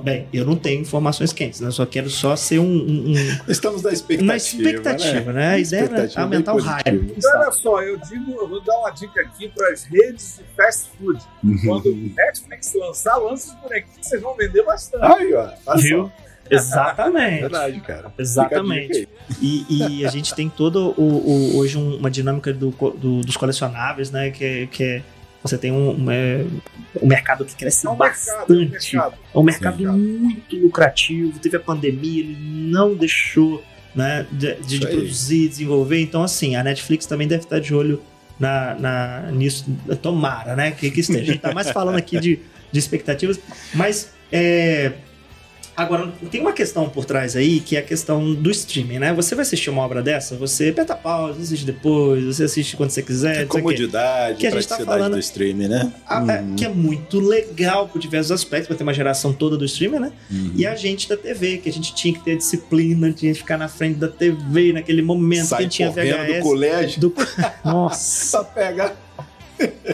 Bem, 0.03 0.28
eu 0.32 0.45
não 0.45 0.55
tenho 0.55 0.82
informações 0.82 1.34
quentes, 1.34 1.59
né? 1.59 1.68
Eu 1.68 1.72
só 1.72 1.86
quero 1.86 2.09
só 2.09 2.36
ser 2.36 2.59
um, 2.59 2.63
um- 2.66 3.11
um- 3.13 3.51
Estamos 3.51 3.82
na 3.82 3.91
expectativa. 3.91 4.28
na 4.28 4.36
expectativa, 4.38 5.34
né? 5.34 5.47
A 5.55 5.59
ideia 5.59 5.89
é 6.16 6.22
aumentar 6.22 6.53
o 6.53 6.59
hype. 6.61 7.13
Então, 7.18 7.32
olha 7.39 7.51
só, 7.51 7.82
eu 7.82 7.97
digo, 7.97 8.32
eu 8.39 8.47
vou 8.47 8.61
dar 8.63 8.78
uma 8.80 8.91
dica 8.91 9.22
aqui 9.22 9.49
para 9.49 9.70
as 9.72 9.84
redes 9.84 10.38
de 10.39 10.43
fast 10.55 10.89
food. 10.97 11.20
Quando 11.66 11.88
o 11.89 11.95
Netflix 12.16 12.74
lançar, 12.76 13.18
lança 13.18 13.53
os 13.55 13.61
bonequinhos 13.61 13.97
que 13.97 14.05
vocês 14.07 14.22
vão 14.22 14.36
vender 14.36 14.63
bastante. 14.63 15.03
Aí, 15.03 15.34
ó. 15.34 15.49
olha 15.66 15.82
Viu? 15.82 16.11
Exatamente. 16.49 17.41
Verdade, 17.41 17.80
cara. 17.82 18.13
Exatamente. 18.18 19.09
E, 19.41 19.66
e 19.99 20.05
a 20.05 20.09
gente 20.09 20.34
tem 20.36 20.47
todo 20.49 20.93
o, 20.95 21.01
o- 21.03 21.57
hoje 21.57 21.78
um- 21.78 21.97
uma 21.97 22.09
dinâmica 22.11 22.53
do, 22.53 22.70
do- 22.70 23.22
dos 23.22 23.36
colecionáveis, 23.36 24.11
né? 24.11 24.30
Que, 24.32 24.45
é- 24.45 24.68
que 24.68 24.84
é, 24.84 25.03
você 25.47 25.57
tem 25.57 25.71
um, 25.71 25.91
um, 26.03 26.11
é, 26.11 26.45
um 27.01 27.07
mercado 27.07 27.45
que 27.45 27.55
cresce 27.55 27.85
É 27.85 27.89
um 27.89 27.97
mercado, 27.97 28.27
é 28.27 28.53
um 28.53 28.65
bastante. 28.65 28.93
mercado. 28.95 29.15
É 29.33 29.37
um 29.37 29.43
mercado 29.43 29.77
Sim. 29.77 29.85
muito 29.87 30.55
lucrativo. 30.57 31.39
Teve 31.39 31.57
a 31.57 31.59
pandemia, 31.59 32.21
ele 32.23 32.37
não 32.39 32.95
deixou 32.95 33.63
né, 33.93 34.25
de, 34.31 34.55
de- 34.55 34.79
de 34.79 34.87
produzir, 34.87 35.47
desenvolver. 35.49 36.01
Então, 36.01 36.23
assim, 36.23 36.55
a 36.55 36.63
Netflix 36.63 37.05
também 37.05 37.27
deve 37.27 37.43
estar 37.43 37.59
de 37.59 37.73
olho 37.73 38.01
na, 38.39 38.75
na- 38.75 39.31
nisso. 39.31 39.65
Tomara, 40.01 40.55
né? 40.55 40.71
Que, 40.71 40.89
que 40.91 40.99
esteja. 41.01 41.21
A 41.21 41.25
gente 41.25 41.39
tá 41.39 41.53
mais 41.53 41.69
falando 41.71 41.95
aqui 41.97 42.19
de, 42.19 42.39
de 42.71 42.79
expectativas, 42.79 43.39
mas. 43.73 44.11
é, 44.31 44.91
Agora, 45.76 46.11
tem 46.32 46.39
uma 46.39 46.53
questão 46.53 46.88
por 46.88 47.03
trás 47.03 47.36
aí, 47.36 47.59
que 47.59 47.76
é 47.76 47.80
a 47.80 47.84
questão 47.84 48.34
do 48.34 48.49
streaming, 48.49 48.99
né? 48.99 49.13
Você 49.13 49.36
vai 49.36 49.43
assistir 49.43 49.69
uma 49.69 49.82
obra 49.82 50.01
dessa, 50.01 50.36
você 50.36 50.69
aperta 50.69 50.95
pausa, 50.95 51.41
assiste 51.41 51.65
depois, 51.65 52.23
você 52.23 52.45
assiste 52.45 52.78
quando 52.78 52.91
você 52.91 53.01
quiser. 53.01 53.41
É 53.41 53.43
o 53.43 53.47
quê. 53.49 53.57
comodidade, 53.59 54.38
Que 54.39 54.47
a 54.47 54.51
gente 54.51 54.67
tá 54.67 54.76
praticidade 54.76 54.99
falando- 54.99 55.13
do 55.13 55.19
streaming, 55.19 55.67
né? 55.67 55.91
Ah, 56.07 56.26
é, 56.30 56.41
Uhum. 56.41 56.55
que 56.55 56.63
é 56.65 56.69
muito 56.69 57.19
legal 57.19 57.89
por 57.89 57.99
diversos 57.99 58.32
aspectos, 58.32 58.69
vai 58.69 58.78
ter 58.78 58.84
uma 58.84 58.93
geração 58.93 59.34
toda 59.34 59.57
do 59.57 59.65
streaming, 59.65 59.99
né? 59.99 60.11
Uhum. 60.32 60.53
E 60.55 60.65
a 60.65 60.76
gente 60.76 61.09
da 61.09 61.17
TV, 61.17 61.57
que 61.57 61.67
a 61.67 61.73
gente 61.73 61.93
tinha 61.93 62.13
que 62.13 62.23
ter 62.23 62.38
disciplina, 62.38 63.11
tinha 63.11 63.34
que 63.34 63.39
ficar 63.39 63.57
na 63.57 63.67
frente 63.67 63.99
da 63.99 64.07
TV 64.07 64.71
naquele 64.71 65.01
momento, 65.01 65.47
Sai 65.47 65.59
quem 65.59 65.67
tinha 65.67 65.91
VHS. 65.91 66.38
do 66.38 66.43
colégio 66.43 67.01
do- 67.01 67.13
Nossa, 67.65 68.26
só 68.30 68.43
pega. 68.43 68.93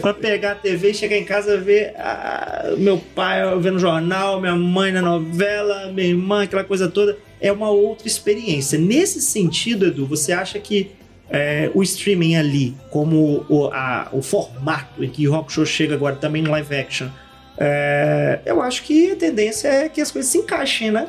Pra 0.02 0.14
pegar 0.14 0.54
a 0.54 0.56
TV 0.56 0.92
e 0.92 0.94
chegar 0.94 1.18
em 1.18 1.26
casa 1.26 1.58
ver 1.58 1.94
meu 2.78 2.98
pai 2.98 3.42
vendo 3.60 3.78
jornal, 3.80 4.40
minha 4.40 4.56
mãe 4.56 4.92
na 4.92 5.02
novela, 5.02 5.92
minha 5.92 6.08
irmã, 6.08 6.44
aquela 6.44 6.64
coisa 6.64 6.88
toda. 6.90 7.18
É 7.40 7.52
uma 7.52 7.70
outra 7.70 8.08
experiência. 8.08 8.78
Nesse 8.78 9.22
sentido, 9.22 9.88
Edu, 9.88 10.06
você 10.06 10.32
acha 10.32 10.60
que 10.60 10.92
é, 11.30 11.72
o 11.74 11.82
streaming 11.82 12.36
ali, 12.36 12.76
como 12.90 13.46
o, 13.50 13.68
a- 13.74 14.10
o 14.12 14.22
formato 14.22 15.04
em 15.04 15.10
que 15.10 15.28
o 15.28 15.32
Rock 15.32 15.52
Show 15.52 15.66
chega 15.66 15.96
agora 15.96 16.16
também 16.16 16.42
no 16.42 16.52
live 16.52 16.76
action, 16.76 17.08
é, 17.58 18.40
eu 18.46 18.62
acho 18.62 18.84
que 18.84 19.12
a 19.12 19.16
tendência 19.16 19.68
é 19.68 19.90
que 19.90 20.02
as 20.02 20.12
coisas 20.12 20.30
se 20.32 20.38
encaixem, 20.40 20.92
né? 20.92 21.08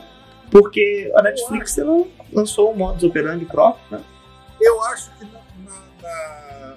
Porque 0.51 1.11
a 1.17 1.23
Netflix 1.23 1.77
ela 1.79 2.05
lançou 2.33 2.71
o 2.73 2.77
modus 2.77 3.03
operandi 3.05 3.45
próprio, 3.47 3.83
né? 3.91 4.01
Eu 4.61 4.83
acho 4.85 5.11
que 5.19 5.25
na- 5.25 5.81
na- 6.03 6.75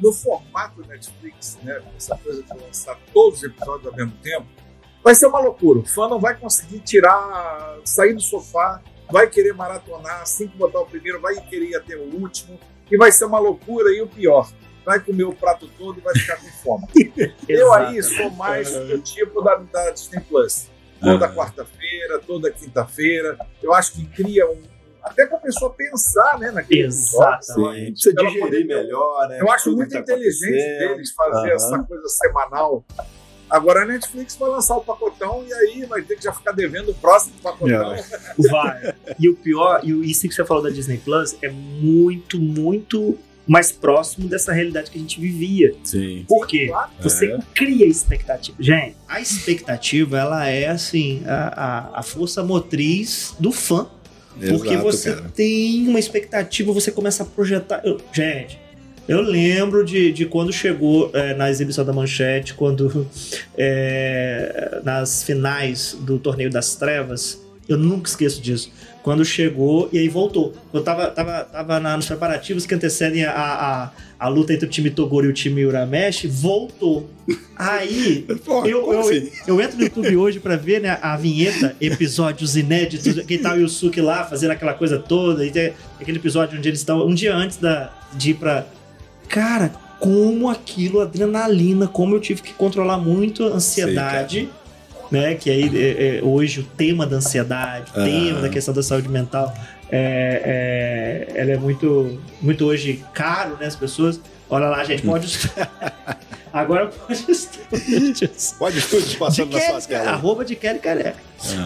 no 0.00 0.12
formato 0.12 0.86
Netflix, 0.86 1.58
né, 1.62 1.80
essa 1.96 2.16
coisa 2.16 2.42
de 2.42 2.54
lançar 2.54 2.98
todos 3.12 3.38
os 3.38 3.44
episódios 3.44 3.86
ao 3.86 3.94
mesmo 3.94 4.12
tempo, 4.22 4.46
vai 5.02 5.14
ser 5.14 5.26
uma 5.26 5.40
loucura. 5.40 5.80
O 5.80 5.84
fã 5.84 6.08
não 6.08 6.20
vai 6.20 6.36
conseguir 6.36 6.80
tirar, 6.80 7.78
sair 7.84 8.14
do 8.14 8.20
sofá, 8.20 8.80
vai 9.10 9.28
querer 9.28 9.54
maratonar, 9.54 10.22
assim 10.22 10.48
que 10.48 10.56
botar 10.56 10.80
o 10.80 10.86
primeiro, 10.86 11.20
vai 11.20 11.34
querer 11.40 11.70
ir 11.70 11.76
até 11.76 11.96
o 11.96 12.14
último, 12.20 12.58
e 12.90 12.96
vai 12.96 13.10
ser 13.12 13.24
uma 13.24 13.38
loucura. 13.38 13.90
E 13.94 14.00
o 14.00 14.06
pior, 14.06 14.50
vai 14.88 15.00
comer 15.00 15.24
o 15.24 15.34
prato 15.34 15.68
todo 15.76 15.98
e 15.98 16.00
vai 16.00 16.14
ficar 16.14 16.36
com 16.36 16.48
fome. 16.48 16.86
Eu 17.46 17.72
aí 17.74 18.02
sou 18.02 18.30
mais 18.30 18.72
do 18.72 18.98
tipo 19.00 19.42
da, 19.42 19.56
da 19.56 19.90
Disney 19.90 20.20
Plus. 20.20 20.68
Toda 20.98 21.28
quarta-feira, 21.28 22.18
toda 22.18 22.50
quinta-feira. 22.50 23.38
Eu 23.62 23.74
acho 23.74 23.92
que 23.92 24.06
cria 24.06 24.50
um. 24.50 24.62
Até 25.10 25.26
para 25.26 25.38
a 25.38 25.40
pessoa 25.40 25.70
pensar 25.72 26.38
né, 26.38 26.50
naquele. 26.50 26.82
Exatamente. 26.86 27.92
Precisa 27.92 28.14
digerir 28.14 28.40
poder- 28.40 28.64
melhor, 28.66 29.28
né? 29.28 29.40
Eu 29.40 29.50
acho 29.50 29.74
muito 29.74 29.90
tá 29.92 30.00
inteligente 30.00 30.50
deles 30.78 31.10
fazer 31.12 31.48
Aham. 31.48 31.54
essa 31.54 31.78
coisa 31.80 32.08
semanal. 32.08 32.84
Agora 33.50 33.82
a 33.82 33.86
Netflix 33.86 34.36
vai 34.36 34.50
lançar 34.50 34.76
o 34.76 34.82
pacotão 34.82 35.42
e 35.48 35.52
aí 35.54 35.84
vai 35.86 36.02
ter 36.02 36.16
que 36.16 36.24
já 36.24 36.32
ficar 36.34 36.52
devendo 36.52 36.90
o 36.90 36.94
próximo 36.94 37.32
pacotão. 37.42 37.94
É. 37.94 38.04
Vai. 38.50 38.94
E 39.18 39.26
o 39.28 39.34
pior, 39.34 39.80
e 39.82 39.94
o- 39.94 40.04
isso 40.04 40.28
que 40.28 40.34
você 40.34 40.44
falou 40.44 40.62
da 40.62 40.68
Disney 40.68 40.98
Plus 40.98 41.34
é 41.42 41.48
muito, 41.48 42.38
muito 42.38 43.16
mais 43.46 43.72
próximo 43.72 44.28
dessa 44.28 44.52
realidade 44.52 44.90
que 44.90 44.98
a 44.98 45.00
gente 45.00 45.18
vivia. 45.18 45.74
Sim. 45.82 46.26
Por 46.28 46.46
quê? 46.46 46.66
Claro. 46.66 46.90
Você 47.00 47.32
É. 47.32 47.38
cria 47.54 47.86
expectativa. 47.86 48.54
Gente, 48.60 48.94
a 49.08 49.18
expectativa, 49.18 50.18
ela 50.18 50.46
é 50.46 50.66
assim, 50.68 51.22
a, 51.26 51.94
a, 51.96 52.00
a 52.00 52.02
força 52.02 52.42
motriz 52.44 53.34
do 53.40 53.50
fã. 53.50 53.88
Porque 54.38 54.68
Exato, 54.70 54.82
você 54.84 55.14
cara. 55.14 55.30
tem 55.34 55.88
uma 55.88 55.98
expectativa, 55.98 56.72
você 56.72 56.90
começa 56.90 57.22
a 57.22 57.26
projetar. 57.26 57.80
Eu- 57.84 58.00
gente, 58.12 58.58
eu 59.08 59.20
lembro 59.20 59.84
de, 59.84 60.12
de 60.12 60.26
quando 60.26 60.52
chegou 60.52 61.10
é, 61.14 61.34
na 61.34 61.50
exibição 61.50 61.84
da 61.84 61.92
Manchete, 61.92 62.54
quando 62.54 63.06
é, 63.56 64.80
nas 64.84 65.22
finais 65.22 65.96
do 66.00 66.18
Torneio 66.18 66.50
das 66.50 66.74
Trevas, 66.76 67.40
eu 67.68 67.76
nunca 67.76 68.08
esqueço 68.08 68.40
disso. 68.40 68.70
Quando 69.02 69.24
chegou 69.24 69.88
e 69.92 69.98
aí 69.98 70.08
voltou. 70.08 70.52
Eu 70.72 70.82
tava, 70.82 71.06
tava, 71.08 71.44
tava 71.44 71.80
na- 71.80 71.96
nos 71.96 72.06
preparativos 72.06 72.66
que 72.66 72.74
antecedem 72.74 73.24
a, 73.24 73.32
a, 73.32 73.90
a 74.18 74.28
luta 74.28 74.52
entre 74.52 74.66
o 74.66 74.68
time 74.68 74.90
Toguro 74.90 75.26
e 75.26 75.30
o 75.30 75.32
time 75.32 75.64
Uramesh, 75.64 76.26
voltou. 76.28 77.08
Aí 77.56 78.26
Pô, 78.44 78.64
eu, 78.66 78.92
eu, 78.92 79.00
assim? 79.00 79.30
eu 79.46 79.60
entro 79.60 79.78
no 79.78 79.84
YouTube 79.84 80.16
hoje 80.16 80.40
pra 80.40 80.56
ver 80.56 80.80
né, 80.80 80.98
a 81.00 81.16
vinheta, 81.16 81.74
episódios 81.80 82.56
inéditos, 82.56 83.22
que 83.24 83.38
tá 83.38 83.54
o 83.54 83.58
Yusuke 83.60 84.00
lá 84.00 84.24
fazendo 84.24 84.50
aquela 84.50 84.74
coisa 84.74 84.98
toda, 84.98 85.44
e 85.46 85.50
tem 85.50 85.72
aquele 86.00 86.18
episódio 86.18 86.58
onde 86.58 86.68
eles 86.68 86.80
estão 86.80 87.06
um 87.06 87.14
dia 87.14 87.34
antes 87.34 87.56
da, 87.56 87.92
de 88.14 88.30
ir 88.30 88.34
pra. 88.34 88.66
Cara, 89.28 89.70
como 89.98 90.48
aquilo, 90.48 91.00
adrenalina, 91.00 91.86
como 91.88 92.14
eu 92.14 92.20
tive 92.20 92.42
que 92.42 92.52
controlar 92.52 92.98
muito 92.98 93.44
a 93.44 93.48
ansiedade. 93.48 94.48
Né, 95.10 95.34
que 95.34 95.50
aí 95.50 95.70
é, 95.76 96.18
é, 96.18 96.22
hoje 96.22 96.60
o 96.60 96.62
tema 96.62 97.06
da 97.06 97.16
ansiedade, 97.16 97.90
o 97.90 98.04
tema 98.04 98.40
da 98.40 98.48
questão 98.48 98.74
da 98.74 98.82
saúde 98.82 99.08
mental, 99.08 99.54
é, 99.90 101.28
é, 101.34 101.40
ela 101.40 101.52
é 101.52 101.56
muito, 101.56 102.20
muito 102.40 102.64
hoje 102.66 103.02
caro, 103.14 103.56
né? 103.58 103.66
As 103.66 103.76
pessoas, 103.76 104.20
olha 104.50 104.66
lá, 104.66 104.84
gente, 104.84 105.02
pode 105.02 105.26
Agora 106.52 106.86
pode 106.88 107.24
estúdios. 107.30 108.54
Pode 108.58 108.78
estúdios 108.78 109.14
passando 109.16 109.50
de 109.50 109.56
na 109.56 109.60
sua 109.80 109.80
tela. 109.82 110.10
arroba 110.10 110.44
de 110.44 110.56
Kelly 110.56 110.78
Careca. 110.78 111.16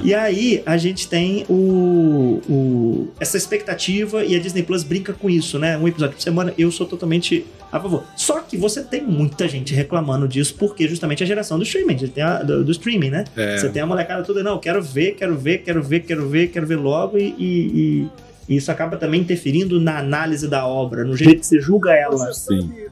E 0.05 0.15
aí 0.15 0.63
a 0.67 0.77
gente 0.77 1.09
tem 1.09 1.47
o, 1.49 2.41
o- 2.49 3.09
essa 3.19 3.37
expectativa 3.37 4.23
e 4.25 4.37
a 4.37 4.39
Disney 4.39 4.63
Plus 4.63 4.83
brinca 4.83 5.13
com 5.13 5.31
isso, 5.31 5.59
né? 5.59 5.79
Um 5.79 5.89
episódio 5.89 6.15
por 6.17 6.23
semana, 6.23 6.53
eu 6.59 6.71
sou 6.71 6.87
totalmente 6.87 7.47
a 7.71 7.81
favor. 7.81 8.05
Só 8.17 8.41
que 8.41 8.57
você 8.57 8.83
tem 8.83 9.03
muita 9.03 9.49
gente 9.49 9.73
reclamando 9.73 10.29
disso 10.29 10.55
porque 10.59 10.87
justamente 10.87 11.23
a 11.23 11.27
geração 11.27 11.57
do 11.59 11.65
streaming, 11.65 11.97
a- 12.21 12.43
do, 12.43 12.65
do 12.65 12.73
streaming, 12.73 13.11
né? 13.11 13.25
É. 13.37 13.57
Você 13.59 13.69
tem 13.71 13.81
a 13.83 13.87
molecada 13.87 14.23
toda, 14.23 14.43
não, 14.43 14.59
quero 14.59 14.83
ver, 14.83 15.13
quero 15.15 15.37
ver, 15.37 15.59
quero 15.63 15.83
ver, 15.83 16.01
quero 16.01 16.29
ver, 16.29 16.49
quero 16.49 16.67
ver 16.67 16.77
logo 16.77 17.17
e, 17.17 17.29
e- 17.39 18.09
e 18.49 18.57
isso 18.57 18.71
acaba 18.73 18.97
também 18.97 19.21
interferindo 19.21 19.81
na 19.81 19.99
análise 19.99 20.49
da 20.49 20.67
obra, 20.67 21.05
no 21.05 21.17
jeito 21.17 21.41
que 21.41 21.47
você 21.47 21.61
julga 21.61 21.93
ela. 21.95 22.17
Você 22.33 22.57
sabe, 22.61 22.89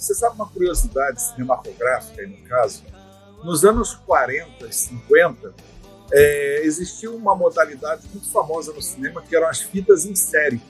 você 0.00 0.14
sabe 0.14 0.34
uma 0.34 0.48
curiosidade 0.48 1.20
cinematográfica 1.20 2.22
aí 2.22 2.26
no 2.26 2.48
caso? 2.48 2.82
Nos 3.44 3.64
anos 3.64 3.94
40 4.06 4.66
e 4.66 4.72
50, 4.72 5.54
é, 6.12 6.62
existia 6.64 7.10
uma 7.10 7.36
modalidade 7.36 8.08
muito 8.08 8.30
famosa 8.30 8.72
no 8.72 8.80
cinema 8.80 9.22
que 9.22 9.36
eram 9.36 9.46
as 9.46 9.60
fitas 9.60 10.06
em 10.06 10.14
série. 10.14 10.60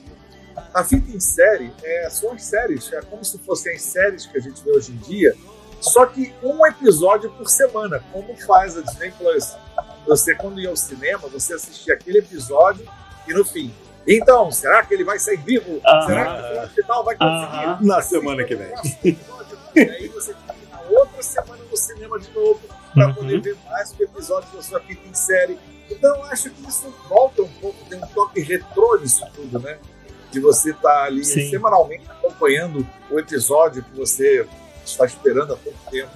A 0.73 0.83
fita 0.83 1.09
em 1.15 1.19
série 1.19 1.73
é, 1.81 2.09
são 2.09 2.33
as 2.33 2.43
séries, 2.43 2.91
é 2.91 3.01
como 3.01 3.23
se 3.23 3.37
fossem 3.39 3.73
as 3.73 3.81
séries 3.81 4.25
que 4.25 4.37
a 4.37 4.41
gente 4.41 4.61
vê 4.63 4.71
hoje 4.71 4.91
em 4.91 4.97
dia, 4.97 5.33
só 5.79 6.05
que 6.05 6.33
um 6.43 6.65
episódio 6.65 7.31
por 7.31 7.49
semana, 7.49 8.03
como 8.11 8.35
faz 8.35 8.77
a 8.77 8.81
Disney 8.81 9.11
Plus. 9.11 9.55
Você, 10.05 10.35
quando 10.35 10.59
ia 10.59 10.69
ao 10.69 10.75
cinema, 10.75 11.27
você 11.29 11.53
assistia 11.53 11.93
aquele 11.93 12.19
episódio 12.19 12.87
e 13.27 13.33
no 13.33 13.45
fim. 13.45 13.73
Então, 14.07 14.51
será 14.51 14.83
que 14.83 14.93
ele 14.93 15.03
vai 15.03 15.19
sair 15.19 15.37
vivo? 15.37 15.79
Aham. 15.85 16.07
Será 16.07 16.25
que 16.35 16.59
no 16.61 16.67
final 16.69 17.03
vai 17.03 17.15
conseguir? 17.15 17.65
Aham. 17.65 17.77
Na 17.81 18.01
semana 18.01 18.43
que 18.43 18.55
vem. 18.55 18.73
E 19.75 19.79
aí 19.79 20.07
você 20.09 20.33
tem 20.33 20.55
que 20.55 20.63
ir 20.65 20.69
na 20.71 20.81
outra 20.99 21.21
semana 21.23 21.63
no 21.69 21.77
cinema 21.77 22.19
de 22.19 22.29
novo 22.33 22.59
para 22.93 23.07
Uhum. 23.07 23.13
poder 23.13 23.41
ver 23.41 23.57
mais 23.69 23.93
um 23.97 24.03
episódio 24.03 24.49
da 24.53 24.61
sua 24.61 24.79
fita 24.81 25.07
em 25.07 25.13
série. 25.13 25.57
Então 25.89 26.15
eu 26.15 26.23
acho 26.25 26.49
que 26.49 26.67
isso 26.67 26.93
volta 27.07 27.41
um 27.43 27.47
pouco, 27.61 27.77
tem 27.89 27.97
um 27.99 28.07
toque 28.07 28.41
retrô 28.41 28.97
nisso 28.97 29.25
tudo, 29.33 29.59
né? 29.59 29.77
De 30.31 30.39
você 30.39 30.71
estar 30.71 31.03
ali 31.03 31.23
Sim. 31.23 31.49
semanalmente 31.49 32.03
acompanhando 32.09 32.85
o 33.09 33.19
episódio 33.19 33.83
que 33.83 33.95
você 33.97 34.45
está 34.85 35.05
esperando 35.05 35.53
há 35.53 35.57
tanto 35.57 35.77
tempo. 35.91 36.11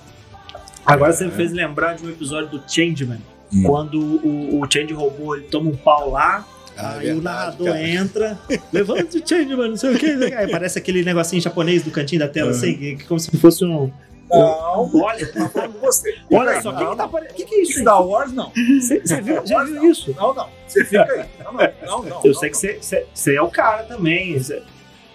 Agora 0.86 1.14
você 1.14 1.26
me 1.26 1.32
fez 1.32 1.52
lembrar 1.52 1.96
de 1.96 2.06
um 2.06 2.10
episódio 2.10 2.50
do 2.60 2.64
Changeman, 2.72 3.22
Hum. 3.54 3.64
quando 3.64 4.00
o, 4.00 4.60
o 4.62 4.72
Change 4.72 4.94
robô 4.94 5.36
ele 5.36 5.48
toma 5.48 5.70
um 5.70 5.76
pau 5.78 6.10
lá, 6.12 6.46
Ah, 6.78 6.92
aí 6.92 6.98
o 6.98 7.16
verdade, 7.16 7.22
narrador 7.24 7.68
cara. 7.68 7.88
entra, 7.90 8.40
levanta 8.74 9.18
o 9.18 9.28
Changeman, 9.28 9.70
não 9.70 9.78
sei 9.78 9.94
o 9.96 10.00
que, 10.00 10.06
aí 10.34 10.50
parece 10.52 10.78
aquele 10.78 11.04
negocinho 11.04 11.42
japonês 11.42 11.84
do 11.84 11.92
cantinho 11.92 12.20
da 12.20 12.28
tela, 12.28 12.52
assim, 12.52 12.76
que, 12.78 12.96
que 12.98 13.04
como 13.06 13.20
se 13.20 13.36
fosse 13.38 13.64
um. 13.66 13.92
Não, 14.30 14.92
Olha, 15.02 15.32
tá 15.32 15.48
falando 15.50 15.80
você. 15.80 16.18
olha 16.34 16.60
só, 16.62 16.72
o 16.72 16.78
que, 16.78 16.86
que 16.86 16.96
tá 16.96 17.08
que, 17.36 17.46
que 17.46 17.56
é 17.56 17.62
isso? 17.62 17.80
Star 17.82 18.02
Wars 18.06 18.34
não. 18.34 18.52
Você 18.82 19.00
você 19.00 19.22
viu, 19.22 19.46
já 19.46 19.64
viu 19.64 19.86
isso? 19.92 20.14
Não, 20.18 20.34
não. 20.34 20.50
Você 20.68 20.84
fica 20.84 21.04
aí. 21.04 21.26
Não, 21.44 21.54
não, 21.54 21.62
não. 21.86 22.04
não 22.04 22.22
Eu 22.24 22.32
não, 22.32 22.40
sei 22.40 22.50
que 22.50 22.68
não. 22.68 22.82
você- 23.14 23.36
é 23.36 23.42
o 23.42 23.50
cara 23.50 23.84
também. 23.84 24.38
Você- 24.38 24.64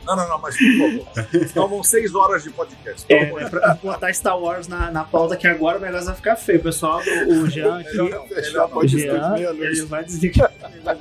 Não, 0.07 0.15
não, 0.17 0.29
não, 0.29 0.39
mas 0.41 0.57
por 0.57 0.79
favor. 1.53 1.69
Vão 1.69 1.83
seis 1.83 2.15
horas 2.15 2.45
de 2.45 2.51
podcast. 2.51 3.05
É, 3.09 3.25
de 3.27 3.51
pra 3.51 3.75
botar 3.83 4.13
Star 4.15 4.39
Wars 4.39 4.69
na, 4.69 4.93
na 4.93 5.03
pauta 5.05 5.37
que 5.37 5.47
agora 5.49 5.79
o 5.79 5.81
negócio 5.81 6.07
vai 6.07 6.15
ficar 6.15 6.37
feio. 6.37 6.61
O 6.61 6.63
pessoal, 6.63 7.01
o, 7.29 7.33
o 7.43 7.51
Jean 7.51 7.81
aqui, 7.81 7.97
Melhor 7.97 8.11
não, 8.11 8.27
Fechar 8.29 8.51
melhor 8.53 8.71
não. 8.71 8.79
o 8.79 8.89
Jean, 8.89 9.37
ele 9.67 9.83
vai 9.87 10.05
desligar. 10.05 10.53
ele 10.73 10.81
vai- 10.85 10.97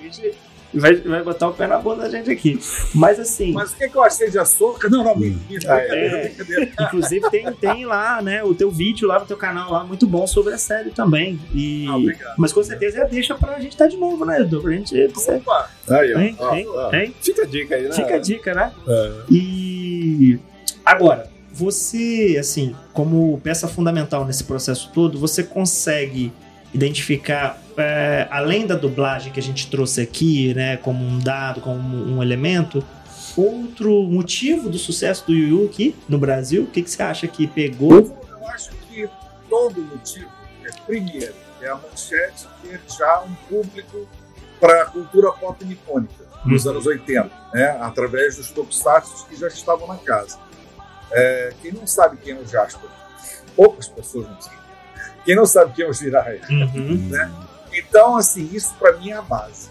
Vai, 0.73 0.95
vai 0.97 1.23
botar 1.23 1.47
o 1.47 1.53
pé 1.53 1.65
na 1.65 1.77
bunda 1.79 2.03
da 2.03 2.09
gente 2.09 2.29
aqui. 2.29 2.59
Mas 2.93 3.19
assim, 3.19 3.51
Mas 3.53 3.71
o 3.71 3.75
que, 3.75 3.89
que 3.89 3.95
eu 3.95 4.03
achei 4.03 4.29
de 4.29 4.37
açúcar? 4.37 4.87
Não, 4.89 5.03
não, 5.03 5.15
mentira. 5.17 5.73
Ah, 5.73 5.77
é. 5.79 5.87
brincadeira, 5.87 6.23
brincadeira. 6.27 6.71
inclusive 6.79 7.29
tem, 7.31 7.51
tem 7.53 7.85
lá, 7.85 8.21
né, 8.21 8.43
o 8.43 8.53
teu 8.53 8.69
vídeo 8.69 9.07
lá 9.07 9.19
no 9.19 9.25
teu 9.25 9.35
canal 9.37 9.71
lá, 9.71 9.83
muito 9.83 10.05
bom 10.05 10.27
sobre 10.27 10.53
a 10.53 10.57
série 10.59 10.91
também. 10.91 11.39
E, 11.53 11.87
Ah, 11.87 11.95
obrigado. 11.97 12.35
mas 12.37 12.53
com 12.53 12.63
certeza 12.63 13.03
deixa 13.05 13.33
pra 13.35 13.59
gente 13.59 13.71
estar 13.71 13.87
de 13.87 13.97
novo, 13.97 14.23
né, 14.25 14.41
Edu? 14.41 14.61
Pra 14.61 14.71
gente. 14.71 14.95
Opa, 15.27 15.69
Aí, 15.89 16.13
ó. 16.13 16.19
Hein? 16.19 16.35
Ó, 16.39 16.53
Hein? 16.55 16.65
ó. 16.69 16.95
Hein? 16.95 17.15
Fica 17.19 17.41
a 17.41 17.45
dica 17.45 17.75
aí, 17.75 17.83
né? 17.83 17.91
Fica 17.91 18.15
a 18.15 18.19
dica, 18.19 18.53
né? 18.53 18.71
É. 18.87 19.11
E 19.31 20.39
agora, 20.85 21.29
você, 21.51 22.37
assim, 22.39 22.75
como 22.93 23.39
peça 23.43 23.67
fundamental 23.67 24.23
nesse 24.25 24.43
processo 24.43 24.91
todo, 24.93 25.17
você 25.19 25.43
consegue 25.43 26.31
identificar, 26.73 27.59
é, 27.79 28.27
além 28.31 28.67
da 28.67 28.75
dublagem 28.75 29.31
que 29.31 29.39
a 29.39 29.43
gente 29.43 29.69
trouxe 29.69 30.01
aqui, 30.01 30.53
né, 30.53 30.77
como 30.77 31.03
um 31.05 31.19
dado, 31.19 31.61
como 31.61 31.97
um 31.97 32.21
elemento, 32.21 32.83
outro 33.35 34.03
motivo 34.03 34.69
do 34.69 34.77
sucesso 34.77 35.25
do 35.27 35.33
Yu 35.33 35.47
Yu 35.47 35.65
aqui 35.65 35.95
no 36.07 36.17
Brasil? 36.17 36.63
O 36.63 36.67
que, 36.67 36.81
que 36.81 36.89
você 36.89 37.01
acha 37.01 37.27
que 37.27 37.47
pegou? 37.47 38.15
eu 38.29 38.47
acho 38.49 38.71
que 38.89 39.07
todo 39.49 39.81
motivo 39.81 40.29
é, 40.65 40.71
primeiro, 40.85 41.33
é 41.61 41.69
a 41.69 41.75
manchete 41.75 42.47
ter 42.61 42.81
já 42.97 43.21
um 43.21 43.33
público 43.47 44.07
para 44.59 44.83
a 44.83 44.85
cultura 44.85 45.31
pop 45.31 45.63
nipônica 45.63 46.13
nos 46.45 46.65
Uhum. 46.65 46.71
anos 46.71 46.85
80, 46.85 47.31
né, 47.53 47.77
através 47.81 48.37
dos 48.37 48.51
tokusatsu 48.51 49.27
que 49.27 49.35
já 49.35 49.47
estavam 49.47 49.87
na 49.87 49.97
casa. 49.97 50.37
É, 51.11 51.53
quem 51.61 51.71
não 51.71 51.87
sabe 51.87 52.17
quem 52.17 52.33
é 52.35 52.39
o 52.39 52.45
Jasper? 52.47 52.89
Poucas 53.55 53.87
pessoas 53.87 54.27
não 54.27 54.39
sabem. 54.41 54.59
Quem 55.25 55.35
não 55.35 55.45
sabe 55.45 55.73
quem 55.73 55.85
é 55.85 55.89
o 55.89 55.93
Jiraiya? 55.93 56.41
Uhum. 56.49 57.09
Então, 57.79 58.17
assim, 58.17 58.49
isso 58.53 58.73
para 58.77 58.93
mim 58.97 59.11
é 59.11 59.15
a 59.15 59.21
base. 59.21 59.69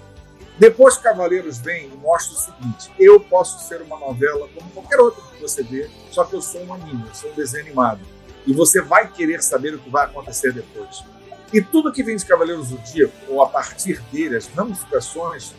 Depois 0.59 0.97
Cavaleiros 0.97 1.59
vem 1.59 1.87
e 1.87 1.97
mostra 1.97 2.35
o 2.35 2.39
seguinte: 2.39 2.91
eu 2.99 3.21
posso 3.21 3.67
ser 3.67 3.81
uma 3.83 3.99
novela 3.99 4.49
como 4.55 4.71
qualquer 4.71 4.99
outra 5.01 5.23
que 5.23 5.41
você 5.41 5.63
vê, 5.63 5.89
só 6.11 6.25
que 6.25 6.35
eu 6.35 6.43
sou 6.43 6.63
um 6.65 6.75
anime, 6.75 7.05
eu 7.07 7.15
sou 7.15 7.31
um 7.31 7.35
desenho 7.35 7.65
animado. 7.67 8.01
E 8.47 8.53
você 8.53 8.81
vai 8.81 9.11
querer 9.11 9.43
saber 9.43 9.75
o 9.75 9.79
que 9.79 9.91
vai 9.91 10.07
acontecer 10.07 10.53
depois. 10.53 11.05
E 11.53 11.63
tudo 11.63 11.93
que 11.93 12.03
vem 12.03 12.17
de 12.17 12.25
Cavaleiros 12.25 12.69
do 12.69 12.77
Zodíaco, 12.77 13.15
ou 13.29 13.43
a 13.43 13.49
partir 13.49 14.01
dele, 14.11 14.37
as 14.37 14.47
ramificações, 14.49 15.55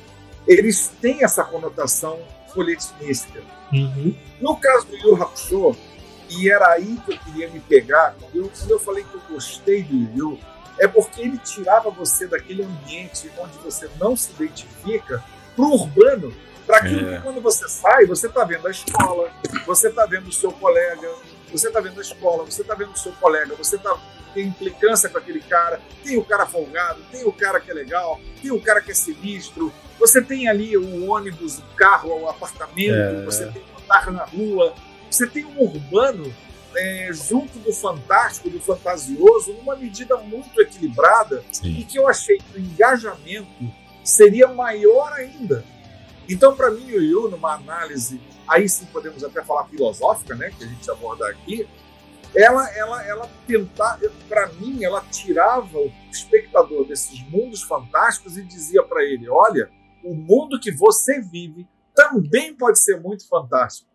eles 0.46 0.92
têm 1.02 1.24
essa 1.24 1.44
conotação 1.44 2.20
folhetinística. 2.54 3.42
Uhum. 3.72 4.16
No 4.42 4.56
caso 4.58 4.88
do 4.88 4.98
Yu 4.98 5.16
Hakusho, 5.16 5.76
e 6.30 6.50
era 6.50 6.70
aí 6.74 7.00
que 7.06 7.14
eu 7.14 7.18
queria 7.20 7.50
me 7.50 7.60
pegar, 7.60 8.16
quando 8.20 8.36
eu, 8.36 8.50
quando 8.50 8.72
eu 8.72 8.80
falei 8.80 9.04
que 9.04 9.16
eu 9.16 9.22
gostei 9.30 9.84
do 9.84 9.96
Yu, 10.18 10.40
é 10.80 10.88
porque 10.88 11.22
ele 11.22 11.38
tirava 11.38 11.90
você 11.90 12.26
daquele 12.28 12.64
ambiente 12.64 13.30
onde 13.38 13.58
você 13.60 13.90
não 14.00 14.16
se 14.16 14.32
identifica 14.32 15.24
pro 15.56 15.66
urbano, 15.74 16.34
para 16.66 16.78
aquilo 16.78 17.10
É. 17.12 17.18
que 17.18 17.24
quando 17.24 17.42
você 17.42 17.68
sai, 17.68 18.06
você 18.06 18.28
está 18.28 18.44
vendo 18.44 18.68
a 18.68 18.72
escola, 18.72 19.32
você 19.66 19.90
está 19.90 20.06
vendo 20.06 20.28
o 20.28 20.32
seu 20.32 20.52
colega, 20.52 21.10
você 21.52 21.68
está 21.68 21.80
vendo 21.82 21.98
a 21.98 22.02
escola, 22.02 22.44
você 22.46 22.62
está 22.62 22.76
vendo 22.76 22.92
o 22.92 22.98
seu 22.98 23.12
colega, 23.14 23.56
você 23.56 23.78
tá, 23.78 23.98
tem 24.34 24.46
implicância 24.48 25.10
com 25.10 25.18
aquele 25.18 25.42
cara, 25.42 25.82
tem 26.04 26.18
o 26.18 26.24
cara 26.24 26.46
folgado, 26.46 27.02
tem 27.12 27.26
o 27.26 27.32
cara 27.32 27.60
que 27.60 27.72
é 27.72 27.74
legal, 27.74 28.20
tem 28.42 28.52
o 28.52 28.62
cara 28.62 28.82
que 28.82 28.92
é 28.92 28.94
sinistro, 28.94 29.74
você 30.00 30.22
tem 30.22 30.48
ali 30.48 30.78
o 30.78 31.10
ônibus, 31.10 31.58
o 31.58 31.64
carro, 31.76 32.22
o 32.22 32.30
apartamento, 32.30 32.94
É. 33.22 33.26
você 33.26 33.48
tem 33.48 33.62
o 33.64 33.82
andar 33.84 34.12
na 34.12 34.24
rua, 34.26 34.74
você 35.10 35.26
tem 35.28 35.44
um 35.46 35.60
urbano 35.62 36.32
é, 36.76 37.10
junto 37.12 37.58
do 37.60 37.74
fantástico, 37.74 38.50
do 38.50 38.60
fantasioso, 38.60 39.54
numa 39.54 39.76
medida 39.76 40.18
muito 40.18 40.62
equilibrada 40.62 41.44
e 41.50 41.56
Sim. 41.56 41.86
que 41.88 41.98
eu 41.98 42.08
achei 42.08 42.38
que 42.38 42.58
o 42.58 42.60
engajamento 42.60 43.50
seria 44.04 44.48
maior 44.48 45.12
ainda. 45.14 45.64
Então, 46.28 46.56
para 46.56 46.70
mim, 46.70 46.92
o 46.92 47.02
Yu, 47.02 47.30
numa 47.30 47.56
análise, 47.56 48.22
aí 48.48 48.70
sim 48.70 48.86
podemos 48.86 49.24
até 49.24 49.44
falar 49.44 49.66
filosófica, 49.66 50.36
né, 50.36 50.52
que 50.56 50.64
a 50.64 50.68
gente 50.68 50.90
aborda 50.92 51.28
aqui, 51.28 51.68
ela, 52.36 52.70
ela, 52.76 53.04
ela 53.08 53.30
tentar, 53.48 54.00
para 54.28 54.48
mim, 54.54 54.84
ela 54.84 55.02
tirava 55.10 55.78
o 55.78 55.92
espectador 56.12 56.86
desses 56.86 57.22
mundos 57.30 57.64
fantásticos 57.64 58.38
e 58.38 58.44
dizia 58.44 58.84
para 58.84 59.04
ele: 59.04 59.28
olha, 59.28 59.70
o 60.04 60.14
mundo 60.14 60.60
que 60.60 60.72
você 60.72 61.20
vive 61.20 61.68
também 61.96 62.54
pode 62.54 62.80
ser 62.80 63.00
muito 63.00 63.28
fantástico. 63.28 63.90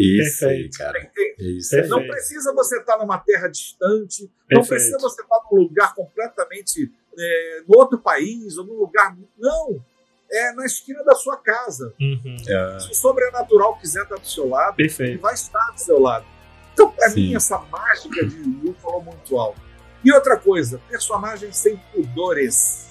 Isso 0.00 0.46
aí, 0.46 0.70
cara. 0.70 1.10
Isso 1.38 1.76
aí. 1.76 1.88
Não 1.88 2.06
precisa 2.06 2.54
você 2.54 2.78
estar 2.78 2.98
numa 2.98 3.18
terra 3.18 3.48
distante, 3.48 4.22
não 4.50 4.60
Perfeito. 4.60 4.68
precisa 4.68 4.98
você 4.98 5.22
estar 5.22 5.40
num 5.50 5.58
lugar 5.58 5.94
completamente 5.94 6.90
é, 7.18 7.62
no 7.68 7.78
outro 7.78 7.98
país 7.98 8.56
ou 8.56 8.64
num 8.64 8.74
lugar. 8.74 9.16
Não! 9.38 9.84
É 10.32 10.52
na 10.52 10.64
esquina 10.64 11.02
da 11.02 11.14
sua 11.14 11.36
casa. 11.36 11.92
Uhum. 12.00 12.36
É. 12.48 12.78
Se 12.78 12.92
o 12.92 12.94
sobrenatural 12.94 13.76
quiser 13.78 14.04
estar 14.04 14.16
do 14.16 14.26
seu 14.26 14.48
lado, 14.48 14.76
ele 14.78 14.88
Perfeito. 14.88 15.20
vai 15.20 15.34
estar 15.34 15.72
do 15.72 15.80
seu 15.80 16.00
lado. 16.00 16.24
Então, 16.72 16.92
para 16.92 17.10
mim, 17.10 17.34
essa 17.34 17.58
mágica 17.58 18.24
de 18.24 18.36
Yu 18.36 18.74
falou 18.80 19.02
muito 19.02 19.36
alto. 19.36 19.60
E 20.04 20.12
outra 20.12 20.36
coisa, 20.36 20.80
personagens 20.88 21.56
sem 21.56 21.76
pudores. 21.92 22.90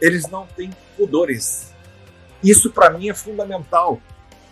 Eles 0.00 0.28
não 0.28 0.46
têm 0.46 0.70
pudores. 0.96 1.74
Isso, 2.42 2.70
para 2.70 2.90
mim, 2.90 3.08
é 3.10 3.14
fundamental. 3.14 4.00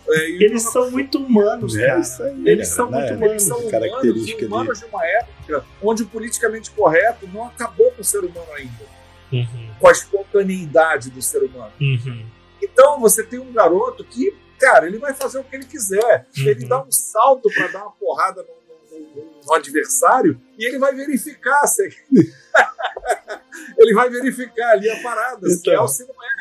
É, 0.07 0.29
Eles 0.29 0.63
são 0.71 0.91
muito 0.91 1.17
humanos, 1.17 1.75
É 1.75 1.87
cara. 1.87 1.99
isso 1.99 2.21
aí, 2.23 2.47
Eles 2.47 2.69
cara, 2.69 2.75
são 2.75 2.89
né? 2.91 2.97
muito 2.97 3.11
Eles 3.11 3.17
humanos. 3.21 3.43
são 3.43 3.57
humanos, 3.59 4.27
e 4.27 4.45
humanos 4.45 4.79
de 4.79 4.85
uma 4.85 5.05
época 5.05 5.65
onde 5.81 6.03
o 6.03 6.05
politicamente 6.07 6.71
correto 6.71 7.27
não 7.33 7.45
acabou 7.47 7.91
com 7.91 8.01
o 8.01 8.05
ser 8.05 8.19
humano 8.19 8.47
ainda, 8.55 8.95
Uhum. 9.31 9.69
com 9.79 9.87
a 9.87 9.91
espontaneidade 9.91 11.09
do 11.09 11.21
ser 11.21 11.39
humano. 11.43 11.71
Uhum. 11.81 12.25
Então 12.61 12.99
você 12.99 13.23
tem 13.23 13.39
um 13.39 13.51
garoto 13.51 14.03
que, 14.03 14.33
cara, 14.59 14.85
ele 14.87 14.97
vai 14.99 15.13
fazer 15.13 15.39
o 15.39 15.43
que 15.43 15.55
ele 15.55 15.65
quiser. 15.65 16.27
Uhum. 16.37 16.47
Ele 16.47 16.65
dá 16.65 16.81
um 16.83 16.91
salto 16.91 17.49
para 17.53 17.67
dar 17.67 17.81
uma 17.83 17.91
porrada 17.93 18.43
no, 18.43 18.97
no- 18.99 19.05
no- 19.15 19.41
no 19.45 19.53
adversário 19.53 20.39
e 20.57 20.65
ele 20.67 20.77
vai 20.79 20.93
verificar 20.93 21.65
se 21.67 21.83
ele 23.77 23.93
vai 23.93 24.09
verificar 24.09 24.71
ali 24.71 24.89
a 24.89 25.01
parada, 25.01 25.49
se 25.49 25.69
é 25.69 25.79
ou 25.79 25.87
se 25.87 26.03
não 26.03 26.13
é. 26.13 26.34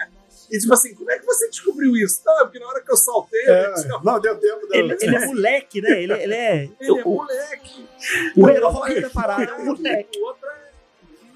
E 0.55 0.59
tipo 0.61 0.73
assim, 0.73 0.95
como 0.95 1.11
é 1.11 1.19
que 1.19 1.27
você 1.27 1.51
descobriu 1.51 1.97
isso? 1.97 2.23
Não, 2.25 2.45
porque 2.45 2.61
na 2.61 2.69
hora 2.69 2.81
que 2.81 2.93
eu 2.93 2.97
saltei, 2.97 3.43
É, 3.45 3.67
eu 3.67 3.75
disse, 3.75 3.89
não, 3.89 4.21
deu 4.21 4.39
tempo. 4.39 4.69
Deu. 4.69 4.85
Ele, 4.85 4.97
ele 5.01 5.17
é 5.17 5.27
moleque, 5.27 5.81
né? 5.83 6.01
Ele, 6.01 6.13
ele 6.13 6.33
é. 6.35 6.71
ele 6.81 6.91
é 6.91 6.93
o, 6.93 7.09
moleque. 7.09 7.89
o 8.37 8.49
herói 8.49 9.01
da 9.01 9.11
parada 9.11 9.43
é 9.43 9.53
o 9.53 9.65
Moleque. 9.67 10.17
O 10.21 10.27
outro 10.27 10.47
é- 10.49 10.65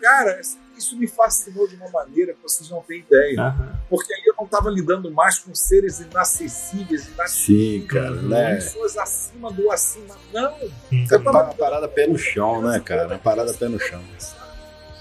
Cara, 0.00 0.40
isso 0.76 0.96
me 0.96 1.08
fascinou 1.08 1.66
de 1.66 1.74
uma 1.74 1.90
maneira 1.90 2.32
que 2.32 2.40
vocês 2.40 2.70
não 2.70 2.80
têm 2.82 3.00
ideia. 3.00 3.56
Porque 3.90 4.14
aí 4.14 4.22
eu 4.24 4.34
não 4.38 4.44
estava 4.44 4.70
lidando 4.70 5.10
mais 5.10 5.36
com 5.40 5.52
seres 5.52 5.98
inacessíveis, 5.98 7.08
inacessíveis. 7.08 7.82
Sim, 7.82 7.86
cara, 7.88 8.12
né? 8.22 8.54
Pessoas 8.54 8.96
acima 8.96 9.50
do 9.50 9.68
acima. 9.72 10.16
Não. 10.32 10.56
Eu 10.92 11.18
Uma 11.18 11.44
parada 11.54 11.88
pé 11.88 12.06
no 12.06 12.16
chão, 12.16 12.62
né, 12.62 12.78
cara? 12.78 13.08
Uma 13.08 13.18
parada 13.18 13.52
pé 13.52 13.66
no 13.66 13.80
chão. 13.80 14.00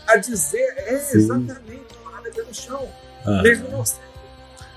a 0.07 0.15
dizer, 0.15 0.73
é 0.77 0.97
Sim. 0.97 1.17
exatamente, 1.19 1.85
a 2.01 2.09
parada 2.09 2.29
é 2.29 2.31
pé 2.31 2.41
no 2.41 2.53
chão. 2.55 2.91
Ah. 3.27 3.41
mesmo 3.43 3.69
não. 3.69 3.83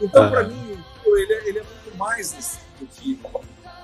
Então, 0.00 0.30
para 0.30 0.44
mim, 0.44 0.82
ele 1.06 1.32
é, 1.32 1.48
ele 1.48 1.58
é 1.58 1.62
muito 1.62 1.96
mais 1.96 2.32
assim, 2.34 2.60
do 2.78 2.86
que. 2.86 3.18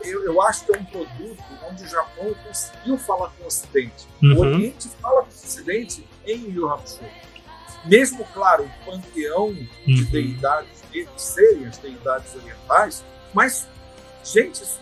Eu, 0.03 0.25
eu 0.25 0.41
acho 0.43 0.65
que 0.65 0.73
é 0.75 0.79
um 0.79 0.85
produto 0.85 1.43
onde 1.69 1.83
o 1.83 1.89
Japão 1.89 2.35
conseguiu 2.47 2.97
falar 2.99 3.31
com 3.31 3.45
o 3.45 3.47
Ocidente. 3.47 4.07
O 4.23 4.27
Uhum. 4.27 4.39
Oriente 4.39 4.89
fala 5.01 5.23
com 5.23 5.27
o 5.27 5.33
Ocidente 5.33 6.07
em 6.27 6.51
Yu 6.51 6.69
Hakusho. 6.71 7.01
Mesmo, 7.85 8.25
claro, 8.33 8.65
o 8.65 8.85
panteão 8.91 9.53
de 9.53 9.69
Uhum. 9.89 10.11
deidades 10.11 10.81
deles 10.93 11.09
serem 11.17 11.67
as 11.67 11.79
deidades 11.79 12.35
orientais, 12.35 13.05
mas, 13.35 13.67
gente, 14.25 14.63
isso 14.63 14.81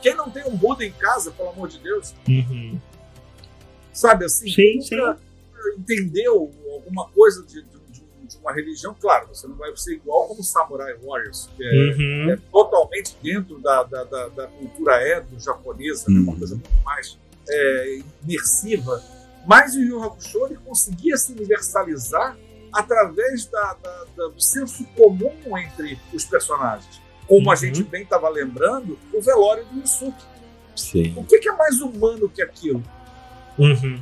quem 0.00 0.14
não 0.14 0.30
tem 0.30 0.44
um 0.46 0.56
Buda 0.56 0.84
em 0.84 0.92
casa, 0.92 1.30
pelo 1.30 1.50
amor 1.50 1.68
de 1.68 1.78
Deus, 1.78 2.14
Uhum. 2.28 2.78
sabe 3.92 4.24
assim? 4.24 4.50
Sim, 4.50 4.78
nunca 4.96 5.18
entendeu 5.78 6.52
alguma 6.72 7.08
coisa 7.10 7.42
de, 7.44 7.62
de- 8.34 8.40
uma 8.40 8.52
religião? 8.52 8.94
Claro, 9.00 9.28
você 9.28 9.46
não 9.46 9.56
vai 9.56 9.74
ser 9.76 9.94
igual 9.94 10.26
como 10.28 10.42
Samurai 10.42 10.94
Warriors, 11.02 11.48
que 11.56 11.62
é, 11.64 11.94
Uhum. 11.96 12.30
é 12.32 12.36
totalmente 12.50 13.16
dentro 13.22 13.58
da, 13.60 13.82
da, 13.82 14.04
da, 14.04 14.28
da 14.28 14.46
cultura 14.48 15.00
edo 15.02 15.38
japonesa, 15.40 16.04
né? 16.08 16.20
uma 16.20 16.32
Uhum. 16.32 16.38
coisa 16.38 16.54
muito 16.54 16.70
mais 16.84 17.18
é, 17.48 17.98
imersiva. 18.22 19.02
Mas 19.46 19.74
o 19.74 19.80
Yu 19.80 20.02
Hakusho 20.02 20.46
ele 20.46 20.56
conseguia 20.64 21.16
se 21.18 21.32
universalizar 21.32 22.36
através 22.72 23.44
da, 23.46 23.74
da- 23.74 24.04
da- 24.16 24.28
do 24.28 24.40
senso 24.40 24.82
comum 24.96 25.30
entre 25.58 25.98
os 26.12 26.24
personagens. 26.24 27.00
Como 27.26 27.50
a 27.50 27.54
Uhum. 27.54 27.56
gente 27.60 27.82
bem 27.84 28.02
estava 28.02 28.28
lembrando, 28.30 28.98
o 29.12 29.20
velório 29.20 29.64
do 29.66 29.80
Yusuke. 29.80 30.24
Sim. 30.74 31.12
O 31.16 31.24
que, 31.24 31.38
que 31.38 31.48
é 31.48 31.52
mais 31.52 31.80
humano 31.80 32.28
que 32.28 32.42
aquilo? 32.42 32.82
Uhum. 33.58 34.00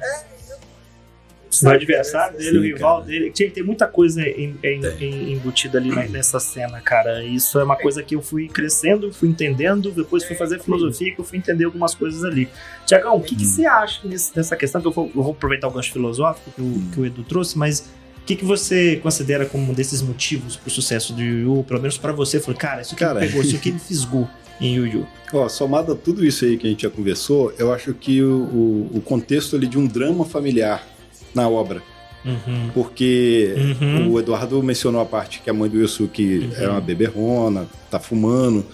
O 1.63 1.69
adversário 1.69 2.39
dele, 2.39 2.59
o 2.59 2.63
rival 2.63 2.97
cara. 3.01 3.07
dele. 3.07 3.31
Tinha, 3.31 3.51
tem 3.51 3.63
muita 3.63 3.87
coisa 3.87 4.23
em- 4.23 4.57
em- 4.63 4.81
em- 5.01 5.33
embutida 5.33 5.79
ali 5.79 5.91
na- 5.91 6.05
nessa 6.07 6.41
cena, 6.41 6.81
cara. 6.81 7.23
Isso 7.25 7.59
é 7.59 7.65
uma 7.65 7.77
coisa 7.77 8.03
que 8.03 8.15
eu 8.15 8.23
fui 8.23 8.49
crescendo, 8.49 9.13
fui 9.13 9.29
entendendo, 9.29 9.91
depois 9.91 10.25
fui 10.25 10.35
fazer 10.37 10.61
filosofia 10.61 11.15
que 11.15 11.21
eu 11.21 11.25
fui 11.25 11.39
entender 11.39 11.65
algumas 11.65 11.95
coisas 11.95 12.25
ali. 12.25 12.49
Tiagão, 12.87 13.17
o 13.17 13.23
que, 13.23 13.37
que 13.37 13.45
você 13.45 13.67
acha 13.67 14.01
nesse- 14.07 14.35
nessa 14.37 14.57
questão? 14.57 14.81
Que 14.81 14.87
eu 14.89 14.93
vou, 14.93 15.11
eu 15.15 15.23
vou 15.23 15.33
aproveitar 15.33 15.69
o 15.69 15.71
gancho 15.71 15.93
filosófico 15.93 16.51
que 16.53 16.63
o, 16.63 16.83
que 16.95 17.01
o 17.01 17.07
Edu 17.07 17.23
trouxe, 17.25 17.59
mas 17.59 17.81
o 17.81 18.25
que, 18.25 18.37
que 18.37 18.45
você 18.45 18.97
considera 19.03 19.45
como 19.45 19.71
um 19.73 19.75
desses 19.75 20.01
motivos 20.01 20.57
pro 20.57 20.71
sucesso 20.71 21.13
do 21.13 21.21
Yu? 21.23 21.65
Pelo 21.69 21.81
menos 21.81 21.99
pra 21.99 22.13
você, 22.13 22.39
falou, 22.41 22.59
cara, 22.59 22.81
isso 22.83 22.95
aqui 22.95 23.05
Cara. 23.05 23.21
me 23.21 23.27
pegou, 23.27 23.43
isso 23.43 23.57
aqui 23.57 23.71
me 23.73 23.79
fisgou 23.79 24.29
em 24.61 24.75
Yu 24.77 24.87
Yu. 24.87 25.07
Ó, 25.35 25.49
somado 25.49 25.93
a 25.93 25.97
tudo 25.97 26.25
isso 26.25 26.45
aí 26.45 26.57
que 26.57 26.67
a 26.67 26.71
gente 26.71 26.83
já 26.83 26.91
conversou, 26.91 27.53
eu 27.59 27.73
acho 27.73 27.93
que 27.95 28.23
o, 28.23 28.43
o- 28.43 28.91
o 28.95 29.01
contexto 29.01 29.57
ali 29.57 29.67
de 29.67 29.79
um 29.79 29.87
drama 29.87 30.25
familiar 30.25 30.87
na 31.35 31.49
obra. 31.49 31.83
Uhum. 32.25 32.71
Porque 32.73 33.55
Uhum. 33.81 34.13
o 34.13 34.21
Eduardo 34.21 34.63
mencionou 34.63 35.01
a 35.01 35.05
parte 35.05 35.41
que 35.41 35.51
a 35.51 35.53
mãe 35.53 35.69
do 35.69 35.79
Yusuke 35.81 36.39
Uhum. 36.57 36.65
é 36.65 36.69
uma 36.69 36.81
beberrona, 36.81 37.67
tá 37.91 37.99
fumando. 37.99 38.65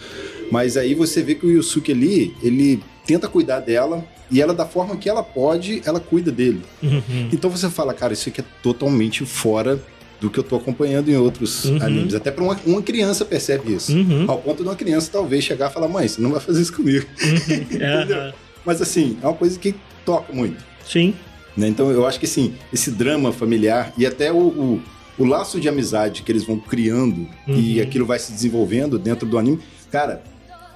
Mas 0.51 0.77
aí 0.77 0.95
você 0.95 1.23
vê 1.23 1.35
que 1.35 1.47
o 1.47 1.51
Yusuke 1.51 1.93
ali, 1.93 2.35
ele 2.43 2.83
tenta 3.07 3.27
cuidar 3.29 3.61
dela 3.61 4.05
e 4.31 4.43
ela, 4.43 4.53
da 4.53 4.67
forma 4.67 4.97
que 4.97 5.09
ela 5.09 5.23
pode, 5.23 5.81
ela 5.87 5.99
cuida 5.99 6.31
dele. 6.31 6.61
Uhum. 6.83 7.29
Então 7.33 7.49
você 7.51 7.71
fala, 7.71 7.95
cara, 7.95 8.13
isso 8.13 8.29
aqui 8.29 8.43
é 8.43 8.45
totalmente 8.63 9.25
fora 9.25 9.81
do 10.21 10.29
que 10.29 10.39
eu 10.39 10.43
tô 10.45 10.57
acompanhando 10.57 11.09
em 11.11 11.17
outros 11.17 11.65
Uhum. 11.65 11.83
animes. 11.83 12.15
Até 12.15 12.31
pra 12.31 12.45
uma, 12.45 12.59
uma 12.67 12.83
criança 12.83 13.25
percebe 13.25 13.73
isso. 13.75 13.93
Uhum. 13.97 14.25
Ao 14.29 14.37
ponto 14.39 14.63
de 14.63 14.69
uma 14.69 14.75
criança 14.77 15.09
talvez 15.11 15.45
chegar 15.45 15.71
e 15.71 15.73
falar, 15.73 15.89
mãe, 15.89 16.07
você 16.09 16.21
não 16.21 16.33
vai 16.33 16.41
fazer 16.41 16.61
isso 16.61 16.73
comigo. 16.75 17.07
Aham. 17.81 18.33
Mas 18.65 18.83
assim, 18.83 19.17
é 19.23 19.27
uma 19.27 19.35
coisa 19.35 19.59
que 19.59 19.75
toca 20.05 20.33
muito. 20.33 20.63
Sim. 20.87 21.15
Né? 21.59 21.69
Então 21.69 21.91
eu 21.91 22.07
acho 22.07 22.19
que 22.21 22.27
assim, 22.27 22.55
esse 22.73 22.91
drama 22.91 23.33
familiar 23.33 23.93
e 23.99 24.07
até 24.07 24.33
o, 24.33 24.37
o, 24.39 24.83
o 25.19 25.25
laço 25.25 25.61
de 25.61 25.69
amizade 25.69 26.23
que 26.23 26.31
eles 26.33 26.45
vão 26.45 26.59
criando 26.59 27.29
e 27.47 27.77
Uhum. 27.79 27.83
aquilo 27.83 28.07
vai 28.07 28.19
se 28.19 28.33
desenvolvendo 28.33 28.99
dentro 28.99 29.27
do 29.29 29.37
anime, 29.39 29.59
cara, 29.91 30.23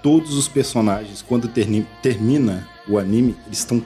todos 0.02 0.34
os 0.36 0.48
personagens, 0.48 1.22
quando 1.22 1.46
terni- 1.48 1.86
termina 2.02 2.68
o 2.88 2.98
anime, 2.98 3.36
eles 3.46 3.58
estão 3.60 3.82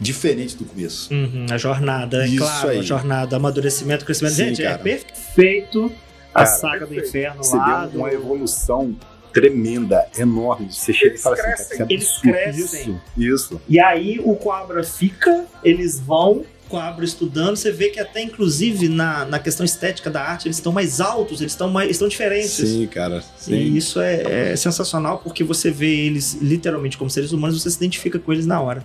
diferentes 0.00 0.54
do 0.54 0.64
começo. 0.64 1.12
Uhum, 1.12 1.44
a 1.50 1.58
jornada, 1.58 2.24
é 2.24 2.28
Isso 2.28 2.38
claro, 2.38 2.68
aí. 2.70 2.78
a 2.78 2.82
jornada, 2.82 3.36
amadurecimento, 3.36 4.04
crescimento. 4.06 4.32
Sim, 4.34 4.44
Gente, 4.46 4.62
é 4.62 4.70
cara. 4.70 4.78
perfeito 4.78 5.92
a 6.32 6.44
Cara, 6.44 6.46
saga 6.46 6.86
do 6.86 6.94
perfeito. 6.94 7.08
inferno 7.08 7.44
Você 7.44 7.56
lá. 7.56 7.84
do- 7.86 7.98
uma 7.98 8.10
evolução 8.12 8.96
tremenda, 9.32 10.06
enorme. 10.18 10.72
Você 10.72 10.92
chega 10.92 11.06
e 11.06 11.12
Eles 11.12 11.22
fala 11.22 11.36
assim, 11.36 11.44
crescem. 11.44 11.80
é 11.82 11.86
Eles 11.88 12.18
crescem. 12.18 12.64
Isso, 12.64 13.00
isso. 13.16 13.60
E 13.68 13.80
aí 13.80 14.20
o 14.22 14.34
Cobra 14.36 14.82
fica, 14.84 15.46
eles 15.64 15.98
vão, 16.00 16.44
Cobra 16.68 17.04
estudando, 17.04 17.56
você 17.56 17.72
vê 17.72 17.88
que 17.90 17.98
até 17.98 18.22
inclusive 18.22 18.88
na, 18.88 19.24
na 19.24 19.40
questão 19.40 19.66
estética 19.66 20.08
da 20.08 20.22
arte, 20.22 20.46
eles 20.46 20.56
estão 20.58 20.70
mais 20.72 21.00
altos, 21.00 21.40
eles 21.40 21.52
estão 21.52 21.68
mais 21.68 21.90
estão 21.90 22.06
diferentes. 22.06 22.52
Sim, 22.52 22.86
cara. 22.86 23.20
Sim. 23.36 23.54
E 23.54 23.76
isso 23.76 24.00
é, 24.00 24.52
é 24.52 24.56
sensacional 24.56 25.18
porque 25.18 25.42
você 25.42 25.68
vê 25.70 26.06
eles 26.06 26.34
literalmente 26.34 26.96
como 26.96 27.10
seres 27.10 27.32
humanos, 27.32 27.60
você 27.60 27.70
se 27.70 27.76
identifica 27.76 28.20
com 28.20 28.32
eles 28.32 28.46
na 28.46 28.60
hora. 28.60 28.84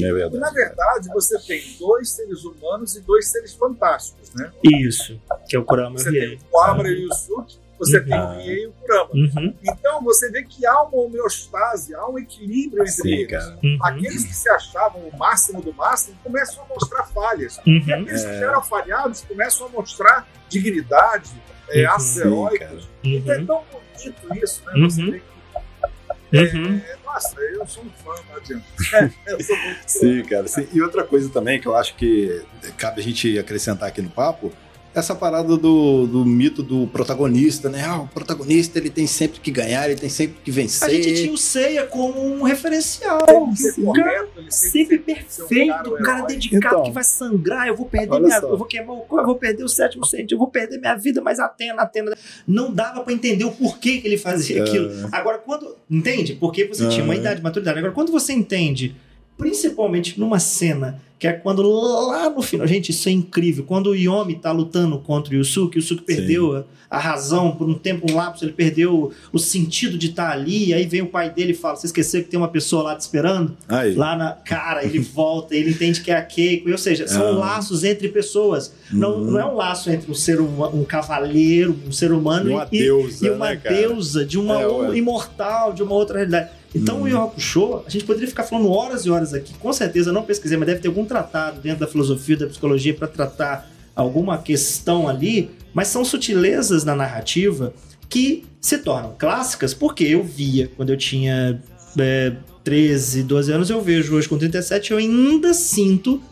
É 0.00 0.06
E, 0.06 0.12
verdade. 0.12 0.38
na 0.38 0.50
verdade, 0.50 1.08
você 1.12 1.36
tem 1.40 1.60
dois 1.80 2.10
seres 2.10 2.44
humanos 2.44 2.94
e 2.94 3.00
dois 3.00 3.26
seres 3.26 3.54
fantásticos, 3.54 4.32
né? 4.36 4.52
Isso, 4.62 5.20
que 5.48 5.56
é 5.56 5.58
o 5.58 5.64
Kurama 5.64 5.96
e 5.98 6.00
o 6.00 6.04
Você 6.04 6.12
tem 6.12 6.34
o 6.36 6.38
Cobra 6.48 6.88
e 6.88 6.94
o 6.94 7.08
Yusuke, 7.08 7.58
você 7.80 7.98
Uhum. 7.98 8.04
tem 8.04 8.20
o 8.20 8.28
Riei 8.36 8.62
e 8.62 8.66
o 8.68 8.72
Kurama. 8.72 9.10
Uhum, 9.14 9.54
Então 9.64 10.02
você 10.04 10.30
vê 10.30 10.44
que 10.44 10.64
há 10.66 10.82
uma 10.84 11.02
homeostase, 11.02 11.94
há 11.94 12.06
um 12.08 12.18
equilíbrio 12.18 12.82
entre 12.82 12.92
Sim, 12.92 13.08
eles. 13.14 13.44
uhum, 13.62 13.78
Aqueles 13.82 14.24
que 14.24 14.34
se 14.34 14.48
achavam 14.50 15.00
o 15.00 15.16
máximo 15.18 15.60
do 15.62 15.72
máximo 15.74 16.16
começam 16.22 16.62
a 16.62 16.68
mostrar 16.68 17.04
falhas. 17.06 17.58
uhum. 17.66 17.82
E 17.86 17.92
aqueles 17.92 18.22
que 18.22 18.30
eram 18.44 18.62
falhados 18.62 19.22
começam 19.22 19.66
a 19.66 19.70
mostrar 19.70 20.28
dignidade, 20.48 21.30
é, 21.70 21.84
Uhum. 21.84 21.90
atos 21.90 22.16
heróicos. 22.18 22.88
Então 23.02 23.34
é 23.34 23.44
tão 23.44 23.64
bonito 23.72 24.44
isso, 24.44 24.62
né? 24.66 24.72
Você 24.88 25.02
Uhum. 25.02 25.10
vê 25.10 25.22
que, 26.50 26.56
uhum. 26.56 26.76
é, 26.86 26.96
nossa, 27.04 27.40
eu 27.40 27.66
sou 27.66 27.82
um 27.84 27.90
fã, 27.90 28.12
não 28.28 28.36
adianta. 28.36 28.64
eu 29.26 29.42
sou 29.42 29.56
muito 29.56 29.76
fã. 29.80 29.88
Sim, 29.88 30.22
cara. 30.24 30.46
sim. 30.48 30.68
E 30.72 30.80
outra 30.82 31.02
coisa 31.04 31.28
também 31.30 31.60
que 31.60 31.66
eu 31.66 31.74
acho 31.76 31.94
que 31.96 32.44
cabe 32.76 33.00
a 33.00 33.04
gente 33.04 33.38
acrescentar 33.38 33.88
aqui 33.88 34.00
no 34.02 34.10
papo, 34.10 34.52
essa 34.94 35.14
parada 35.14 35.56
do, 35.56 36.06
do 36.06 36.24
mito 36.24 36.62
do 36.62 36.86
protagonista, 36.88 37.68
né? 37.68 37.84
Ah, 37.84 38.00
o 38.00 38.08
protagonista 38.08 38.78
ele 38.78 38.90
tem 38.90 39.06
sempre 39.06 39.40
que 39.40 39.50
ganhar, 39.50 39.88
ele 39.88 39.98
tem 39.98 40.08
sempre 40.08 40.36
que 40.42 40.50
vencer. 40.50 40.88
A 40.88 40.90
gente 40.92 41.14
tinha 41.14 41.32
o 41.32 41.36
Seiya 41.36 41.86
como 41.86 42.20
um 42.20 42.42
referencial. 42.42 43.20
Um 43.78 43.92
cara 43.92 44.20
correto, 44.20 44.40
ele 44.40 44.50
sempre 44.50 44.96
um 44.96 45.02
perfeito, 45.02 45.68
cara, 45.68 45.88
um 45.88 46.02
cara 46.02 46.18
herói. 46.18 46.26
dedicado 46.28 46.74
Então. 46.74 46.82
que 46.84 46.90
vai 46.90 47.04
sangrar, 47.04 47.68
eu 47.68 47.76
vou 47.76 47.86
perder 47.86 48.20
minha, 48.20 48.40
só. 48.40 48.48
eu 48.48 48.58
vou 48.58 48.66
queimar 48.66 48.96
o 48.96 49.00
corpo, 49.00 49.20
eu 49.20 49.26
vou 49.26 49.36
perder 49.36 49.62
o 49.62 49.68
sétimo 49.68 50.04
sentido, 50.04 50.34
eu 50.34 50.38
vou 50.38 50.48
perder 50.48 50.78
minha 50.78 50.96
vida, 50.96 51.20
mas 51.20 51.38
Atena, 51.38 51.82
Atena, 51.82 52.16
não 52.46 52.72
dava 52.72 53.02
pra 53.02 53.12
entender 53.12 53.44
o 53.44 53.52
porquê 53.52 53.98
que 53.98 54.08
ele 54.08 54.18
fazia 54.18 54.64
aquilo. 54.64 54.90
Agora 55.12 55.38
quando, 55.38 55.76
entende? 55.88 56.34
Porque 56.34 56.64
você 56.64 56.88
tinha 56.88 57.04
uma 57.04 57.14
idade, 57.14 57.40
maturidade. 57.40 57.78
Agora 57.78 57.92
quando 57.92 58.10
você 58.10 58.32
entende, 58.32 58.96
principalmente 59.38 60.18
numa 60.18 60.38
cena 60.40 61.00
que 61.20 61.26
é 61.28 61.32
quando 61.34 61.62
lá 61.62 62.30
no 62.30 62.40
final, 62.42 62.66
gente, 62.66 62.88
isso 62.90 63.08
é 63.08 63.12
incrível. 63.12 63.62
Quando 63.64 63.90
o 63.90 63.94
Yomi 63.94 64.36
tá 64.36 64.50
lutando 64.50 64.98
contra 64.98 65.32
o 65.34 65.36
Yusuke, 65.36 65.76
o 65.76 65.78
Yusuke 65.78 66.02
perdeu 66.02 66.56
a, 66.56 66.64
a 66.88 66.98
razão 66.98 67.52
por 67.52 67.68
um 67.68 67.74
tempo, 67.74 68.10
um 68.10 68.16
lapso, 68.16 68.42
ele 68.44 68.52
perdeu 68.54 69.12
o 69.30 69.38
sentido 69.38 69.98
de 69.98 70.08
estar 70.08 70.30
ali. 70.30 70.72
Aí 70.72 70.86
vem 70.86 71.02
o 71.02 71.06
pai 71.06 71.28
dele 71.28 71.52
e 71.52 71.54
fala: 71.54 71.76
Você 71.76 71.86
esqueceu 71.86 72.22
que 72.24 72.30
tem 72.30 72.38
uma 72.40 72.48
pessoa 72.48 72.82
lá 72.82 72.96
te 72.96 73.00
esperando? 73.02 73.54
Aí. 73.68 73.94
Lá 73.94 74.16
na. 74.16 74.32
Cara, 74.32 74.82
ele 74.82 74.98
volta, 74.98 75.54
ele 75.54 75.70
entende 75.72 76.00
que 76.00 76.10
é 76.10 76.16
a 76.16 76.22
Keiko. 76.22 76.70
Ou 76.70 76.78
seja, 76.78 77.06
são 77.06 77.26
Ah. 77.26 77.30
laços 77.32 77.84
entre 77.84 78.08
pessoas. 78.08 78.72
Não, 78.90 79.16
Uhum. 79.18 79.30
não 79.32 79.38
é 79.40 79.44
um 79.44 79.54
laço 79.56 79.90
entre 79.90 80.10
um 80.10 80.14
ser 80.14 80.40
huma- 80.40 80.70
um 80.70 80.84
cavaleiro, 80.84 81.76
um 81.86 81.92
ser 81.92 82.12
humano 82.12 82.50
E 82.50 82.54
uma 82.54 82.68
e, 82.72 82.78
deusa, 82.78 83.26
e 83.26 83.30
uma 83.30 83.50
né, 83.50 83.56
deusa 83.56 84.24
de 84.24 84.38
uma 84.38 84.58
É, 84.60 84.66
ué. 84.66 84.96
imortal, 84.96 85.72
de 85.74 85.82
uma 85.82 85.92
outra 85.94 86.16
realidade. 86.16 86.48
Então 86.72 86.98
Uhum. 86.98 87.02
o 87.02 87.08
Yu 87.08 87.16
Yu 87.16 87.22
Hakusho, 87.24 87.82
a 87.84 87.90
gente 87.90 88.04
poderia 88.04 88.28
ficar 88.28 88.44
falando 88.44 88.70
horas 88.70 89.04
e 89.04 89.10
horas 89.10 89.34
aqui. 89.34 89.52
Com 89.54 89.72
certeza, 89.72 90.10
eu 90.10 90.14
não 90.14 90.22
pesquisei, 90.22 90.56
mas 90.56 90.68
deve 90.68 90.80
ter 90.80 90.86
algum 90.86 91.04
tratado 91.10 91.60
dentro 91.60 91.80
da 91.80 91.86
filosofia, 91.88 92.36
da 92.36 92.46
psicologia 92.46 92.94
para 92.94 93.08
tratar 93.08 93.68
alguma 93.94 94.38
questão 94.38 95.08
ali. 95.08 95.50
Mas 95.74 95.88
são 95.88 96.04
sutilezas 96.04 96.84
na 96.84 96.94
narrativa 96.94 97.74
que 98.08 98.44
se 98.60 98.78
tornam 98.78 99.14
clássicas 99.18 99.74
porque 99.74 100.04
eu 100.04 100.22
via 100.22 100.70
quando 100.76 100.90
eu 100.90 100.96
tinha 100.96 101.60
é, 101.98 102.32
13, 102.62 103.24
12 103.24 103.52
anos, 103.52 103.70
eu 103.70 103.80
vejo 103.80 104.14
hoje 104.14 104.28
com 104.28 104.38
37, 104.38 104.92
eu 104.92 104.98
ainda 104.98 105.52
sinto, 105.54 106.22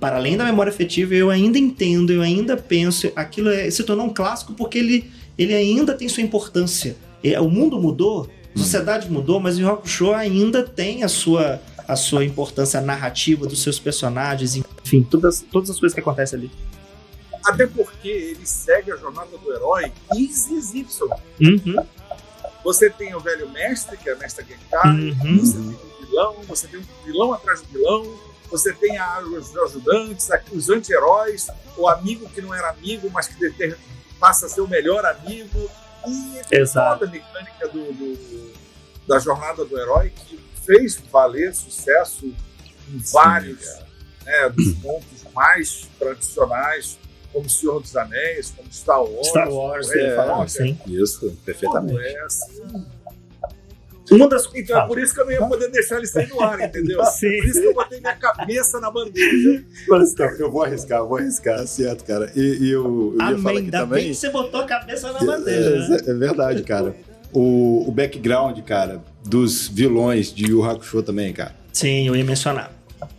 para 0.00 0.16
além 0.16 0.36
da 0.36 0.44
memória 0.44 0.70
afetiva, 0.70 1.14
eu 1.14 1.30
ainda 1.30 1.58
entendo, 1.58 2.12
eu 2.12 2.22
ainda 2.22 2.56
penso, 2.56 3.12
aquilo 3.14 3.50
é, 3.50 3.70
se 3.70 3.82
tornou 3.84 4.06
um 4.06 4.12
clássico 4.12 4.54
porque 4.54 4.78
ele, 4.78 5.10
ele 5.38 5.54
ainda 5.54 5.94
tem 5.94 6.08
sua 6.08 6.22
importância. 6.22 6.96
É, 7.22 7.40
o 7.40 7.48
mundo 7.48 7.80
mudou, 7.80 8.28
a 8.54 8.58
sociedade 8.58 9.10
mudou, 9.10 9.40
mas 9.40 9.58
o 9.58 9.60
Yu 9.60 9.68
Hakusho 9.68 10.12
ainda 10.12 10.62
tem 10.62 11.02
a 11.02 11.08
sua, 11.08 11.60
a 11.86 11.96
sua 11.96 12.24
importância 12.24 12.80
narrativa 12.80 13.46
dos 13.46 13.62
seus 13.62 13.78
personagens, 13.78 14.56
enfim, 14.56 15.02
todas, 15.02 15.44
todas 15.52 15.70
as 15.70 15.78
coisas 15.78 15.94
que 15.94 16.00
acontecem 16.00 16.38
ali. 16.38 16.50
Até 17.44 17.66
porque 17.66 18.08
ele 18.08 18.46
segue 18.46 18.90
a 18.90 18.96
jornada 18.96 19.36
do 19.36 19.52
herói 19.52 19.92
easy 20.16 20.56
as 20.58 20.72
Y. 20.74 21.08
Uhum. 21.40 21.86
Você 22.64 22.88
tem 22.88 23.14
o 23.14 23.20
velho 23.20 23.48
mestre, 23.50 23.96
que 23.98 24.08
é 24.08 24.14
a 24.14 24.16
mestra 24.16 24.42
Genkai, 24.44 24.90
Uhum. 24.90 25.38
você 25.38 25.52
tem 25.58 25.68
o 25.74 26.06
vilão, 26.06 26.36
você 26.48 26.66
tem 26.68 26.80
um 26.80 26.84
vilão 27.04 27.32
atrás 27.34 27.60
do 27.60 27.68
vilão, 27.68 28.18
você 28.50 28.72
tem 28.72 28.96
a- 28.96 29.20
os 29.20 29.54
ajudantes, 29.56 30.30
a- 30.30 30.40
os 30.52 30.70
anti-heróis, 30.70 31.48
o 31.76 31.86
amigo 31.88 32.26
que 32.30 32.40
não 32.40 32.54
era 32.54 32.70
amigo, 32.70 33.10
mas 33.12 33.28
que 33.28 33.38
deter- 33.38 33.76
passa 34.18 34.46
a 34.46 34.48
ser 34.48 34.62
o 34.62 34.68
melhor 34.68 35.04
amigo. 35.04 35.70
E 36.06 36.40
Exato. 36.56 37.00
toda 37.00 37.10
a 37.10 37.12
mecânica 37.12 37.68
do, 37.68 37.92
do- 37.92 38.52
da 39.06 39.18
jornada 39.18 39.64
do 39.66 39.78
herói 39.78 40.10
que 40.10 40.38
fez 40.64 40.96
valer 41.10 41.54
sucesso 41.54 42.26
em 42.26 42.98
vários 43.12 43.64
né, 44.24 44.48
dos 44.50 44.74
pontos 44.82 45.24
mais 45.34 45.88
tradicionais, 45.98 46.98
como 47.32 47.48
Senhor 47.48 47.80
dos 47.80 47.96
Anéis, 47.96 48.52
como 48.56 48.72
Star 48.72 49.02
Wars. 49.02 49.28
Star 49.28 49.50
Wars, 49.50 49.90
é, 49.90 50.16
é, 50.16 50.46
sim. 50.48 50.78
Isso, 50.86 51.36
perfeitamente. 51.44 52.00
é 52.00 52.20
assim. 52.20 52.86
Uma 54.10 54.28
das 54.28 54.48
Então 54.54 54.80
é 54.80 54.86
por 54.86 54.98
isso 54.98 55.14
que 55.14 55.20
eu 55.20 55.24
não 55.24 55.32
ia 55.32 55.46
poder 55.46 55.70
deixar 55.70 55.96
ele 55.96 56.06
sair 56.06 56.26
do 56.26 56.40
ar, 56.40 56.60
entendeu? 56.60 57.02
Sim. 57.06 57.38
Por 57.38 57.46
isso 57.46 57.60
que 57.60 57.66
eu 57.66 57.74
botei 57.74 58.00
minha 58.00 58.14
cabeça 58.14 58.78
na 58.78 58.90
bandeja. 58.90 59.64
Então, 59.82 60.30
eu 60.38 60.50
vou 60.50 60.62
arriscar, 60.62 60.98
eu 60.98 61.08
vou 61.08 61.16
arriscar, 61.16 61.66
certo, 61.66 62.04
cara. 62.04 62.30
E, 62.36 62.66
e 62.66 62.70
eu, 62.70 63.14
eu 63.18 63.30
ia 63.30 63.38
falar 63.38 63.50
Amém. 63.50 63.56
aqui 63.56 63.64
Ainda 63.64 63.78
bem 63.78 63.88
também. 63.88 64.08
que 64.10 64.14
você 64.14 64.28
botou 64.28 64.60
a 64.60 64.66
cabeça 64.66 65.10
na 65.10 65.20
bandeja, 65.20 65.88
né? 65.88 65.98
É, 66.06 66.10
é 66.10 66.14
verdade, 66.14 66.62
cara. 66.64 66.94
O, 67.34 67.88
o 67.88 67.90
background, 67.92 68.58
cara, 68.60 69.02
dos 69.26 69.66
vilões 69.66 70.32
de 70.32 70.46
Yu 70.50 70.62
Hakusho 70.64 71.02
também, 71.02 71.32
cara. 71.32 71.54
Sim, 71.72 72.06
eu 72.06 72.14
ia 72.14 72.24
mencionar. 72.24 72.70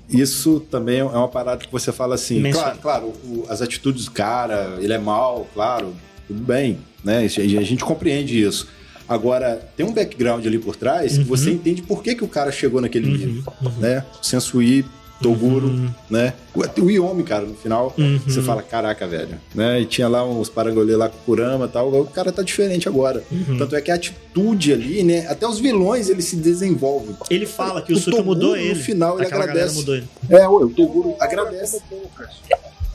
Isso 0.10 0.62
também 0.72 1.00
é 1.00 1.04
uma 1.04 1.28
parada 1.28 1.66
que 1.66 1.72
você 1.72 1.92
fala 1.92 2.16
assim. 2.16 2.40
Menciona. 2.40 2.76
Claro, 2.78 3.08
claro 3.12 3.14
o- 3.26 3.46
as 3.50 3.62
atitudes 3.62 4.06
do 4.06 4.12
cara, 4.12 4.78
ele 4.80 4.94
é 4.94 4.98
mal, 4.98 5.46
claro, 5.54 5.94
tudo 6.28 6.42
bem, 6.42 6.78
né? 7.04 7.20
A 7.26 7.28
gente 7.28 7.84
compreende 7.84 8.42
isso. 8.42 8.68
Agora, 9.08 9.62
tem 9.76 9.86
um 9.86 9.92
background 9.94 10.46
ali 10.46 10.58
por 10.58 10.76
trás 10.76 11.14
que 11.14 11.20
Uhum. 11.20 11.26
você 11.26 11.52
entende 11.52 11.82
por 11.82 12.02
que, 12.02 12.16
que 12.16 12.24
o 12.24 12.28
cara 12.28 12.52
chegou 12.52 12.80
naquele 12.82 13.08
Uhum, 13.08 13.18
nível, 13.18 13.54
né? 13.80 14.04
O 14.22 14.26
Sensui, 14.26 14.86
Toguro, 15.22 15.68
Uhum. 15.68 15.90
né? 16.10 16.34
O, 16.54 16.82
o 16.84 16.92
Yomi, 16.92 17.24
cara, 17.24 17.46
no 17.46 17.56
final, 17.56 17.94
Uhum. 17.98 18.20
você 18.28 18.42
fala, 18.42 18.62
caraca, 18.62 19.08
velho, 19.08 19.38
né? 19.54 19.80
E 19.82 19.86
tinha 19.86 20.08
lá 20.08 20.26
uns 20.26 20.50
parangolê 20.50 20.96
lá 20.96 21.08
com 21.10 21.18
o 21.18 21.22
Kurama 21.22 21.66
e 21.66 21.70
tal, 21.70 21.94
o 21.94 22.06
cara 22.06 22.32
tá 22.32 22.44
diferente 22.44 22.88
agora. 22.90 23.24
Uhum. 23.32 23.58
Tanto 23.58 23.76
é 23.76 23.82
que 23.82 23.92
a 23.92 23.96
atitude 23.96 24.74
ali, 24.74 25.04
né? 25.04 25.26
Até 25.28 25.48
os 25.48 25.60
vilões, 25.60 26.10
eles 26.10 26.26
se 26.26 26.36
desenvolvem. 26.36 27.16
Ele 27.30 27.46
fala 27.46 27.82
que 27.82 27.94
o, 27.94 27.96
O 27.96 28.00
Suki 28.00 28.22
mudou 28.22 28.52
no 28.52 28.56
ele. 28.58 28.76
final, 28.76 29.18
ele 29.18 29.28
Aquela 29.28 29.46
galera 29.46 29.66
agradece. 29.66 29.80
mudou 29.80 29.96
ele. 29.96 30.08
É, 30.30 30.48
o 30.48 30.70
Toguro 30.70 31.16
agradece. 31.20 31.82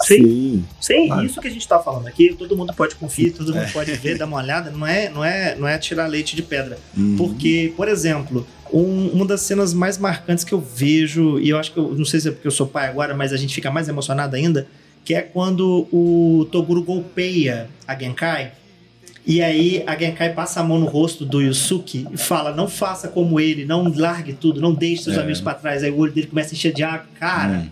Sim. 0.03 0.65
Sim, 0.81 1.07
Claro. 1.09 1.27
isso 1.27 1.41
que 1.41 1.49
a 1.49 1.51
gente 1.51 1.67
tá 1.69 1.79
falando 1.79 2.07
aqui, 2.07 2.35
todo 2.35 2.57
mundo 2.57 2.73
pode 2.75 2.95
conferir, 2.95 3.33
todo 3.35 3.55
É. 3.57 3.61
mundo 3.61 3.73
pode 3.73 3.93
ver, 3.93 4.17
dar 4.19 4.27
uma 4.27 4.37
olhada, 4.39 4.71
não 4.71 4.87
é, 4.87 5.09
não 5.09 5.25
é, 5.25 5.55
não 5.57 5.69
é 5.69 5.79
tirar 5.79 6.07
leite 6.07 6.35
de 6.37 6.43
pedra. 6.43 6.79
Uhum. 6.97 7.17
Porque, 7.17 7.73
por 7.77 7.89
exemplo, 7.89 8.47
um- 8.73 9.09
uma 9.09 9.27
das 9.27 9.41
cenas 9.43 9.75
mais 9.75 9.99
marcantes 9.99 10.45
que 10.45 10.53
eu 10.53 10.61
vejo, 10.61 11.39
e 11.41 11.49
eu 11.51 11.59
acho 11.59 11.73
que 11.73 11.79
eu 11.79 11.95
não 11.95 12.05
sei 12.05 12.21
se 12.21 12.29
é 12.29 12.31
porque 12.31 12.47
eu 12.47 12.53
sou 12.53 12.67
pai 12.67 12.89
agora, 12.89 13.15
mas 13.15 13.33
a 13.33 13.37
gente 13.37 13.55
fica 13.55 13.71
mais 13.71 13.89
emocionado 13.89 14.37
ainda, 14.37 14.67
que 15.05 15.15
é 15.15 15.23
quando 15.23 15.89
o 15.93 16.47
Toguro 16.53 16.83
golpeia 16.83 17.69
a 17.87 17.95
Genkai. 17.99 18.53
E 19.27 19.43
aí 19.43 19.83
a 19.87 19.97
Genkai 19.97 20.33
passa 20.33 20.61
a 20.61 20.65
mão 20.65 20.79
no 20.79 20.87
rosto 20.87 21.25
do 21.27 21.41
Yusuke 21.43 22.07
e 22.13 22.17
fala: 22.17 22.55
não 22.55 22.67
faça 22.69 23.07
como 23.09 23.39
ele, 23.39 23.65
não 23.67 23.93
largue 23.95 24.33
tudo, 24.33 24.61
não 24.61 24.73
deixe 24.73 25.05
seus 25.05 25.17
É. 25.17 25.21
amigos 25.21 25.41
pra 25.41 25.53
trás. 25.55 25.83
Aí 25.83 25.91
o 25.91 25.99
olho 25.99 26.11
dele 26.13 26.27
começa 26.27 26.51
a 26.51 26.55
encher 26.55 26.73
de 26.73 26.83
água. 26.83 27.07
Cara, 27.19 27.59
Hum. 27.59 27.69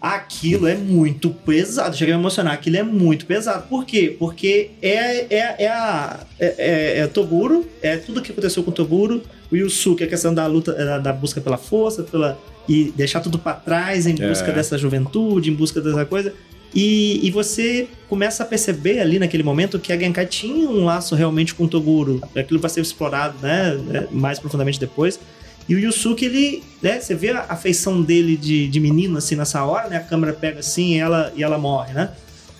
Aquilo 0.00 0.66
é 0.66 0.74
muito 0.74 1.30
pesado. 1.30 1.96
Cheguei 1.96 2.14
a 2.14 2.16
me 2.16 2.22
emocionar. 2.22 2.54
Aquilo 2.54 2.76
é 2.76 2.82
muito 2.82 3.26
pesado. 3.26 3.66
Por 3.68 3.84
quê? 3.84 4.14
Porque 4.18 4.70
é, 4.82 5.34
é, 5.34 5.64
é 5.64 5.68
a. 5.68 6.20
É, 6.38 6.54
é, 6.58 6.98
é 7.00 7.06
Toguro, 7.06 7.66
é 7.82 7.96
tudo 7.96 8.20
que 8.22 8.32
aconteceu 8.32 8.62
com 8.62 8.70
o 8.70 8.74
Toguro. 8.74 9.22
O 9.50 9.56
Yusuke, 9.56 10.02
a 10.04 10.06
questão 10.06 10.34
da 10.34 10.46
luta, 10.46 10.72
da, 10.72 10.98
da 10.98 11.12
busca 11.12 11.40
pela 11.40 11.56
força, 11.56 12.02
pela. 12.02 12.38
E 12.68 12.92
deixar 12.96 13.20
tudo 13.20 13.38
pra 13.38 13.52
trás 13.54 14.06
em 14.06 14.20
É. 14.20 14.28
busca 14.28 14.50
dessa 14.50 14.76
juventude, 14.76 15.50
em 15.50 15.54
busca 15.54 15.80
dessa 15.80 16.04
coisa. 16.04 16.34
E, 16.74 17.26
e 17.26 17.30
você 17.30 17.86
começa 18.08 18.42
a 18.42 18.46
perceber 18.46 19.00
ali 19.00 19.18
naquele 19.18 19.42
momento 19.42 19.78
que 19.78 19.92
a 19.92 19.98
Genkai 19.98 20.26
tinha 20.26 20.68
um 20.68 20.84
laço 20.84 21.14
realmente 21.14 21.54
com 21.54 21.64
o 21.64 21.68
Toguro. 21.68 22.20
Aquilo 22.36 22.60
vai 22.60 22.68
ser 22.68 22.80
explorado 22.80 23.38
né, 23.40 23.78
né, 23.86 24.06
mais 24.10 24.38
profundamente 24.38 24.78
depois. 24.78 25.18
E 25.68 25.74
o 25.74 25.78
Yusuke, 25.78 26.24
ele, 26.24 26.62
né, 26.80 27.00
você 27.00 27.14
vê 27.14 27.30
a 27.30 27.46
afeição 27.48 28.00
dele 28.00 28.36
de, 28.36 28.68
de 28.68 28.80
menino, 28.80 29.18
assim, 29.18 29.34
nessa 29.34 29.64
hora, 29.64 29.88
né? 29.88 29.96
A 29.96 30.00
câmera 30.00 30.32
pega 30.32 30.60
assim 30.60 30.94
e 30.94 30.98
ela, 30.98 31.32
e 31.34 31.42
ela 31.42 31.58
morre, 31.58 31.92
né? 31.92 32.10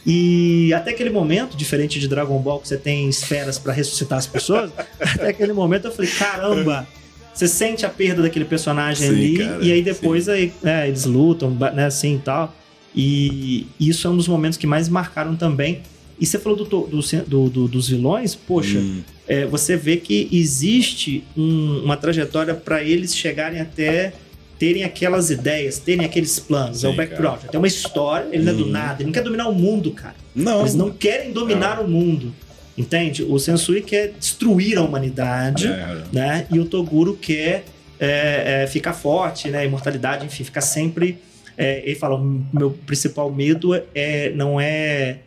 E 0.05 0.73
até 0.73 0.93
aquele 0.93 1.11
momento, 1.11 1.57
diferente 1.57 1.99
de 1.99 2.07
Dragon 2.07 2.39
Ball, 2.39 2.61
que 2.61 2.69
você 2.69 2.77
tem 2.77 3.09
esferas 3.09 3.59
pra 3.59 3.73
ressuscitar 3.73 4.19
as 4.19 4.27
pessoas, 4.27 4.71
até 5.01 5.29
aquele 5.29 5.53
momento 5.53 5.87
eu 5.87 5.93
falei, 5.93 6.11
caramba, 6.11 6.87
você 7.35 7.47
sente 7.47 7.85
a 7.85 7.89
perda 7.89 8.23
daquele 8.23 8.45
personagem 8.45 9.09
Sim, 9.09 9.15
ali, 9.15 9.39
cara, 9.39 9.65
e 9.65 9.73
aí 9.73 9.83
depois 9.83 10.29
aí, 10.29 10.53
né, 10.63 10.89
eles 10.89 11.05
lutam, 11.05 11.51
né, 11.51 11.87
assim 11.87 12.17
e 12.17 12.19
tal. 12.21 12.55
E 12.95 13.67
isso 13.79 14.07
é 14.07 14.11
um 14.11 14.17
dos 14.17 14.27
momentos 14.27 14.57
que 14.57 14.67
mais 14.67 14.89
marcaram 14.89 15.37
também. 15.37 15.83
E 16.19 16.25
você 16.27 16.39
falou 16.39 16.57
do, 16.57 16.65
do, 16.65 17.01
do- 17.27 17.49
do- 17.51 17.69
dos 17.69 17.89
vilões, 17.89 18.35
poxa, 18.35 18.79
Hum. 18.79 19.03
é, 19.29 19.45
você 19.47 19.77
vê 19.77 19.97
que 19.99 20.29
existe 20.33 21.23
um- 21.37 21.83
uma 21.85 21.97
trajetória 21.97 22.55
para 22.55 22.83
eles 22.83 23.15
chegarem 23.15 23.61
até 23.61 24.13
terem 24.59 24.85
aquelas 24.85 25.31
ideias, 25.31 25.79
terem 25.79 26.07
aqueles 26.07 26.39
planos. 26.39 26.83
é 26.83 26.89
o 26.89 26.93
Sim, 26.93 26.97
background. 26.97 27.41
Tem 27.43 27.59
uma 27.59 27.67
história, 27.67 28.29
ele 28.33 28.43
não 28.45 28.53
é 28.53 28.57
do 28.57 28.65
Uhum. 28.65 28.71
nada, 28.71 28.97
ele 29.03 29.07
não 29.07 29.13
quer 29.13 29.23
dominar 29.23 29.49
o 29.49 29.55
mundo, 29.55 29.91
cara. 29.91 30.15
Não. 30.35 30.61
Eles 30.61 30.75
não 30.75 30.91
querem 30.91 31.33
dominar 31.33 31.81
o 31.81 31.87
mundo. 31.89 32.33
Entende? 32.79 33.23
O 33.23 33.39
Sensui 33.39 33.81
quer 33.83 34.13
destruir 34.19 34.77
a 34.79 34.83
humanidade, 34.83 35.67
É, 35.67 36.03
né? 36.13 36.47
E 36.51 36.59
o 36.59 36.65
Toguro 36.67 37.15
quer 37.15 37.65
é, 37.99 38.63
é, 38.63 38.67
ficar 38.67 38.93
forte, 38.93 39.49
né? 39.49 39.65
Imortalidade, 39.65 40.25
enfim, 40.27 40.45
ficar 40.45 40.61
sempre. 40.63 41.19
é, 41.59 41.83
ele 41.87 41.95
fala: 41.95 42.19
meu 42.53 42.71
principal 42.87 43.31
medo 43.33 43.75
é 43.95 44.31
não 44.35 44.61
é. 44.61 45.19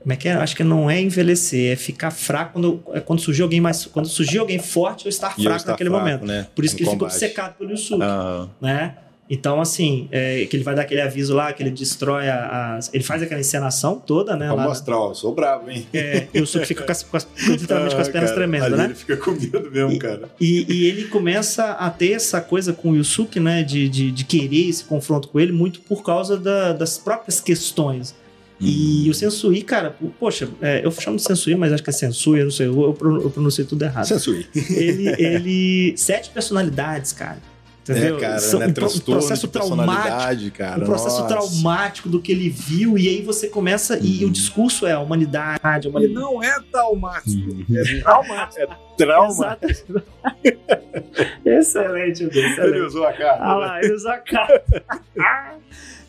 Como 0.00 0.12
é 0.12 0.16
que 0.16 0.28
é? 0.28 0.32
Acho 0.32 0.56
que 0.56 0.64
não 0.64 0.90
é 0.90 1.00
envelhecer, 1.00 1.72
é 1.72 1.76
ficar 1.76 2.10
fraco 2.10 2.54
quando, 2.54 2.82
é 2.94 3.00
quando 3.00 3.20
surgir 3.20 3.42
alguém 3.42 3.60
mais. 3.60 3.84
Quando 3.86 4.08
surgir 4.08 4.38
alguém 4.38 4.58
forte, 4.58 5.04
eu 5.04 5.10
estar 5.10 5.34
E 5.36 5.40
eu 5.40 5.44
fraco 5.44 5.56
estar 5.58 5.72
naquele 5.72 5.90
fraco, 5.90 6.04
momento. 6.04 6.24
né, 6.26 6.46
Por 6.54 6.64
isso 6.64 6.74
no 6.74 6.78
que 6.78 6.82
ele 6.84 6.90
combate. 6.92 7.12
obcecado 7.12 7.54
pelo 7.58 7.70
Yusuke 7.70 8.02
Aham. 8.02 8.48
né? 8.60 8.94
Então, 9.32 9.60
assim, 9.60 10.08
é, 10.10 10.44
que 10.46 10.56
ele 10.56 10.64
vai 10.64 10.74
dar 10.74 10.82
aquele 10.82 11.00
aviso 11.00 11.32
lá, 11.36 11.52
que 11.52 11.62
ele 11.62 11.70
destrói 11.70 12.28
a- 12.28 12.74
as. 12.78 12.92
Ele 12.92 13.04
faz 13.04 13.22
aquela 13.22 13.38
encenação 13.40 13.94
toda, 14.04 14.34
né? 14.34 14.50
Lá- 14.50 14.64
mostrar, 14.64 14.98
ó, 14.98 15.14
sou 15.14 15.32
bravo, 15.32 15.70
hein? 15.70 15.86
é, 15.94 16.26
e 16.34 16.40
o 16.40 16.46
Suki 16.48 16.66
fica 16.66 16.82
com 16.82 16.90
as, 16.90 17.02
com 17.04 17.16
as- 17.16 17.28
literalmente 17.46 17.94
com 17.94 18.00
as 18.00 18.08
Ah, 18.08 18.10
pernas 18.10 18.30
cara, 18.30 18.40
tremendo, 18.40 18.64
ali 18.64 18.76
né? 18.76 18.84
Ele 18.86 18.94
fica 18.96 19.16
com 19.18 19.30
medo 19.30 19.70
mesmo, 19.70 19.96
cara. 20.00 20.28
E, 20.40 20.66
e 20.68 20.84
ele 20.86 21.04
começa 21.04 21.64
a 21.72 21.88
ter 21.90 22.10
essa 22.12 22.40
coisa 22.40 22.72
com 22.72 22.90
o 22.90 22.96
Yusuke, 22.96 23.38
né? 23.38 23.62
De, 23.62 23.88
de, 23.88 24.10
de 24.10 24.24
querer 24.24 24.68
esse 24.68 24.82
confronto 24.82 25.28
com 25.28 25.38
ele, 25.38 25.52
muito 25.52 25.78
por 25.82 26.02
causa 26.02 26.36
da- 26.36 26.72
das 26.72 26.98
próprias 26.98 27.38
questões. 27.38 28.12
E 28.60 29.06
Hum. 29.06 29.10
o 29.10 29.14
Sensui, 29.14 29.62
cara, 29.62 29.96
poxa, 30.18 30.48
é, 30.60 30.84
eu 30.84 30.90
chamo 30.90 31.16
de 31.16 31.22
Sensui, 31.22 31.54
mas 31.54 31.72
acho 31.72 31.82
que 31.82 31.88
é 31.90 31.92
Sensui, 31.92 32.40
eu 32.40 32.44
não 32.44 32.50
sei, 32.50 32.66
eu, 32.66 32.80
eu 32.82 32.92
pro- 32.92 33.22
eu 33.22 33.30
pronunciei 33.30 33.66
tudo 33.66 33.82
errado. 33.84 34.04
Sensui. 34.06 34.46
Ele, 34.54 35.08
ele. 35.18 35.94
Sete 35.96 36.28
personalidades, 36.30 37.12
cara. 37.12 37.38
Entendeu? 37.82 38.18
É, 38.18 38.20
cara, 38.20 38.38
São 38.38 38.60
né? 38.60 38.66
um, 38.66 38.68
um 38.68 38.72
Transtorno 38.74 39.20
processo 39.20 39.46
de 39.46 39.52
traumático 39.54 40.56
cara. 40.58 40.82
um 40.82 40.84
processo 40.84 41.22
nossa. 41.22 41.28
traumático 41.34 42.08
do 42.10 42.20
que 42.20 42.30
ele 42.30 42.48
viu, 42.50 42.96
e 42.98 43.08
aí 43.08 43.22
você 43.22 43.48
começa. 43.48 43.98
E 44.00 44.22
Uhum. 44.22 44.28
o 44.28 44.32
discurso 44.32 44.86
é 44.86 44.92
a 44.92 45.00
humanidade, 45.00 45.60
a 45.64 45.80
E 45.82 45.88
humanidade. 45.88 46.14
não 46.14 46.42
é 46.42 46.60
traumático, 46.70 47.50
Uhum. 47.50 47.64
é 47.74 48.00
traumático. 48.02 48.76
Trauma. 48.98 49.56
Exato. 49.62 49.66
excelente, 51.44 52.24
Edu, 52.24 52.38
Ele 52.38 52.46
excelente. 52.48 52.80
usou 52.82 53.06
a 53.06 53.12
cara. 53.14 53.38
Ah 53.40 53.54
lá, 53.56 53.80
ele 53.82 53.94
usou 53.94 54.10
a 54.10 54.18
cara. 54.18 54.62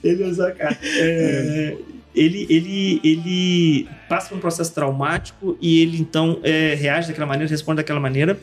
ele 0.03 0.23
usou 0.25 0.45
a 0.47 0.51
cara. 0.51 0.77
É, 0.83 1.77
ele, 2.13 2.45
ele, 2.49 3.01
ele 3.03 3.87
passa 4.09 4.29
por 4.29 4.37
um 4.37 4.41
processo 4.41 4.73
traumático 4.73 5.57
e 5.61 5.81
ele 5.81 5.97
então 5.97 6.39
é, 6.43 6.75
reage 6.75 7.07
daquela 7.07 7.27
maneira, 7.27 7.49
responde 7.49 7.77
daquela 7.77 7.99
maneira. 7.99 8.37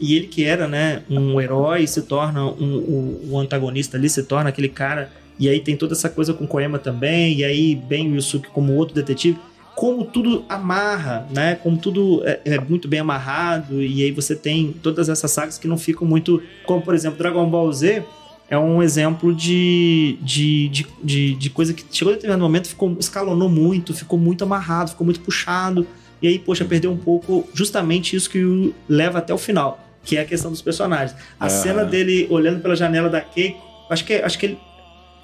E 0.00 0.16
ele 0.16 0.26
que 0.26 0.44
era, 0.44 0.66
né, 0.66 1.02
um 1.08 1.40
herói, 1.40 1.86
se 1.86 2.02
torna 2.02 2.44
um, 2.44 2.54
um, 2.58 3.30
um 3.32 3.38
antagonista 3.38 3.96
ali, 3.96 4.08
se 4.08 4.22
torna 4.24 4.48
aquele 4.48 4.68
cara. 4.68 5.10
E 5.38 5.48
aí 5.48 5.60
tem 5.60 5.76
toda 5.76 5.92
essa 5.92 6.08
coisa 6.08 6.32
com 6.34 6.46
Koema 6.46 6.78
também. 6.78 7.38
E 7.38 7.44
aí 7.44 7.74
bem 7.74 8.10
o 8.10 8.14
Yusuke 8.16 8.48
como 8.48 8.74
outro 8.74 8.94
detetive. 8.94 9.38
como 9.74 10.04
tudo 10.04 10.44
amarra, 10.48 11.26
né? 11.30 11.54
Como 11.56 11.76
tudo 11.76 12.22
é, 12.24 12.40
é, 12.44 12.60
muito 12.60 12.88
bem 12.88 13.00
amarrado, 13.00 13.82
e 13.82 14.02
aí 14.02 14.10
você 14.10 14.34
tem 14.34 14.72
todas 14.72 15.08
essas 15.08 15.30
sagas 15.30 15.58
que 15.58 15.68
não 15.68 15.78
ficam 15.78 16.06
muito. 16.06 16.42
Como, 16.66 16.82
por 16.82 16.94
exemplo, 16.94 17.18
Dragon 17.18 17.48
Ball 17.48 17.72
Z 17.72 18.04
é 18.52 18.58
um 18.58 18.82
exemplo 18.82 19.34
de, 19.34 20.18
de, 20.20 20.68
de, 20.68 20.86
de, 21.02 21.34
de 21.36 21.48
coisa 21.48 21.72
que 21.72 21.82
chegou 21.90 22.12
a 22.12 22.16
determinado 22.16 22.42
momento, 22.42 22.68
ficou, 22.68 22.94
escalonou 23.00 23.48
muito, 23.48 23.94
ficou 23.94 24.18
muito 24.18 24.44
amarrado, 24.44 24.90
ficou 24.90 25.06
muito 25.06 25.20
puxado. 25.20 25.86
E 26.20 26.28
aí, 26.28 26.38
poxa, 26.38 26.62
perdeu 26.62 26.92
um 26.92 26.96
pouco 26.98 27.48
justamente 27.54 28.14
isso 28.14 28.28
que 28.28 28.44
o 28.44 28.74
leva 28.86 29.20
até 29.20 29.32
o 29.32 29.38
final, 29.38 29.82
que 30.04 30.18
é 30.18 30.20
a 30.20 30.26
questão 30.26 30.50
dos 30.50 30.60
personagens. 30.60 31.16
A 31.40 31.48
cena 31.48 31.82
dele 31.82 32.26
olhando 32.28 32.60
pela 32.60 32.76
janela 32.76 33.08
da 33.08 33.22
Keiko, 33.22 33.58
acho 33.88 34.04
que, 34.04 34.16
acho 34.16 34.38
que 34.38 34.44
ele. 34.44 34.58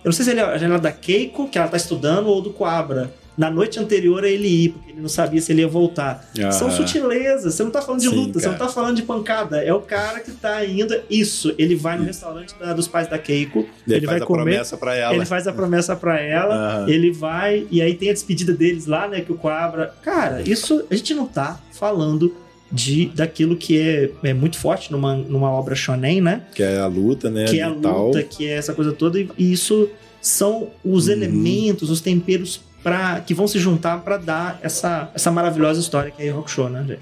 Eu 0.03 0.07
não 0.07 0.13
sei 0.13 0.25
se 0.25 0.31
ele 0.31 0.41
é 0.41 0.45
a 0.45 0.57
janela 0.57 0.81
da 0.81 0.91
Keiko, 0.91 1.51
que 1.51 1.59
ela 1.59 1.69
tá 1.69 1.77
estudando, 1.77 2.29
ou 2.29 2.41
do 2.41 2.51
Quabra 2.55 3.13
na 3.39 3.49
noite 3.51 3.79
anterior 3.79 4.25
a 4.25 4.29
ele 4.29 4.49
ir, 4.49 4.69
porque 4.71 4.91
ele 4.91 5.01
não 5.01 5.09
sabia 5.09 5.41
se 5.41 5.53
ele 5.53 5.61
ia 5.61 5.69
voltar. 5.69 6.29
Ah. 6.45 6.51
São 6.51 6.71
sutilezas, 6.71 7.55
você 7.55 7.63
não 7.63 7.71
tá 7.71 7.81
falando 7.81 8.01
de 8.01 8.09
Sim, 8.09 8.17
luta, 8.17 8.33
você 8.41 8.47
cara. 8.47 8.59
não 8.59 8.67
tá 8.67 8.73
falando 8.73 8.97
de 8.97 9.03
pancada. 9.03 9.63
É 9.63 9.73
o 9.73 9.81
cara 9.81 10.19
que 10.21 10.33
tá 10.33 10.65
indo. 10.67 10.95
Isso, 11.09 11.55
ele 11.57 11.77
vai 11.77 11.97
no 11.97 12.05
restaurante 12.05 12.55
da- 12.59 12.73
dos 12.73 12.89
pais 12.89 13.09
da 13.09 13.17
Keiko, 13.17 13.61
Ele, 13.87 13.97
ele, 13.99 14.07
faz 14.07 14.19
vai 14.19 14.25
a 14.25 14.27
comer. 14.27 14.43
promessa 14.43 14.77
pra 14.77 14.95
ela. 14.97 15.15
Ele 15.15 15.25
faz 15.25 15.47
a 15.47 15.53
promessa 15.53 15.95
pra 15.95 16.21
ela, 16.21 16.55
Aham. 16.81 16.89
ele 16.91 17.13
vai, 17.13 17.67
e 17.71 17.81
aí 17.81 17.95
tem 17.95 18.11
a 18.11 18.13
despedida 18.13 18.53
deles 18.53 18.87
lá, 18.87 19.07
né? 19.07 19.21
Que 19.21 19.31
o 19.31 19.37
Coabra. 19.37 19.95
Cara, 20.03 20.43
isso 20.43 20.85
a 20.91 20.95
gente 20.97 21.15
não 21.15 21.27
tá 21.27 21.61
falando 21.73 22.35
de 22.73 23.07
daquilo 23.15 23.57
que 23.57 23.79
é, 23.79 24.11
é 24.25 24.35
muito 24.35 24.59
forte 24.59 24.91
numa, 24.93 25.15
numa 25.15 25.51
obra 25.51 25.75
shonen, 25.75 26.21
né? 26.21 26.43
Que 26.55 26.63
é 26.63 26.79
a 26.79 26.87
luta, 26.87 27.31
né? 27.31 27.45
que 27.45 27.61
é 27.61 27.63
a 27.63 27.71
e 27.71 27.75
tal. 27.77 28.07
luta, 28.09 28.23
que 28.23 28.47
é 28.47 28.51
essa 28.57 28.75
coisa 28.75 28.93
toda, 28.93 29.19
e 29.19 29.29
e 29.39 29.53
isso 29.53 29.89
são 30.21 30.69
os 30.85 31.07
Uhum. 31.07 31.13
elementos, 31.13 31.89
os 31.89 32.01
temperos 32.01 32.61
pra, 32.83 33.21
que 33.21 33.35
vão 33.35 33.47
se 33.49 33.59
juntar 33.59 33.99
pra 34.01 34.17
dar 34.17 34.59
essa, 34.63 35.11
essa 35.15 35.31
maravilhosa 35.31 35.81
história 35.81 36.11
que 36.11 36.23
é 36.23 36.31
Rokusho, 36.31 36.69
né, 36.69 36.85
gente? 36.87 37.01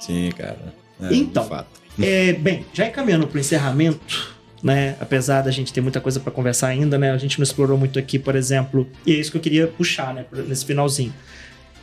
Sim, 0.00 0.30
cara. 0.36 0.74
É, 1.00 1.14
Então. 1.14 1.42
de 1.42 1.48
fato. 1.48 1.68
É, 2.00 2.32
bem, 2.34 2.64
já 2.74 2.86
encaminhando 2.86 3.26
pro 3.26 3.40
encerramento, 3.40 4.34
né? 4.62 4.96
Apesar 5.00 5.42
da 5.42 5.50
gente 5.50 5.72
ter 5.72 5.80
muita 5.80 6.00
coisa 6.00 6.20
pra 6.20 6.30
conversar 6.30 6.68
ainda, 6.68 6.98
né? 6.98 7.10
A 7.10 7.16
gente 7.18 7.38
não 7.38 7.42
explorou 7.44 7.78
muito 7.78 7.98
aqui, 7.98 8.18
por 8.18 8.36
exemplo, 8.36 8.86
e 9.06 9.12
é 9.12 9.16
isso 9.16 9.30
que 9.30 9.36
eu 9.38 9.40
queria 9.42 9.66
puxar, 9.66 10.12
né? 10.12 10.24
Nesse 10.46 10.64
finalzinho. 10.66 11.12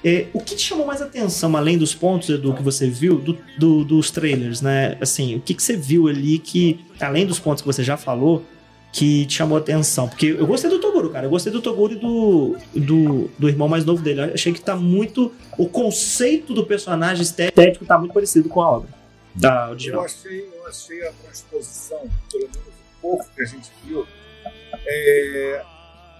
É, 0.06 0.26
o 0.34 0.40
que 0.42 0.56
te 0.56 0.62
chamou 0.62 0.86
mais 0.86 1.02
atenção, 1.02 1.56
além 1.56 1.78
dos 1.78 1.96
pontos, 1.96 2.28
Edu, 2.30 2.54
que 2.54 2.62
você 2.62 2.90
viu, 2.90 3.18
do- 3.20 3.38
do- 3.58 3.86
dos 3.86 4.12
trailers, 4.12 4.62
né? 4.62 4.98
Assim, 5.00 5.36
o 5.36 5.40
que, 5.40 5.54
que 5.54 5.64
você 5.64 5.78
viu 5.78 6.08
ali 6.10 6.38
que, 6.38 6.80
além 7.00 7.26
dos 7.26 7.40
pontos 7.40 7.62
que 7.62 7.66
você 7.68 7.82
já 7.84 7.96
falou, 7.96 8.46
que 8.94 9.26
te 9.26 9.34
chamou 9.34 9.58
atenção? 9.58 10.08
Porque 10.08 10.28
eu 10.28 10.46
gostei 10.48 10.70
do 10.70 10.80
Toguro, 10.80 11.10
cara. 11.10 11.26
Eu 11.26 11.30
gostei 11.32 11.52
do 11.52 11.62
Toguro 11.62 11.94
e 11.94 11.96
do, 11.98 12.56
do, 12.76 13.28
do 13.40 13.50
irmão 13.50 13.68
mais 13.68 13.84
novo 13.84 14.02
dele. 14.04 14.22
Eu 14.22 14.34
achei 14.36 14.54
que 14.54 14.62
tá 14.62 14.76
muito. 14.76 15.34
O 15.58 15.68
conceito 15.68 16.54
do 16.54 16.64
personagem 16.66 17.24
estético 17.24 17.86
tá 17.86 17.98
muito 17.98 18.14
parecido 18.14 18.48
com 18.48 18.62
a 18.62 18.70
obra. 18.72 18.90
Da 19.36 19.66
Eu 19.66 19.72
original. 19.72 20.06
achei, 20.06 20.48
eu 20.56 20.68
achei 20.68 21.08
a 21.08 21.12
transposição, 21.12 22.00
pelo 22.32 22.44
menos 22.44 22.58
um 22.68 23.02
pouco 23.02 23.26
que 23.36 23.42
a 23.42 23.46
gente 23.46 23.72
viu, 23.84 24.06
é, 24.86 25.64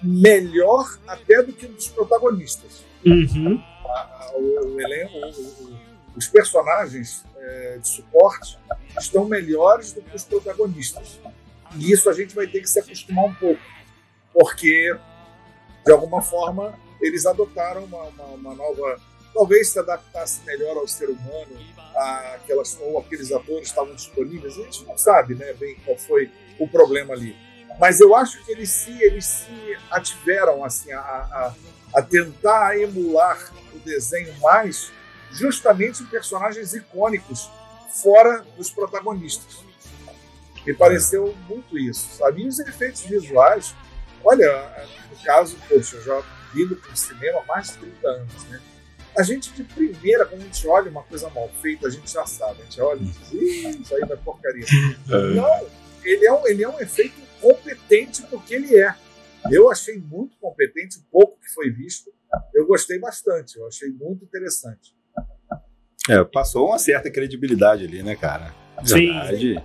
melhor 0.02 0.98
até 1.08 1.44
do 1.44 1.54
que 1.54 1.68
dos 1.68 1.88
protagonistas. 1.90 2.84
Uhum. 3.06 3.62
A- 3.86 3.90
a- 3.90 4.32
o, 4.36 4.76
o 4.76 4.82
elenco, 4.82 5.14
os 6.16 6.28
personagens 6.28 7.24
é, 7.38 7.78
de 7.80 7.88
suporte 7.88 8.58
estão 9.00 9.26
melhores 9.26 9.94
do 9.94 10.02
que 10.02 10.16
os 10.16 10.24
protagonistas. 10.24 11.20
E 11.78 11.92
isso 11.92 12.10
a 12.10 12.14
gente 12.14 12.36
vai 12.36 12.48
ter 12.48 12.62
que 12.62 12.70
se 12.70 12.80
acostumar 12.80 13.26
um 13.26 13.34
pouco, 13.34 13.62
porque 14.34 14.96
de 15.86 15.92
alguma 15.92 16.22
forma 16.22 16.78
eles 17.02 17.26
adotaram 17.26 17.84
uma, 17.86 18.04
uma- 18.04 18.26
uma 18.26 18.56
nova, 18.56 19.00
talvez 19.34 19.70
se 19.70 19.80
adaptasse 19.80 20.42
melhor 20.46 20.78
ao 20.78 20.88
ser 20.88 21.10
humano, 21.10 21.52
aquelas 22.36 22.78
ou 22.82 23.00
aqueles 23.00 23.32
atores 23.32 23.68
estavam 23.68 23.94
disponíveis. 23.94 24.58
A 24.58 24.64
gente 24.64 24.84
não 24.86 24.98
sabe, 24.98 25.36
né, 25.36 25.54
bem 25.54 25.76
qual 25.86 25.98
foi 25.98 26.32
o 26.60 26.68
problema 26.68 27.14
ali. 27.14 27.36
Mas 27.80 28.00
eu 28.00 28.16
acho 28.16 28.44
que 28.46 28.52
eles 28.52 28.70
se 28.70 28.92
eles 29.04 29.26
se 29.26 29.78
ativeram 29.90 30.64
assim 30.64 30.92
a, 30.92 31.00
a, 31.00 31.54
a 31.96 32.02
tentar 32.02 32.80
emular 32.80 33.52
o 33.74 33.80
desenho 33.80 34.34
mais 34.40 34.92
justamente 35.32 36.04
em 36.04 36.06
personagens 36.06 36.74
icônicos 36.76 37.50
fora 38.02 38.46
dos 38.56 38.70
protagonistas. 38.70 39.63
Me 40.66 40.74
pareceu 40.74 41.36
muito 41.48 41.78
isso, 41.78 42.18
sabe? 42.18 42.44
E 42.44 42.48
os 42.48 42.60
efeitos 42.60 43.02
visuais, 43.02 43.76
olha, 44.24 44.88
no 45.10 45.18
caso, 45.24 45.58
poxa, 45.68 45.98
eu 45.98 46.04
já 46.04 46.24
vindo 46.54 46.76
para 46.76 46.92
o 46.92 46.96
cinema 46.96 47.42
há 47.42 47.46
mais 47.46 47.72
de 47.72 47.78
30 47.80 48.08
anos, 48.08 48.44
né? 48.46 48.62
A 49.18 49.22
gente 49.22 49.52
de 49.54 49.64
primeira, 49.64 50.26
quando 50.26 50.42
a 50.42 50.46
gente 50.46 50.68
olha 50.68 50.90
uma 50.90 51.04
coisa 51.04 51.30
mal 51.30 51.50
feita, 51.62 51.88
a 51.88 51.90
gente 51.90 52.12
já 52.12 52.26
sabe. 52.26 52.62
A 52.62 52.64
gente 52.64 52.82
olha 52.82 53.00
e 53.00 53.06
diz, 53.06 53.32
"Ih, 53.32 53.82
isso 53.82 53.96
aí 53.96 54.02
vai 54.02 54.18
porcaria. 54.18 54.66
Não, 55.06 55.68
ele 56.04 56.26
é, 56.26 56.34
um, 56.34 56.48
ele 56.48 56.64
é 56.64 56.70
um 56.70 56.80
efeito 56.80 57.14
competente 57.40 58.24
porque 58.24 58.56
ele 58.56 58.76
é. 58.76 58.96
Eu 59.52 59.70
achei 59.70 60.00
muito 60.00 60.36
competente, 60.40 60.98
o 60.98 61.04
pouco 61.12 61.38
que 61.40 61.54
foi 61.54 61.70
visto, 61.70 62.12
eu 62.56 62.66
gostei 62.66 62.98
bastante, 62.98 63.58
eu 63.58 63.68
achei 63.68 63.90
muito 63.90 64.24
interessante. 64.24 64.96
É, 66.10 66.24
passou 66.24 66.68
uma 66.70 66.80
certa 66.80 67.12
credibilidade 67.12 67.86
ali, 67.86 68.02
né, 68.02 68.16
cara? 68.16 68.54
Sim. 68.84 69.14
Verdade. 69.14 69.64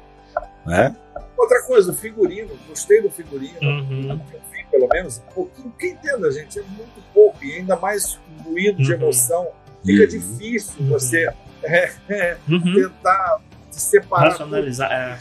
Né? 0.69 0.95
Outra 1.37 1.63
coisa, 1.63 1.93
o 1.93 1.95
figurino, 1.95 2.51
gostei 2.69 3.01
do 3.01 3.11
figurino, 3.11 3.59
Uhum. 3.63 4.11
eu 4.33 4.41
vi 4.53 4.65
pelo 4.71 4.87
menos 4.89 5.19
um 5.19 5.33
pouquinho, 5.33 5.71
porque 5.71 5.87
entenda, 5.89 6.31
gente, 6.31 6.59
é 6.59 6.63
muito 6.63 7.03
pouco, 7.15 7.43
e 7.43 7.55
ainda 7.55 7.75
mais 7.77 8.19
ruído 8.45 8.83
de 8.83 8.93
Uhum. 8.93 9.01
emoção, 9.01 9.49
fica 9.85 10.03
Uhum. 10.03 10.09
difícil 10.09 10.75
Uhum. 10.81 10.89
você 10.91 11.33
é, 11.63 11.91
é, 12.11 12.37
Uhum. 12.49 12.75
tentar 12.75 13.41
se 13.71 13.81
separar. 13.81 14.31
Racionalizar. 14.31 14.93
É. 14.93 15.19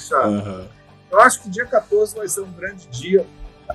Eu 1.10 1.20
acho 1.22 1.41
que 1.41 1.50
dia 1.50 1.66
14 1.66 2.14
vai 2.16 2.28
ser 2.28 2.41
um 2.41 2.52
grande 2.52 2.86
dia, 2.88 3.26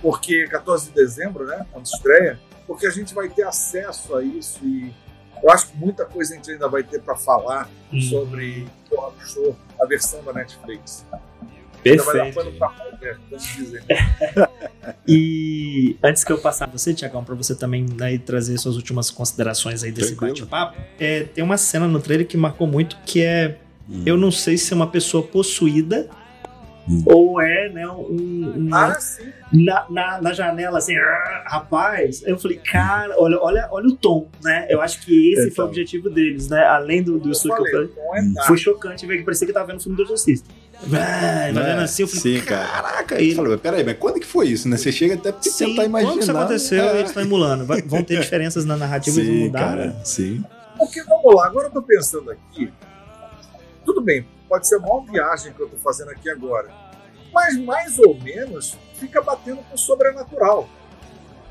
porque 0.02 0.46
14 0.48 0.88
de 0.90 0.94
dezembro, 0.94 1.46
né, 1.46 1.64
quando 1.72 1.86
estreia, 1.86 2.38
porque 2.66 2.86
a 2.86 2.90
gente 2.90 3.14
vai 3.14 3.28
ter 3.30 3.42
acesso 3.44 4.14
a 4.14 4.22
isso 4.22 4.62
e 4.64 4.92
eu 5.42 5.50
acho 5.50 5.68
que 5.68 5.76
muita 5.78 6.04
coisa 6.04 6.34
a 6.34 6.36
gente 6.36 6.50
ainda 6.50 6.68
vai 6.68 6.82
ter 6.82 7.00
para 7.00 7.16
falar 7.16 7.68
Uhum. 7.92 8.00
sobre 8.02 8.68
o 8.90 9.12
Show, 9.26 9.56
a 9.80 9.86
versão 9.86 10.22
da 10.22 10.32
Netflix. 10.34 11.04
Perfeito. 11.82 12.40
E 15.06 15.96
antes 16.02 16.24
que 16.24 16.32
eu 16.32 16.38
passar 16.38 16.68
pra 16.68 16.78
você, 16.78 16.94
Tiagão, 16.94 17.24
pra 17.24 17.34
você 17.34 17.54
também 17.54 17.86
né, 17.98 18.18
trazer 18.18 18.56
suas 18.58 18.76
últimas 18.76 19.10
considerações 19.10 19.82
aí 19.82 19.90
desse 19.92 20.14
bate-papo, 20.14 20.78
é, 20.98 21.24
tem 21.24 21.42
uma 21.42 21.56
cena 21.56 21.86
no 21.86 22.00
trailer 22.00 22.26
que 22.26 22.36
marcou 22.36 22.66
muito, 22.66 22.96
que 23.04 23.22
é, 23.22 23.58
Hum. 23.90 24.02
eu 24.06 24.16
não 24.16 24.30
sei 24.30 24.56
se 24.56 24.72
é 24.72 24.76
uma 24.76 24.86
pessoa 24.86 25.22
possuída 25.24 26.08
Hum. 26.88 27.02
ou 27.06 27.40
é, 27.40 27.68
né, 27.68 27.86
um... 27.86 28.68
um- 28.68 28.74
Ah, 28.74 28.94
sim. 28.94 29.24
na, 29.52 29.86
na, 29.90 30.20
na 30.20 30.32
janela, 30.32 30.78
assim, 30.78 30.96
"Ah, 30.96 31.44
rapaz, 31.46 32.22
eu 32.26 32.36
falei, 32.38 32.58
cara, 32.58 33.14
olha, 33.18 33.38
olha, 33.40 33.68
olha 33.70 33.86
o 33.88 33.96
tom, 33.96 34.28
né? 34.42 34.66
Eu 34.70 34.80
acho 34.80 35.00
que 35.04 35.32
esse 35.32 35.42
foi 35.42 35.50
Então. 35.50 35.64
o 35.64 35.68
objetivo 35.68 36.10
deles, 36.10 36.48
né? 36.48 36.64
Além 36.64 37.02
do, 37.02 37.18
do 37.20 37.28
Eu 37.28 37.32
estúdio 37.32 37.56
que 37.56 37.62
eu 37.68 37.72
falei, 37.72 37.88
falei. 37.88 38.20
é 38.20 38.22
nada. 38.22 38.46
Foi 38.48 38.56
chocante 38.56 39.06
ver 39.06 39.18
que 39.18 39.24
parecia 39.24 39.46
que 39.46 39.52
tava 39.52 39.66
vendo 39.66 39.78
o 39.78 39.82
filme 39.82 39.96
do 39.96 40.02
Exorcista. 40.02 40.48
Vai, 40.84 41.50
É, 41.50 41.52
vendo 41.52 41.80
assim, 41.80 42.02
eu 42.02 42.08
falei, 42.08 42.22
sim, 42.40 42.44
cara. 42.44 42.66
caraca, 42.68 43.14
Ele 43.16 43.24
ele. 43.26 43.34
falou, 43.34 43.58
peraí, 43.58 43.84
mas 43.84 43.96
quando 43.98 44.18
que 44.20 44.26
foi 44.26 44.48
isso, 44.48 44.68
né? 44.68 44.76
Você 44.76 44.90
chega 44.90 45.14
até 45.14 45.30
pra 45.32 45.42
Sim, 45.42 45.66
tentar 45.66 45.84
imaginar. 45.84 46.12
quando 46.12 46.22
isso 46.22 46.30
aconteceu, 46.36 46.82
É. 46.84 46.94
eles 46.98 47.10
estão 47.10 47.22
emulando. 47.22 47.64
Vão 47.66 48.02
ter 48.02 48.18
diferenças 48.20 48.64
na 48.64 48.76
narrativa, 48.76 49.14
Sim, 49.16 49.44
mudar. 49.46 49.58
cara, 49.60 49.86
né? 49.86 50.00
sim. 50.04 50.44
Porque, 50.78 51.02
vamos 51.04 51.34
lá, 51.34 51.46
agora 51.46 51.68
eu 51.68 51.70
tô 51.72 51.82
pensando 51.82 52.30
aqui. 52.30 52.72
Tudo 53.84 54.00
bem, 54.00 54.26
pode 54.48 54.66
ser 54.66 54.76
a 54.76 54.78
maior 54.80 55.00
viagem 55.04 55.52
que 55.52 55.60
eu 55.60 55.68
tô 55.68 55.76
fazendo 55.76 56.10
aqui 56.10 56.28
agora. 56.30 56.68
Mas 57.32 57.56
mais 57.58 57.98
ou 57.98 58.14
menos 58.20 58.76
fica 58.98 59.22
batendo 59.22 59.58
com 59.68 59.74
o 59.74 59.78
sobrenatural. 59.78 60.68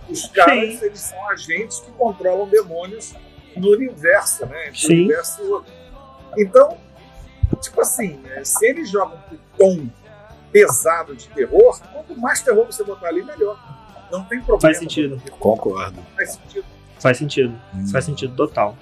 Os 0.09 0.25
caras, 0.27 0.79
Sim. 0.79 0.85
eles 0.85 0.99
são 0.99 1.29
agentes 1.29 1.79
que 1.79 1.91
controlam 1.93 2.47
demônios 2.47 3.13
no 3.55 3.69
universo, 3.71 4.45
né? 4.45 4.67
Entre 4.67 4.79
Sim. 4.79 4.93
universo 5.05 5.63
e. 6.35 6.43
Então, 6.43 6.77
tipo 7.57 7.81
assim, 7.81 8.17
né, 8.17 8.43
se 8.43 8.65
eles 8.65 8.89
jogam 8.89 9.17
pro 9.27 9.39
tom 9.57 9.89
pesado 10.51 11.15
de 11.15 11.27
terror, 11.29 11.79
quanto 11.93 12.19
mais 12.19 12.41
terror 12.41 12.65
você 12.65 12.83
botar 12.83 13.07
ali, 13.07 13.23
melhor. 13.23 13.57
Não 14.11 14.23
tem 14.25 14.39
problema. 14.39 14.61
Faz 14.61 14.77
sentido. 14.77 15.21
Concordo. 15.39 15.99
Faz 16.15 16.33
sentido. 16.33 16.65
Faz 16.99 17.17
sentido. 17.17 17.61
Hum. 17.73 17.87
Faz 17.87 18.05
sentido 18.05 18.35
total. 18.35 18.77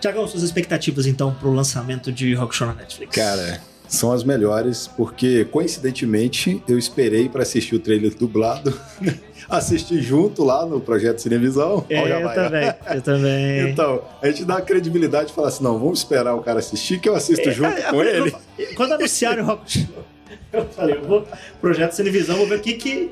Tiagão, 0.00 0.26
suas 0.26 0.42
expectativas 0.42 1.06
então 1.06 1.32
pro 1.32 1.52
lançamento 1.52 2.10
de 2.10 2.34
Rock 2.34 2.54
Show 2.56 2.66
na 2.66 2.74
Netflix? 2.74 3.14
Cara, 3.14 3.60
são 3.88 4.10
as 4.12 4.24
melhores, 4.24 4.86
porque 4.86 5.44
coincidentemente 5.46 6.62
eu 6.68 6.78
esperei 6.78 7.28
pra 7.28 7.42
assistir 7.42 7.74
o 7.74 7.78
trailer 7.78 8.14
dublado, 8.14 8.72
assisti 9.48 10.00
junto 10.00 10.42
lá 10.44 10.64
no 10.64 10.80
projeto 10.80 11.18
Cinevisão. 11.20 11.84
É, 11.90 12.00
eu 12.18 12.22
vai, 12.22 12.34
também. 12.34 12.74
Eu 12.94 13.02
também. 13.02 13.70
Então, 13.70 14.02
a 14.22 14.26
gente 14.28 14.44
dá 14.44 14.60
credibilidade 14.60 15.30
e 15.30 15.34
fala 15.34 15.48
assim: 15.48 15.62
não, 15.64 15.78
vamos 15.78 15.98
esperar 15.98 16.34
o 16.34 16.42
cara 16.42 16.58
assistir, 16.60 17.00
que 17.00 17.08
eu 17.08 17.14
assisto 17.14 17.50
junto 17.50 17.76
É, 17.78 17.82
com 17.90 18.02
eu- 18.02 18.26
ele. 18.26 18.34
Quando 18.74 18.92
anunciaram 18.92 19.42
o 19.42 19.46
Rock 19.46 19.72
Show, 19.72 19.86
eu 20.52 20.64
falei, 20.68 20.96
eu 20.96 21.02
vou 21.04 21.26
projeto 21.60 21.92
Cinevisão, 21.92 22.36
vou 22.36 22.46
ver 22.46 22.58
o 22.58 22.60
que 22.62 22.72
que 22.74 23.10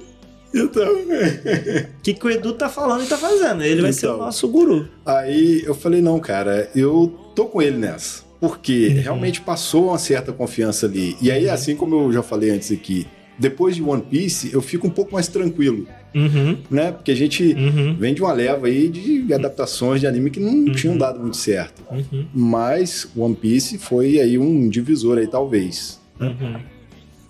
Então. 0.55 0.95
O 0.95 2.01
que, 2.03 2.15
que 2.15 2.27
o 2.27 2.31
Edu 2.31 2.55
tá 2.55 2.69
falando 2.71 3.05
e 3.05 3.07
tá 3.07 3.19
fazendo? 3.19 3.63
Ele 3.63 3.83
vai 3.83 3.93
ser 3.93 4.07
o 4.07 4.15
Então. 4.15 4.25
nosso 4.25 4.49
guru. 4.49 4.89
Aí 5.05 5.63
eu 5.65 5.75
falei, 5.75 6.01
não, 6.01 6.19
cara, 6.19 6.71
eu 6.75 7.15
tô 7.37 7.47
com 7.47 7.61
ele 7.61 7.77
nessa. 7.77 8.30
Porque 8.41 8.89
Uhum. 8.89 9.01
realmente 9.03 9.41
passou 9.41 9.89
uma 9.89 9.99
certa 9.99 10.33
confiança 10.33 10.87
ali. 10.87 11.17
E 11.21 11.31
aí, 11.31 11.49
assim 11.49 11.77
como 11.77 11.95
eu 12.07 12.13
já 12.13 12.23
falei 12.23 12.51
antes 12.51 12.73
aqui, 12.73 13.07
depois 13.39 13.77
de 13.77 13.83
One 13.83 14.03
Piece, 14.03 14.51
eu 14.53 14.61
fico 14.63 14.87
um 14.87 14.91
pouco 14.91 15.13
mais 15.13 15.29
tranquilo, 15.29 15.87
Uhum, 16.15 16.57
né? 16.71 16.91
Porque 16.93 17.11
a 17.13 17.15
gente 17.15 17.55
uhum, 17.55 17.95
vem 17.95 18.13
de 18.15 18.21
uma 18.23 18.33
leva 18.33 18.67
aí 18.67 18.89
de 18.89 19.33
adaptações 19.33 20.01
de 20.01 20.07
anime 20.07 20.31
que 20.31 20.41
não 20.41 20.65
tinham 20.73 20.97
dado 20.99 21.21
muito 21.21 21.37
certo. 21.37 21.83
uhum, 21.91 22.27
Mas 22.35 23.07
One 23.17 23.35
Piece 23.35 23.79
foi 23.79 24.19
aí 24.21 24.37
um 24.39 24.69
divisor 24.69 25.19
aí, 25.19 25.27
talvez. 25.27 26.01
uhum. 26.21 26.57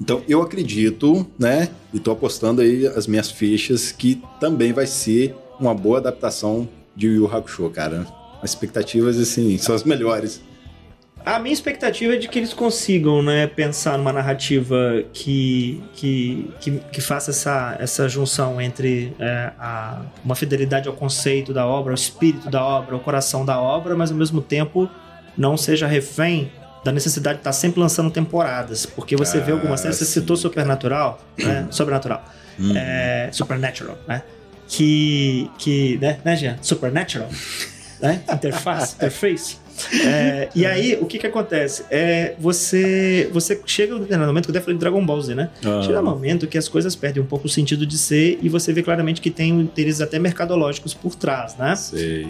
Então 0.00 0.22
eu 0.28 0.40
acredito, 0.40 1.26
né? 1.38 1.68
E 1.92 1.98
tô 2.00 2.11
apostando 2.12 2.62
aí 2.62 2.86
as 2.86 3.06
minhas 3.06 3.30
fichas 3.30 3.92
que 3.92 4.20
também 4.40 4.72
vai 4.72 4.86
ser 4.86 5.34
uma 5.61 5.74
boa 5.74 5.98
adaptação 5.98 6.66
de 6.96 7.06
Yu 7.08 7.26
Hakusho, 7.26 7.68
cara. 7.68 8.06
As 8.42 8.50
expectativas, 8.50 9.18
assim, 9.18 9.58
são 9.58 9.74
as 9.74 9.84
melhores. 9.84 10.40
A 11.24 11.38
minha 11.38 11.52
expectativa 11.52 12.14
é 12.14 12.16
de 12.16 12.28
que 12.28 12.38
eles 12.38 12.52
consigam, 12.54 13.22
né, 13.22 13.46
pensar 13.46 13.98
numa 13.98 14.12
narrativa 14.12 15.04
que, 15.12 15.82
que, 15.92 16.50
que, 16.60 16.70
que 16.92 17.00
faça 17.00 17.30
essa, 17.30 17.76
essa 17.78 18.08
junção 18.08 18.60
entre 18.60 19.12
é, 19.18 19.50
a, 19.58 20.00
uma 20.24 20.34
fidelidade 20.34 20.88
ao 20.88 20.94
conceito 20.94 21.52
da 21.52 21.66
obra, 21.66 21.92
ao 21.92 21.94
espírito 21.94 22.48
da 22.50 22.64
obra, 22.64 22.94
ao 22.94 23.00
coração 23.00 23.44
da 23.44 23.60
obra, 23.60 23.94
mas 23.94 24.10
ao 24.10 24.16
mesmo 24.16 24.40
tempo 24.40 24.88
não 25.36 25.56
seja 25.56 25.86
refém 25.86 26.50
da 26.82 26.90
necessidade 26.90 27.36
de 27.36 27.40
estar 27.40 27.52
sempre 27.52 27.80
lançando 27.80 28.10
temporadas. 28.10 28.86
Porque 28.86 29.14
você 29.14 29.40
vê 29.40 29.52
Ah, 29.52 29.54
algumas 29.56 29.80
séries, 29.80 29.98
você 29.98 30.06
citou 30.06 30.36
Supernatural, 30.36 31.20
né, 31.38 31.66
Sobrenatural, 31.70 32.24
Hum. 32.58 32.72
é, 32.76 33.28
Supernatural, 33.32 33.98
né? 34.08 34.22
Que, 34.68 35.50
que 35.58 35.98
né, 36.00 36.18
né, 36.24 36.36
Jean? 36.36 36.56
Supernatural, 36.62 37.28
né? 38.00 38.22
Interface, 38.32 38.94
interface. 39.00 39.58
É, 40.05 40.49
e 40.55 40.66
aí, 40.66 40.99
o 41.01 41.07
que 41.07 41.18
que 41.18 41.26
acontece? 41.26 41.85
É, 41.91 42.35
você, 42.39 43.28
você 43.33 43.61
chega 43.66 43.95
no 43.95 44.01
determinado 44.01 44.31
momento, 44.31 44.47
que 44.47 44.51
eu 44.51 44.57
até 44.57 44.61
falei 44.61 44.74
de 44.74 44.81
Dragon 44.81 45.05
Ball 45.05 45.20
Z, 45.20 45.35
né? 45.35 45.51
Ah. 45.64 45.83
Chega 45.83 46.01
um 46.01 46.05
momento 46.05 46.47
que 46.47 46.59
as 46.59 46.68
coisas 46.68 46.95
perdem 46.95 47.22
um 47.22 47.26
pouco 47.26 47.47
o 47.47 47.51
sentido 47.51 47.87
de 47.87 47.99
ser 47.99 48.39
e 48.43 48.49
você 48.49 48.72
vê 48.72 48.83
claramente 48.83 49.20
que 49.20 49.31
tem 49.31 49.51
interesses 49.61 50.01
até 50.01 50.18
mercadológicos 50.18 50.95
por 50.95 51.14
trás, 51.14 51.57
né? 51.57 51.74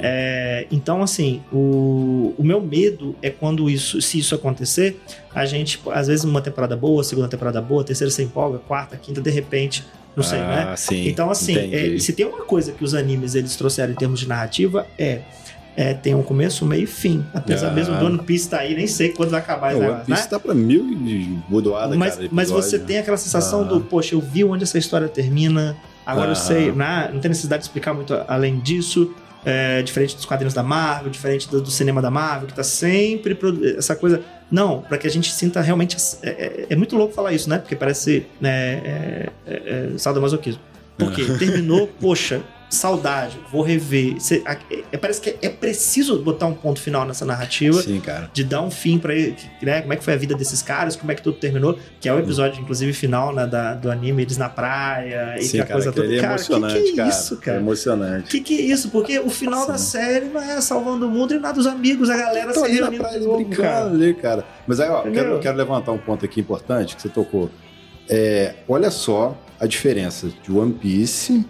É, 0.01 0.67
então, 0.71 1.03
assim, 1.03 1.43
o, 1.53 2.35
o 2.37 2.43
meu 2.45 2.61
medo 2.61 3.17
é 3.23 3.31
quando 3.31 3.69
isso, 3.69 4.01
se 4.01 4.19
isso 4.19 4.35
acontecer, 4.35 5.01
a 5.35 5.45
gente, 5.47 5.81
às 5.93 6.09
vezes, 6.09 6.25
uma 6.25 6.41
temporada 6.41 6.77
boa, 6.77 7.03
segunda 7.05 7.29
temporada 7.29 7.61
boa, 7.61 7.85
terceira 7.85 8.11
sem 8.11 8.27
empolga, 8.27 8.59
quarta, 8.59 8.97
quinta, 8.97 9.21
de 9.21 9.31
repente, 9.31 9.85
não 10.17 10.25
sei, 10.25 10.39
né? 10.39 10.69
ah, 10.71 10.77
sim. 10.77 11.09
Então, 11.09 11.31
assim, 11.31 11.57
é, 11.73 11.99
se 11.99 12.13
tem 12.13 12.27
uma 12.27 12.43
coisa 12.43 12.73
que 12.73 12.83
os 12.83 12.95
animes 12.95 13.35
eles 13.35 13.55
trouxeram 13.57 13.93
em 13.93 13.97
termos 13.97 14.21
de 14.21 14.29
narrativa, 14.29 14.87
é. 14.99 15.21
É, 15.77 15.95
tem 15.95 16.14
um 16.14 16.23
começo, 16.23 16.64
meio 16.66 16.85
e 16.85 16.87
fim. 16.87 17.25
Apesar 17.33 17.68
Ah. 17.68 17.73
mesmo 17.73 17.97
do 17.97 18.05
One 18.07 18.18
Piece 18.18 18.49
tá 18.49 18.59
aí, 18.59 18.75
nem 18.75 18.87
sei 18.87 19.11
quando 19.11 19.31
vai 19.31 19.41
acabar 19.41 19.73
É, 19.73 19.75
o 19.75 19.79
One 19.79 19.87
negócio, 19.87 20.07
Piece 20.07 20.23
né? 20.23 20.29
tá 20.29 20.39
pra 20.41 20.55
mil 20.55 20.87
e 20.93 21.39
bodoada, 21.49 21.97
Mas, 21.97 22.16
cara, 22.16 22.29
mas 22.31 22.51
você 22.51 22.79
tem 22.79 22.99
aquela 22.99 23.16
sensação 23.16 23.62
Ah. 23.62 23.64
do, 23.64 23.81
poxa, 23.81 24.14
eu 24.14 24.21
vi 24.21 24.45
onde 24.45 24.64
essa 24.64 24.79
história 24.79 25.09
termina, 25.09 25.77
agora 26.05 26.29
eu 26.29 26.33
Ah. 26.33 26.35
sei, 26.37 26.73
né? 26.73 27.11
não 27.12 27.21
tem 27.21 27.29
necessidade 27.29 27.62
de 27.62 27.68
explicar 27.68 27.95
muito 27.95 28.14
além 28.29 28.59
disso. 28.61 29.14
É, 29.43 29.81
diferente 29.81 30.14
dos 30.16 30.27
quadrinhos 30.27 30.53
da 30.53 30.62
Marvel, 30.62 31.09
diferente 31.11 31.49
do, 31.49 31.62
do 31.62 31.71
cinema 31.71 32.03
da 32.03 32.11
Marvel, 32.11 32.47
que 32.47 32.53
tá 32.53 32.62
sempre 32.62 33.35
essa 33.79 33.97
coisa. 33.97 34.21
Não, 34.51 34.83
para 34.83 34.99
que 34.99 35.07
a 35.07 35.11
gente 35.11 35.33
sinta 35.33 35.62
realmente. 35.62 35.97
É, 36.23 36.29
é- 36.29 36.66
é 36.68 36.77
muito 36.77 36.95
louco 36.95 37.14
falar 37.14 37.33
isso, 37.33 37.49
né? 37.49 37.57
Porque 37.59 37.75
parece 37.75 38.27
né, 38.39 38.51
é, 38.85 39.29
é, 39.47 39.55
é, 39.95 39.99
sadomasoquismo. 39.99 40.61
Porque 40.99 41.25
terminou, 41.39 41.87
poxa, 41.99 42.43
saudade, 42.71 43.39
vou 43.51 43.62
rever. 43.62 44.21
Cê- 44.21 44.43
a- 44.47 44.57
é- 44.93 44.97
parece 44.97 45.21
que 45.21 45.37
é 45.43 45.49
preciso 45.49 46.23
botar 46.23 46.47
um 46.47 46.55
ponto 46.55 46.81
final 46.81 47.05
nessa 47.05 47.25
narrativa 47.25 47.83
Sim, 47.83 48.01
cara. 48.01 48.31
de 48.33 48.45
dar 48.45 48.62
um 48.62 48.71
fim 48.71 48.97
pra 48.99 49.12
ele, 49.14 49.37
né? 49.61 49.81
Como 49.81 49.93
é 49.93 49.97
que 49.97 50.05
foi 50.05 50.14
a 50.14 50.16
vida 50.16 50.35
desses 50.37 50.62
caras, 50.62 50.95
como 50.97 51.11
é 51.11 51.14
que 51.16 51.23
tudo 51.23 51.37
terminou, 51.39 51.77
que 52.01 52.09
é 52.09 52.14
o 52.14 52.18
episódio, 52.18 52.61
inclusive, 52.62 52.93
final 52.93 53.35
né, 53.35 53.47
da, 53.47 53.75
do 53.75 53.91
anime, 53.91 54.23
eles 54.23 54.37
na 54.37 54.49
praia 54.49 55.37
e 55.39 55.43
Sim, 55.43 55.59
a 55.61 55.62
cara, 55.64 55.73
coisa 55.75 55.93
toda. 55.93 56.14
é 56.14 56.21
Cara, 56.21 56.35
emocionante, 56.35 56.75
que 56.75 56.83
que 56.85 56.91
é 56.93 56.97
cara. 56.97 57.09
isso, 57.09 57.35
É 57.35 57.37
cara? 57.45 57.59
emocionante. 57.59 58.31
Que 58.31 58.41
que 58.41 58.59
é 58.59 58.62
isso? 58.62 58.89
Porque 58.91 59.18
o 59.18 59.29
final 59.31 59.66
da 59.66 59.77
Sim. 59.77 59.91
série 59.99 60.27
não 60.27 60.41
é 60.41 60.61
salvando 60.61 61.07
o 61.07 61.11
mundo 61.11 61.35
e 61.35 61.39
nada 61.41 61.55
dos 61.55 61.66
amigos, 61.66 62.09
a 62.09 62.16
galera 62.16 62.53
se 62.53 62.59
ali 62.64 62.75
na 62.81 62.83
reunindo 62.87 63.03
praia 63.03 63.18
novo, 63.21 63.37
brincando 63.37 63.62
cara. 63.62 63.85
ali, 63.91 64.14
cara. 64.14 64.45
Mas 64.66 64.79
aí, 64.81 64.89
ó, 64.89 65.01
Entendeu? 65.01 65.25
quero, 65.25 65.39
quero 65.41 65.57
levantar 65.57 65.93
um 65.93 65.99
ponto 65.99 66.25
aqui 66.25 66.41
importante 66.41 66.95
que 66.95 67.03
você 67.03 67.09
tocou. 67.09 67.51
É, 68.09 68.55
olha 68.68 68.91
só 68.91 69.37
a 69.59 69.66
diferença 69.66 70.29
de 70.43 70.53
One 70.53 70.73
Piece 70.73 71.45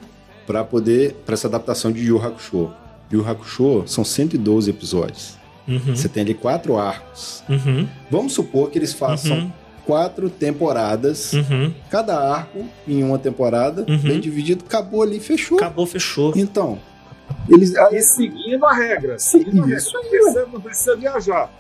para 0.51 0.65
poder 0.65 1.15
para 1.25 1.35
essa 1.35 1.47
adaptação 1.47 1.93
de 1.93 2.05
Yu 2.07 2.21
Hakusho. 2.21 2.73
Yu 3.13 3.25
Hakusho 3.29 3.85
são 3.87 4.03
112 4.05 4.69
episódios. 4.71 5.39
Uhum, 5.69 5.95
Você 5.95 6.09
tem 6.09 6.25
ali 6.25 6.35
quatro 6.35 6.77
arcos. 6.77 7.45
uhum, 7.49 7.87
Vamos 8.11 8.33
supor 8.33 8.69
que 8.71 8.77
eles 8.79 8.93
façam 8.93 9.37
Uhum. 9.39 9.53
quatro 9.87 10.29
temporadas. 10.29 11.33
uhum. 11.35 11.73
Cada 11.89 12.19
arco 12.19 12.65
em 12.89 13.01
uma 13.05 13.17
temporada, 13.17 13.85
Uhum. 13.89 13.99
bem 13.99 14.19
dividido, 14.19 14.65
acabou 14.67 15.03
ali, 15.03 15.21
fechou. 15.21 15.57
Acabou, 15.59 15.87
fechou. 15.87 16.33
Então, 16.35 16.81
eles. 17.49 17.73
E 17.93 18.01
seguindo 18.03 18.67
a 18.67 18.73
regra. 18.75 19.21
Seguindo 19.21 19.61
a 19.63 19.67
regra. 19.67 19.77
Isso 19.79 19.93
Não 19.95 20.03
aí, 20.03 20.09
precisa, 20.11 20.47
não 20.53 20.61
precisa 20.61 20.97
viajar. 20.97 21.51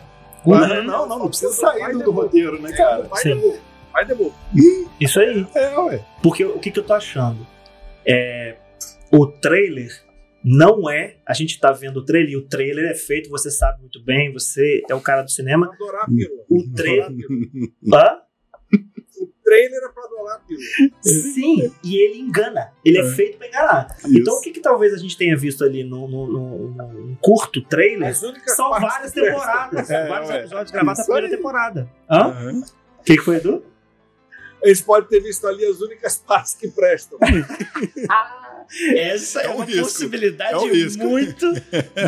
Não, 0.45 0.82
não, 0.82 1.07
não, 1.09 1.18
não 1.20 1.28
precisa 1.28 1.53
sair 1.53 1.93
do, 1.93 2.03
do 2.03 2.11
roteiro, 2.11 2.61
né, 2.61 2.72
cara? 2.72 3.03
Vai 3.09 3.22
Sim. 3.22 3.34
de 3.36 3.41
boa. 3.41 3.57
Vai 3.93 4.05
de 4.05 4.14
boa. 4.14 4.32
Isso 4.99 5.20
aí. 5.20 5.47
É, 5.55 5.78
ué. 5.78 6.01
Porque 6.20 6.45
o 6.45 6.59
que, 6.59 6.72
que 6.72 6.80
eu 6.80 6.84
tô 6.84 6.95
achando? 6.95 7.47
É, 8.05 8.57
o 9.12 9.26
trailer 9.26 9.90
não 10.44 10.88
é. 10.90 11.16
A 11.26 11.34
gente 11.34 11.58
tá 11.61 11.70
vendo 11.72 11.98
o 11.98 12.04
trailer 12.04 12.30
e 12.32 12.36
o 12.36 12.46
trailer 12.48 12.90
é 12.90 12.94
feito, 12.94 13.28
você 13.28 13.50
sabe 13.50 13.80
muito 13.80 14.02
bem, 14.02 14.32
você 14.32 14.82
é 14.88 14.94
o 14.94 15.00
cara 15.00 15.22
do 15.22 15.30
cinema. 15.30 15.70
Adorar 15.74 16.04
a 16.04 16.06
pílula. 16.06 16.42
O 16.48 16.72
trailer. 16.74 17.04
Adorar 17.04 17.12
a 17.12 17.28
pílula. 17.28 17.68
Hã? 17.94 18.20
O 19.20 19.26
trailer 19.44 19.80
é 19.82 19.88
pra 19.92 20.04
adorar 20.04 20.36
a 20.36 20.38
pílula. 20.40 20.64
Sim, 21.02 21.72
e 21.84 21.96
ele 22.00 22.20
engana. 22.20 22.72
Ele 22.84 22.98
é, 22.98 23.00
É. 23.00 23.11
feito 23.14 23.36
pra 23.36 23.48
enganar. 23.48 23.96
Isso. 23.98 24.18
Então 24.18 24.34
o 24.38 24.40
que, 24.40 24.50
que 24.52 24.61
talvez 24.61 24.94
a 24.94 24.96
gente 24.96 25.16
tenha 25.16 25.36
visto 25.36 25.64
ali 25.64 25.82
no, 25.84 26.06
no, 26.08 26.26
no- 26.26 26.68
no 26.70 27.16
curto 27.20 27.61
trailer 27.62 28.08
As 28.08 28.22
únicas 28.22 28.54
são 28.54 28.70
várias 28.70 29.12
temporadas. 29.12 29.86
são 29.88 29.96
É, 29.96 30.08
vários 30.08 30.30
ué. 30.30 30.38
episódios 30.40 30.70
gravados 30.70 30.98
na 31.00 31.04
primeira 31.04 31.26
aí. 31.26 31.36
temporada. 31.36 31.90
Hã? 32.08 32.62
O 33.00 33.02
que, 33.02 33.16
que 33.16 33.22
foi, 33.22 33.36
Edu? 33.36 33.64
Eles 34.62 34.80
podem 34.82 35.08
ter 35.08 35.20
visto 35.20 35.46
ali 35.46 35.64
as 35.64 35.80
únicas 35.80 36.18
partes 36.18 36.54
que 36.54 36.68
prestam. 36.68 37.18
Essa 38.96 39.40
é, 39.42 39.46
É 39.46 39.50
um 39.50 39.56
uma 39.56 39.64
risco. 39.64 39.82
possibilidade 39.82 40.54
É 40.54 40.58
muito, 41.04 41.46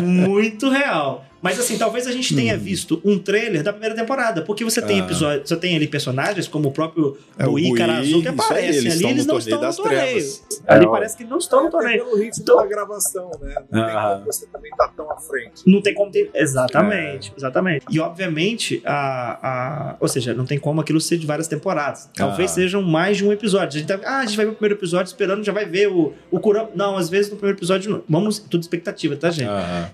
muito 0.01 0.69
real. 0.69 1.25
Mas 1.43 1.59
assim, 1.59 1.77
talvez 1.77 2.07
a 2.07 2.11
gente 2.11 2.33
tenha 2.33 2.57
visto 2.57 3.01
um 3.05 3.19
trailer 3.19 3.61
da 3.61 3.71
primeira 3.71 3.93
temporada, 3.93 4.41
porque 4.41 4.63
você 4.63 4.81
tem 4.81 4.99
Hum. 4.99 5.03
Ah. 5.03 5.05
episódios, 5.05 5.49
você 5.49 5.55
tem 5.57 5.75
ali 5.75 5.87
personagens 5.87 6.47
como 6.47 6.69
o 6.69 6.71
próprio 6.71 7.17
É, 7.37 7.45
Bui 7.45 7.63
que 7.73 7.81
aparecem 8.27 8.69
eles 8.79 8.93
ali, 8.93 9.05
eles 9.11 9.25
não 9.25 9.37
estão 9.37 9.61
no 9.61 9.73
torneio. 9.75 10.03
trevas. 10.03 10.43
Ali 10.65 10.85
É, 10.85 10.87
ó. 10.87 10.91
parece 10.91 11.17
que 11.17 11.23
não 11.25 11.37
estão 11.37 11.59
no 11.61 11.67
Até 11.67 11.77
torneio. 11.77 12.05
pelo 12.05 12.17
ritmo 12.17 12.41
Então- 12.43 12.55
da 12.57 12.65
gravação, 12.65 13.31
né? 13.41 13.55
Não 13.69 13.85
tem 13.85 13.95
Ah. 13.95 14.11
como 14.13 14.25
você 14.25 14.45
também 14.47 14.71
tá 14.77 14.87
tão 14.95 15.11
à 15.11 15.17
frente. 15.17 15.61
Não 15.67 15.81
tem 15.81 15.93
como 15.93 16.09
ter. 16.11 16.31
Exatamente, 16.33 17.31
É. 17.31 17.37
exatamente. 17.37 17.85
E 17.89 17.99
obviamente, 17.99 18.81
a, 18.85 19.91
a. 19.91 19.95
Ou 19.99 20.07
seja, 20.07 20.33
não 20.33 20.45
tem 20.45 20.57
como 20.57 20.79
aquilo 20.79 21.01
ser 21.01 21.17
de 21.17 21.25
várias 21.27 21.47
temporadas. 21.47 22.09
Talvez 22.15 22.51
Ah. 22.51 22.53
sejam 22.55 22.81
mais 22.81 23.17
de 23.17 23.25
um 23.25 23.31
episódio. 23.33 23.77
A 23.77 23.79
gente, 23.81 23.87
tá, 23.87 23.99
ah, 24.05 24.19
a 24.19 24.25
gente 24.25 24.37
vai 24.37 24.45
ver 24.45 24.51
o 24.51 24.55
primeiro 24.55 24.75
episódio 24.79 25.09
esperando, 25.09 25.43
já 25.43 25.51
vai 25.51 25.65
ver 25.65 25.89
o, 25.89 26.13
o 26.31 26.39
Kurama. 26.39 26.69
Não, 26.75 26.95
às 26.95 27.09
vezes 27.09 27.29
no 27.29 27.35
primeiro 27.37 27.57
episódio. 27.57 27.91
não. 27.91 28.03
Vamos. 28.07 28.39
Tudo 28.39 28.61
expectativa, 28.61 29.15
tá, 29.17 29.29
gente? 29.29 29.49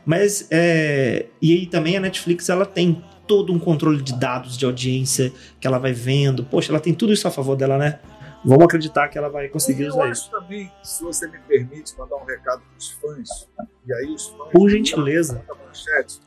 Mas. 0.05 0.47
É, 0.51 1.25
e 1.41 1.53
aí 1.53 1.65
também 1.65 1.95
a 1.97 1.99
Netflix, 1.99 2.49
ela 2.49 2.65
tem 2.65 3.03
todo 3.27 3.53
um 3.53 3.59
controle 3.59 4.01
de 4.01 4.17
dados 4.17 4.57
de 4.57 4.65
audiência 4.65 5.31
que 5.59 5.67
ela 5.67 5.77
vai 5.77 5.93
vendo. 5.93 6.43
Poxa, 6.43 6.71
ela 6.71 6.79
tem 6.79 6.93
tudo 6.93 7.13
isso 7.13 7.27
a 7.27 7.31
favor 7.31 7.55
dela, 7.55 7.77
né? 7.77 7.99
Vamos 8.43 8.63
acreditar 8.63 9.07
que 9.09 9.17
ela 9.17 9.29
vai 9.29 9.49
conseguir 9.49 9.83
eu 9.83 9.89
usar 9.89 10.03
acho 10.03 10.13
isso. 10.13 10.31
também, 10.31 10.71
se 10.81 11.03
você 11.03 11.27
me 11.27 11.37
permite 11.39 11.97
mandar 11.97 12.15
um 12.15 12.25
recado 12.25 12.61
para 12.61 12.77
os 12.77 12.89
fãs, 12.91 13.49
e 13.85 13.93
aí 13.93 14.13
os 14.13 14.27
fãs. 14.27 14.49
Por 14.51 14.69
gentileza. 14.69 15.43
manchete, 15.65 16.19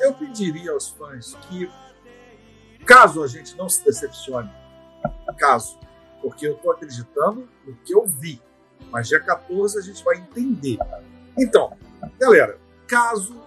eu 0.00 0.14
pediria 0.14 0.72
aos 0.72 0.88
fãs 0.88 1.36
que, 1.48 1.70
caso 2.86 3.22
a 3.22 3.26
gente 3.26 3.56
não 3.56 3.68
se 3.68 3.84
decepcione, 3.84 4.50
caso, 5.38 5.78
porque 6.22 6.46
eu 6.46 6.54
estou 6.54 6.72
acreditando 6.72 7.48
no 7.66 7.74
que 7.76 7.94
eu 7.94 8.06
vi, 8.06 8.40
mas 8.90 9.08
dia 9.08 9.20
14 9.20 9.78
a 9.78 9.82
gente 9.82 10.02
vai 10.02 10.16
entender. 10.16 10.78
Então, 11.38 11.72
galera, 12.18 12.58
caso 12.86 13.40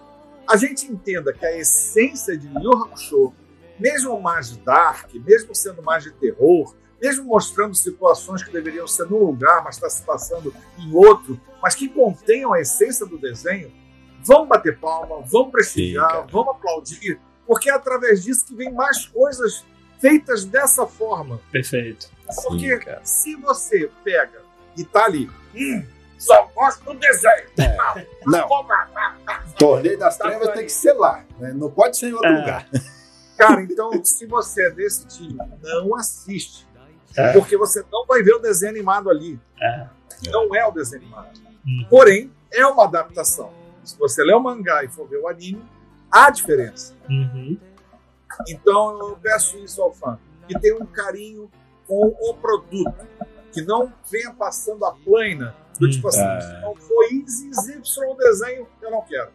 a 0.48 0.56
gente 0.56 0.86
entenda 0.86 1.32
que 1.32 1.44
a 1.44 1.56
essência 1.56 2.36
de 2.36 2.46
Yu 2.46 2.72
Hakusho, 2.72 3.32
mesmo 3.78 4.20
mais 4.20 4.56
dark, 4.58 5.12
mesmo 5.14 5.54
sendo 5.54 5.82
mais 5.82 6.04
de 6.04 6.12
terror, 6.12 6.74
mesmo 7.00 7.24
mostrando 7.24 7.74
situações 7.74 8.42
que 8.42 8.52
deveriam 8.52 8.86
ser 8.86 9.06
num 9.10 9.18
lugar, 9.18 9.62
mas 9.64 9.76
está 9.76 9.90
se 9.90 10.02
passando 10.02 10.54
em 10.78 10.94
outro, 10.94 11.40
mas 11.62 11.74
que 11.74 11.88
contenham 11.88 12.52
a 12.52 12.60
essência 12.60 13.04
do 13.04 13.18
desenho, 13.18 13.72
vamos 14.24 14.48
bater 14.48 14.78
palma, 14.78 15.16
vamos 15.16 15.46
Sim, 15.46 15.50
prestigiar, 15.50 16.08
cara. 16.08 16.26
vamos 16.30 16.54
aplaudir, 16.54 17.20
porque 17.46 17.68
é 17.68 17.74
através 17.74 18.22
disso 18.22 18.46
que 18.46 18.54
vem 18.54 18.72
mais 18.72 19.06
coisas 19.06 19.64
feitas 20.00 20.44
dessa 20.44 20.86
forma. 20.86 21.40
Perfeito. 21.50 22.10
Porque 22.42 22.78
cara. 22.78 23.00
se 23.04 23.36
você 23.36 23.90
pega 24.02 24.42
e 24.76 24.84
tá 24.84 25.04
ali. 25.04 25.30
Hum, 25.54 25.84
só 26.18 26.44
gosto 26.54 26.84
do 26.84 26.94
desenho. 26.94 27.48
Não. 28.26 28.48
Vou 28.48 28.62
matar. 28.64 29.18
Torneio 29.58 29.98
das 29.98 30.16
Tá 30.16 30.28
Trevas 30.28 30.48
tem 30.54 30.64
que 30.64 30.72
ser 30.72 30.92
lá. 30.94 31.24
né? 31.38 31.52
Não 31.52 31.70
pode 31.70 31.96
ser 31.96 32.08
em 32.08 32.12
outro 32.12 32.28
É. 32.28 32.38
lugar. 32.40 32.68
Cara, 33.36 33.60
então, 33.62 34.04
se 34.04 34.26
você 34.26 34.68
é 34.68 34.70
desse 34.70 35.06
time, 35.06 35.36
não 35.62 35.94
assiste. 35.96 36.66
É. 37.16 37.32
Porque 37.32 37.56
você 37.56 37.84
não 37.92 38.06
vai 38.06 38.22
ver 38.22 38.34
o 38.34 38.38
desenho 38.38 38.70
animado 38.70 39.10
ali. 39.10 39.38
É. 39.60 39.86
Não 40.30 40.54
é 40.54 40.66
o 40.66 40.70
desenho 40.70 41.02
animado. 41.02 41.40
Hum. 41.66 41.86
Porém, 41.90 42.32
é 42.52 42.64
uma 42.66 42.84
adaptação. 42.84 43.52
Se 43.84 43.98
você 43.98 44.22
ler 44.22 44.34
o 44.34 44.40
mangá 44.40 44.82
e 44.84 44.88
for 44.88 45.06
ver 45.08 45.18
o 45.18 45.28
anime, 45.28 45.64
há 46.10 46.30
diferença. 46.30 46.94
Uhum. 47.08 47.58
Então, 48.48 48.98
eu 49.08 49.18
peço 49.20 49.58
isso 49.58 49.80
ao 49.82 49.92
fã. 49.92 50.18
Que 50.48 50.58
tenha 50.58 50.76
um 50.76 50.86
carinho 50.86 51.50
com 51.86 52.14
o 52.20 52.34
produto. 52.34 52.94
Que 53.52 53.62
não 53.62 53.92
venha 54.10 54.32
passando 54.32 54.84
a 54.84 54.92
plana 54.92 55.54
do 55.78 55.90
tipo 55.90 56.08
assim, 56.08 56.22
É. 56.24 56.40
se 56.40 56.52
não 56.60 56.74
foi 56.76 57.24
XY 57.26 58.06
o 58.10 58.14
desenho, 58.14 58.66
eu 58.82 58.90
não 58.90 59.02
quero. 59.02 59.28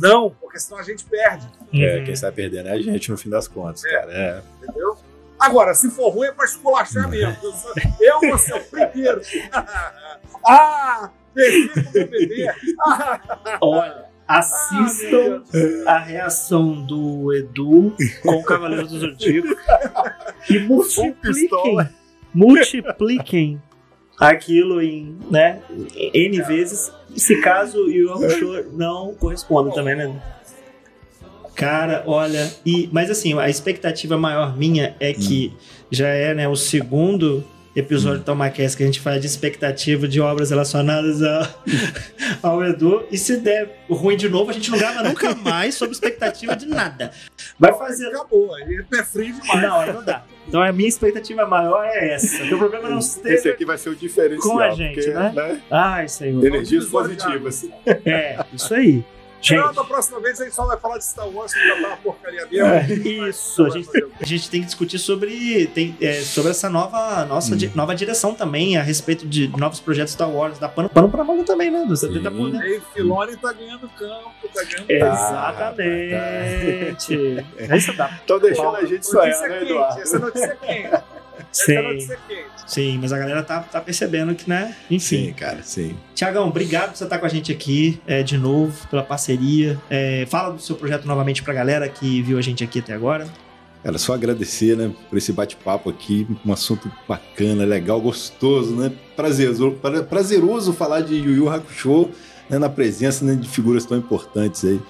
Não, 0.00 0.30
porque 0.40 0.58
senão 0.58 0.78
a 0.80 0.82
gente 0.82 1.04
perde. 1.04 1.46
É, 1.72 1.98
Uhum. 1.98 2.04
quem 2.04 2.16
sai 2.16 2.32
perdendo 2.32 2.68
é 2.68 2.72
a 2.72 2.80
gente 2.80 3.10
no 3.10 3.16
fim 3.16 3.30
das 3.30 3.46
contas, 3.46 3.84
É. 3.84 3.90
cara. 3.90 4.12
É. 4.12 4.42
Entendeu? 4.62 4.96
Agora, 5.38 5.74
se 5.74 5.90
for 5.90 6.08
ruim, 6.10 6.28
é 6.28 6.32
pra 6.32 6.44
esculachar 6.44 7.08
mesmo. 7.08 7.36
Eu, 7.42 7.52
sou- 7.52 7.72
eu 8.00 8.20
vou 8.20 8.38
ser 8.38 8.54
o 8.54 8.64
primeiro. 8.64 9.20
ah, 10.46 11.10
perdi 11.34 11.68
com 11.68 11.80
o 11.80 11.92
meu 11.92 12.08
bebê. 12.08 12.48
Ah, 12.80 13.20
Olha, 13.60 14.04
assistam 14.26 15.42
a 15.86 15.98
reação 15.98 16.84
do 16.86 17.32
Edu 17.34 17.94
com 18.22 18.30
o 18.36 18.42
Cavaleiro 18.44 18.86
do 18.86 18.98
Zodíaco 18.98 19.48
e 20.50 20.58
multipliquem, 20.60 21.88
multipliquem 22.32 23.62
aquilo 24.18 24.80
em 24.80 25.16
né, 25.30 25.60
N 26.12 26.42
vezes, 26.42 26.92
se 27.16 27.40
caso 27.40 27.84
o 27.84 27.90
Yu 27.90 28.12
Hakusho 28.12 28.66
não 28.72 29.14
corresponda 29.14 29.72
também, 29.72 29.96
né? 29.96 30.22
Cara, 31.54 32.02
olha, 32.06 32.52
e 32.66 32.88
mas 32.92 33.10
assim, 33.10 33.38
a 33.38 33.48
expectativa 33.48 34.18
maior 34.18 34.56
minha 34.56 34.96
é 34.98 35.12
que 35.12 35.52
já 35.90 36.08
é, 36.08 36.34
né, 36.34 36.48
o 36.48 36.56
segundo 36.56 37.44
episódio 37.74 38.20
do 38.20 38.24
Tomacast 38.24 38.76
que 38.76 38.82
a 38.82 38.86
gente 38.86 39.00
faz 39.00 39.20
de 39.20 39.26
expectativa 39.26 40.06
de 40.06 40.20
obras 40.20 40.50
relacionadas 40.50 41.22
a, 41.22 41.48
ao 42.42 42.64
Edu. 42.64 43.04
E 43.10 43.18
se 43.18 43.38
der 43.38 43.84
ruim 43.88 44.16
de 44.16 44.28
novo, 44.28 44.50
a 44.50 44.54
gente 44.54 44.70
não 44.70 44.78
grava 44.78 45.02
nunca 45.02 45.34
mais 45.34 45.74
sobre 45.74 45.94
expectativa 45.94 46.54
de 46.54 46.66
nada. 46.66 47.10
Vai 47.58 47.72
fazer. 47.72 48.08
Acabou. 48.08 48.54
Aí 48.54 48.84
é 48.92 49.02
frio 49.02 49.34
demais. 49.34 49.62
Não, 49.62 49.80
aí 49.80 49.92
não 49.92 50.04
dá. 50.04 50.24
Então 50.46 50.62
a 50.62 50.72
minha 50.72 50.88
expectativa 50.88 51.46
maior 51.46 51.84
é 51.84 52.14
essa. 52.14 52.38
Porque 52.38 52.54
o 52.54 52.58
problema 52.58 52.88
não 52.88 52.98
Esse 52.98 53.16
esteja. 53.16 53.50
aqui 53.50 53.64
vai 53.64 53.78
ser 53.78 53.90
o 53.90 53.96
diferencial. 53.96 54.52
Com 54.52 54.60
a 54.60 54.70
gente, 54.70 54.94
porque, 54.96 55.10
né? 55.10 55.62
Ai, 55.70 56.08
Senhor. 56.08 56.44
Energias 56.44 56.86
positivas. 56.86 57.66
É, 57.86 58.44
isso 58.52 58.74
aí. 58.74 59.04
Não, 59.50 59.64
Gente, 59.66 59.74
da 59.74 59.84
próxima 59.84 60.20
vez 60.20 60.40
a 60.40 60.44
gente 60.44 60.54
só 60.54 60.64
vai 60.66 60.78
falar 60.78 60.98
de 60.98 61.04
Star 61.04 61.28
Wars, 61.28 61.52
que 61.52 61.60
já 61.68 61.74
tá 61.80 61.88
uma 61.88 61.96
porcaria 61.98 62.46
mesmo. 62.46 63.28
isso. 63.28 63.64
A 63.66 63.68
gente, 63.70 63.88
a 64.20 64.24
gente 64.24 64.50
tem 64.50 64.60
que 64.60 64.66
discutir 64.66 64.98
sobre, 64.98 65.66
tem, 65.68 65.96
é, 66.00 66.14
sobre 66.22 66.50
essa 66.50 66.70
nova, 66.70 67.24
nossa, 67.26 67.54
di- 67.56 67.70
nova 67.74 67.94
direção 67.94 68.34
também, 68.34 68.76
a 68.78 68.82
respeito 68.82 69.26
de 69.26 69.48
novos 69.58 69.80
projetos 69.80 70.12
Star 70.14 70.30
Wars. 70.30 70.58
Dá 70.58 70.68
pano, 70.68 70.88
pano 70.88 71.08
pra 71.10 71.22
manga 71.24 71.44
também, 71.44 71.70
né? 71.70 71.84
Do 71.86 71.96
70 71.96 72.30
por 72.30 72.50
dentro. 72.50 72.66
Aí 72.66 72.80
Filoni 72.94 73.36
tá 73.36 73.52
ganhando 73.52 73.88
campo, 73.90 74.48
tá 74.54 74.62
ganhando 74.64 74.90
Exatamente. 75.94 77.44
É 77.58 77.76
isso 77.76 77.92
dá. 77.96 78.18
Então 78.24 78.38
deixando 78.38 78.76
a 78.76 78.84
gente 78.84 79.06
sonhar, 79.06 79.40
né, 79.40 79.48
quente, 79.58 79.70
Eduardo? 79.70 80.00
essa 80.00 80.18
notícia 80.18 80.58
é 80.62 80.66
quente. 80.66 81.02
Sim, 81.52 82.08
sim, 82.66 82.98
mas 83.00 83.12
a 83.12 83.18
galera 83.18 83.42
tá, 83.42 83.60
tá 83.60 83.80
percebendo 83.80 84.34
que, 84.34 84.48
né? 84.48 84.74
Enfim. 84.90 85.26
Sim, 85.26 85.32
cara, 85.32 85.62
sim. 85.62 85.96
Tiagão, 86.14 86.48
obrigado 86.48 86.90
por 86.90 86.96
você 86.96 87.04
estar 87.04 87.18
com 87.18 87.26
a 87.26 87.28
gente 87.28 87.52
aqui 87.52 88.00
é, 88.06 88.22
de 88.22 88.36
novo, 88.38 88.86
pela 88.88 89.02
parceria. 89.02 89.80
É, 89.90 90.26
fala 90.28 90.52
do 90.54 90.60
seu 90.62 90.76
projeto 90.76 91.04
novamente 91.06 91.42
pra 91.42 91.52
galera 91.54 91.88
que 91.88 92.22
viu 92.22 92.38
a 92.38 92.42
gente 92.42 92.62
aqui 92.64 92.78
até 92.80 92.92
agora. 92.92 93.26
Cara, 93.82 93.98
só 93.98 94.14
agradecer, 94.14 94.76
né, 94.76 94.90
por 95.10 95.18
esse 95.18 95.30
bate-papo 95.32 95.90
aqui, 95.90 96.26
um 96.44 96.52
assunto 96.52 96.90
bacana, 97.06 97.64
legal, 97.66 98.00
gostoso, 98.00 98.74
né? 98.74 98.90
Prazeroso, 99.14 99.72
pra- 99.72 100.02
prazeroso 100.02 100.72
falar 100.72 101.02
de 101.02 101.14
Yu 101.16 101.32
Yu 101.36 101.48
Hakusho, 101.50 102.08
né, 102.48 102.58
na 102.58 102.70
presença 102.70 103.24
né, 103.24 103.34
de 103.34 103.46
figuras 103.46 103.84
tão 103.84 103.98
importantes 103.98 104.64
aí. 104.64 104.80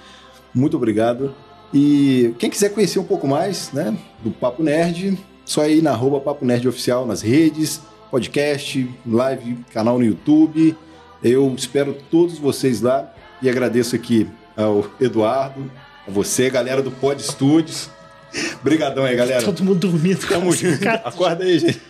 Muito 0.55 0.77
obrigado. 0.77 1.35
E 1.73 2.33
quem 2.39 2.49
quiser 2.49 2.69
conhecer 2.73 3.01
um 3.01 3.05
pouco 3.05 3.27
mais, 3.27 3.73
né, 3.73 3.97
do 4.23 4.31
Papo 4.31 4.63
Nerd, 4.63 5.19
só 5.45 5.67
ir 5.67 5.83
na 5.83 5.91
arroba 5.91 6.21
Papo 6.21 6.45
Nerd 6.45 6.67
Oficial 6.67 7.07
nas 7.07 7.23
redes, 7.23 7.81
podcast, 8.11 8.89
live, 9.07 9.59
canal 9.73 9.99
no 9.99 10.05
YouTube. 10.05 10.77
Eu 11.23 11.55
espero 11.57 11.97
todos 12.11 12.39
vocês 12.39 12.81
lá 12.81 13.13
e 13.43 13.49
agradeço 13.49 13.95
aqui 13.97 14.27
ao 14.57 14.87
Eduardo, 15.01 15.71
a 16.07 16.11
você, 16.11 16.49
galera 16.49 16.83
do 16.83 16.91
Pod 16.91 17.23
Studios. 17.23 17.91
Obrigadão 18.61 19.05
aí, 19.05 19.17
galera. 19.17 19.43
Todo 19.43 19.63
mundo 19.63 19.79
dormindo. 19.79 20.27
Tamo 20.27 20.53
junto. 20.53 20.89
Acorda 20.89 21.45
aí, 21.45 21.59
gente. 21.59 21.81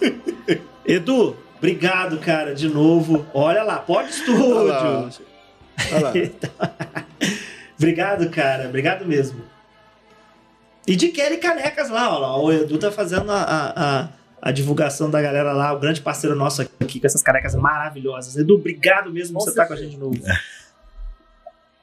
Edu, 0.84 1.36
obrigado, 1.58 2.18
cara, 2.18 2.54
de 2.54 2.68
novo. 2.68 3.24
Olha 3.32 3.62
lá, 3.62 3.78
pode 3.78 4.10
Olha 4.28 4.72
lá. 4.72 5.10
Olha 5.92 6.00
lá. 6.00 6.12
obrigado, 7.78 8.28
cara. 8.30 8.68
Obrigado 8.68 9.06
mesmo. 9.06 9.40
E 10.86 10.96
de 10.96 11.08
Kelly 11.08 11.38
Canecas 11.38 11.90
lá, 11.90 12.14
ó 12.14 12.18
lá. 12.18 12.36
O 12.40 12.52
Edu 12.52 12.78
tá 12.78 12.90
fazendo 12.90 13.30
a, 13.30 13.42
a, 13.42 14.08
a, 14.40 14.50
divulgação 14.50 15.10
da 15.10 15.20
galera 15.20 15.52
lá, 15.52 15.72
o 15.72 15.78
grande 15.78 16.00
parceiro 16.00 16.34
nosso 16.34 16.62
aqui 16.62 16.98
com 16.98 17.06
essas 17.06 17.22
canecas 17.22 17.54
maravilhosas. 17.54 18.36
Edu, 18.36 18.54
obrigado 18.54 19.12
mesmo 19.12 19.38
por 19.38 19.44
você 19.44 19.50
estar 19.50 19.66
com 19.66 19.74
a 19.74 19.76
gente 19.76 19.90
de 19.90 19.98
novo. 19.98 20.18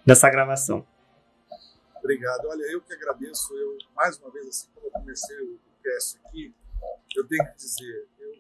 Nessa 0.06 0.30
gravação. 0.30 0.86
Obrigado. 2.00 2.46
Olha, 2.48 2.64
eu 2.72 2.82
que 2.82 2.94
agradeço. 2.94 3.54
Eu, 3.54 3.78
mais 3.96 4.18
uma 4.18 4.32
vez, 4.32 4.48
assim 4.48 4.68
como 4.74 4.88
eu 4.88 4.92
comecei 4.92 5.38
o 5.42 5.60
cast 5.84 6.20
aqui, 6.26 6.54
eu 7.16 7.28
tenho 7.28 7.46
que 7.46 7.58
dizer, 7.58 8.08
eu, 8.20 8.34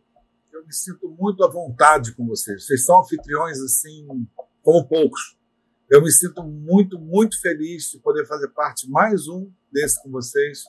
eu 0.53 0.65
me 0.65 0.73
sinto 0.73 1.09
muito 1.09 1.43
à 1.43 1.47
vontade 1.49 2.13
com 2.13 2.25
vocês. 2.25 2.65
Vocês 2.65 2.85
são 2.85 2.99
anfitriões, 3.01 3.59
assim, 3.59 4.27
como 4.63 4.87
poucos. 4.87 5.36
Eu 5.89 6.01
me 6.01 6.11
sinto 6.11 6.43
muito, 6.43 6.99
muito 6.99 7.39
feliz 7.39 7.89
de 7.89 7.99
poder 7.99 8.25
fazer 8.25 8.49
parte 8.49 8.89
mais 8.89 9.29
um 9.29 9.49
desse 9.71 10.03
com 10.03 10.11
vocês 10.11 10.63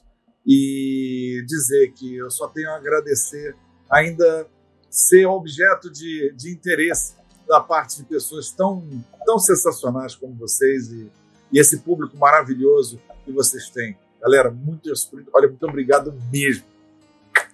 e 0.46 1.44
dizer 1.44 1.92
que 1.92 2.16
eu 2.16 2.30
só 2.30 2.46
tenho 2.46 2.70
a 2.70 2.76
agradecer 2.76 3.56
ainda 3.90 4.48
ser 4.88 5.26
objeto 5.26 5.90
de, 5.90 6.32
de 6.36 6.52
interesse 6.52 7.16
da 7.48 7.60
parte 7.60 7.96
de 7.96 8.04
pessoas 8.04 8.52
tão, 8.52 8.88
tão 9.26 9.40
sensacionais 9.40 10.14
como 10.14 10.36
vocês 10.36 10.92
e, 10.92 11.10
e 11.52 11.58
esse 11.58 11.78
público 11.78 12.16
maravilhoso 12.16 13.00
que 13.24 13.32
vocês 13.32 13.68
têm. 13.70 13.98
Galera, 14.20 14.52
muito, 14.52 14.88
olha, 15.34 15.48
muito 15.48 15.66
obrigado 15.66 16.12
mesmo. 16.30 16.64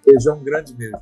Beijão 0.05 0.39
grande 0.45 0.75
mesmo. 0.75 1.01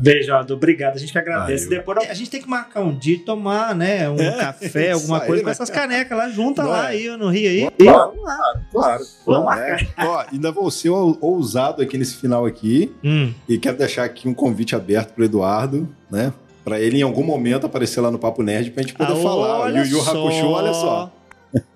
Beijo, 0.00 0.32
Aldo. 0.32 0.54
Obrigado. 0.54 0.94
A 0.96 0.98
gente 0.98 1.12
que 1.12 1.18
agradece. 1.18 1.68
Depois 1.68 1.98
a 2.08 2.14
gente 2.14 2.30
tem 2.30 2.40
que 2.40 2.48
marcar 2.48 2.80
um 2.80 2.96
dia 2.96 3.16
e 3.16 3.18
tomar, 3.18 3.74
né? 3.74 4.08
Um 4.08 4.16
É, 4.18 4.32
café, 4.38 4.92
alguma 4.92 5.20
aí, 5.20 5.26
coisa 5.26 5.42
com 5.42 5.46
né? 5.46 5.52
essas 5.52 5.70
canecas 5.70 6.16
lá. 6.16 6.28
Junta 6.30 6.62
lá 6.62 6.86
é? 6.86 6.96
aí 6.96 7.16
no 7.16 7.28
Rio 7.28 7.48
aí. 7.50 7.70
Claro. 7.78 8.10
Vamos 8.12 8.24
lá. 8.24 8.62
Claro. 8.72 9.04
Vamos 9.26 9.56
é? 9.56 9.76
Ó, 9.98 10.24
ainda 10.32 10.50
vou 10.50 10.70
ser 10.70 10.88
ou- 10.90 11.16
ousado 11.20 11.82
aqui 11.82 11.98
nesse 11.98 12.16
final 12.16 12.46
aqui 12.46 12.92
Hum. 13.04 13.32
e 13.48 13.58
quero 13.58 13.76
deixar 13.76 14.04
aqui 14.04 14.28
um 14.28 14.34
convite 14.34 14.74
aberto 14.74 15.12
pro 15.12 15.24
Eduardo, 15.24 15.88
né? 16.10 16.32
Pra 16.64 16.78
ele 16.80 16.98
em 16.98 17.02
algum 17.02 17.24
momento 17.24 17.66
aparecer 17.66 18.00
lá 18.00 18.10
no 18.10 18.18
Papo 18.18 18.42
Nerd 18.42 18.70
pra 18.70 18.82
gente 18.82 18.94
poder 18.94 19.12
Ah, 19.12 19.16
falar. 19.16 19.58
O 19.58 19.62
olha 19.62 19.80
Yu 19.80 19.96
Yu 19.96 20.00
Hakusho, 20.00 20.46
olha 20.48 20.72
só. 20.72 21.12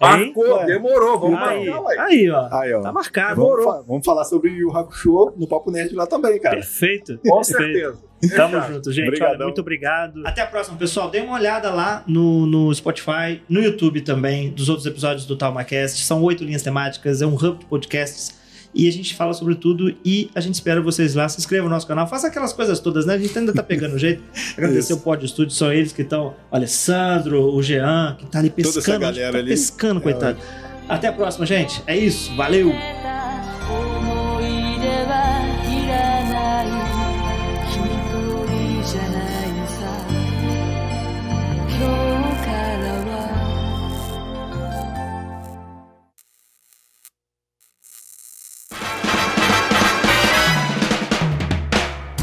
Marcou, 0.01 0.65
demorou, 0.65 1.19
vamos 1.19 1.39
Aí, 1.41 1.67
marcar, 1.67 1.83
ué. 1.85 1.99
aí, 1.99 2.31
ó. 2.31 2.49
Aí, 2.53 2.75
ó. 2.75 2.81
Tá 2.83 2.93
marcado. 2.93 3.41
Vamos, 3.43 3.65
fa- 3.65 3.83
vamos 3.87 4.05
falar 4.05 4.25
sobre 4.25 4.51
Yu 4.51 4.71
Hakusho 4.77 5.33
no 5.37 5.47
Papo 5.47 5.71
Nerd 5.71 5.95
lá 5.95 6.07
também, 6.07 6.39
cara. 6.41 6.57
Perfeito. 6.57 7.19
Com 7.27 7.37
Perfeito. 7.43 7.59
certeza. 7.63 7.99
Tamo 8.35 8.61
junto, 8.63 8.93
gente. 8.93 9.23
Olha, 9.23 9.39
muito 9.45 9.61
obrigado. 9.61 10.27
Até 10.27 10.41
a 10.41 10.47
próxima, 10.47 10.77
pessoal. 10.79 11.11
Dê 11.11 11.21
uma 11.21 11.35
olhada 11.35 11.71
lá 11.71 12.03
no, 12.07 12.47
no 12.47 12.75
Spotify, 12.75 13.43
no 13.49 13.61
YouTube 13.61 14.01
também, 14.01 14.51
dos 14.51 14.69
outros 14.69 14.87
episódios 14.87 15.27
do 15.27 15.37
TalmaCast. 15.37 16.03
São 16.05 16.23
oito 16.23 16.43
linhas 16.43 16.63
temáticas, 16.63 17.21
é 17.21 17.27
um 17.27 17.35
hub 17.35 17.59
de 17.59 17.67
podcasts. 17.67 18.35
E 18.77 18.87
a 18.87 18.93
gente 18.93 19.15
fala 19.15 19.33
sobre 19.33 19.55
tudo 19.55 19.95
e 20.05 20.31
a 20.35 20.41
gente 20.41 20.55
espera 20.55 20.83
vocês 20.83 21.15
lá. 21.15 21.27
Se 21.29 21.39
inscreva 21.39 21.65
no 21.65 21.71
nosso 21.71 21.87
canal, 21.87 22.07
faça 22.07 22.27
aquelas 22.27 22.53
coisas 22.53 22.79
todas, 22.79 23.07
né? 23.07 23.15
A 23.15 23.19
gente 23.19 23.37
ainda 23.39 23.53
tá 23.55 23.63
pegando 23.63 23.95
o 23.95 23.99
jeito. 23.99 24.23
Agradecer 24.57 24.93
o 24.93 24.99
Pod 24.99 25.27
Studio, 25.27 25.51
são 25.55 25.73
eles 25.73 25.93
que 25.93 26.03
estão. 26.03 26.35
O 26.53 26.57
Alessandro, 26.57 27.55
o 27.55 27.63
Jean, 27.63 28.17
que 28.19 28.27
tá 28.27 28.39
ali 28.41 28.51
Toda 28.51 28.69
essa 28.69 28.75
pescando. 28.81 29.01
galera 29.01 29.33
tá 29.33 29.39
ali. 29.39 29.49
pescando, 29.49 30.01
É, 30.01 30.03
coitado. 30.03 30.39
Até 30.89 31.09
a 31.09 31.13
próxima, 31.13 31.47
gente. 31.47 31.83
É 31.87 31.97
isso. 31.97 32.35
Valeu! 32.37 33.16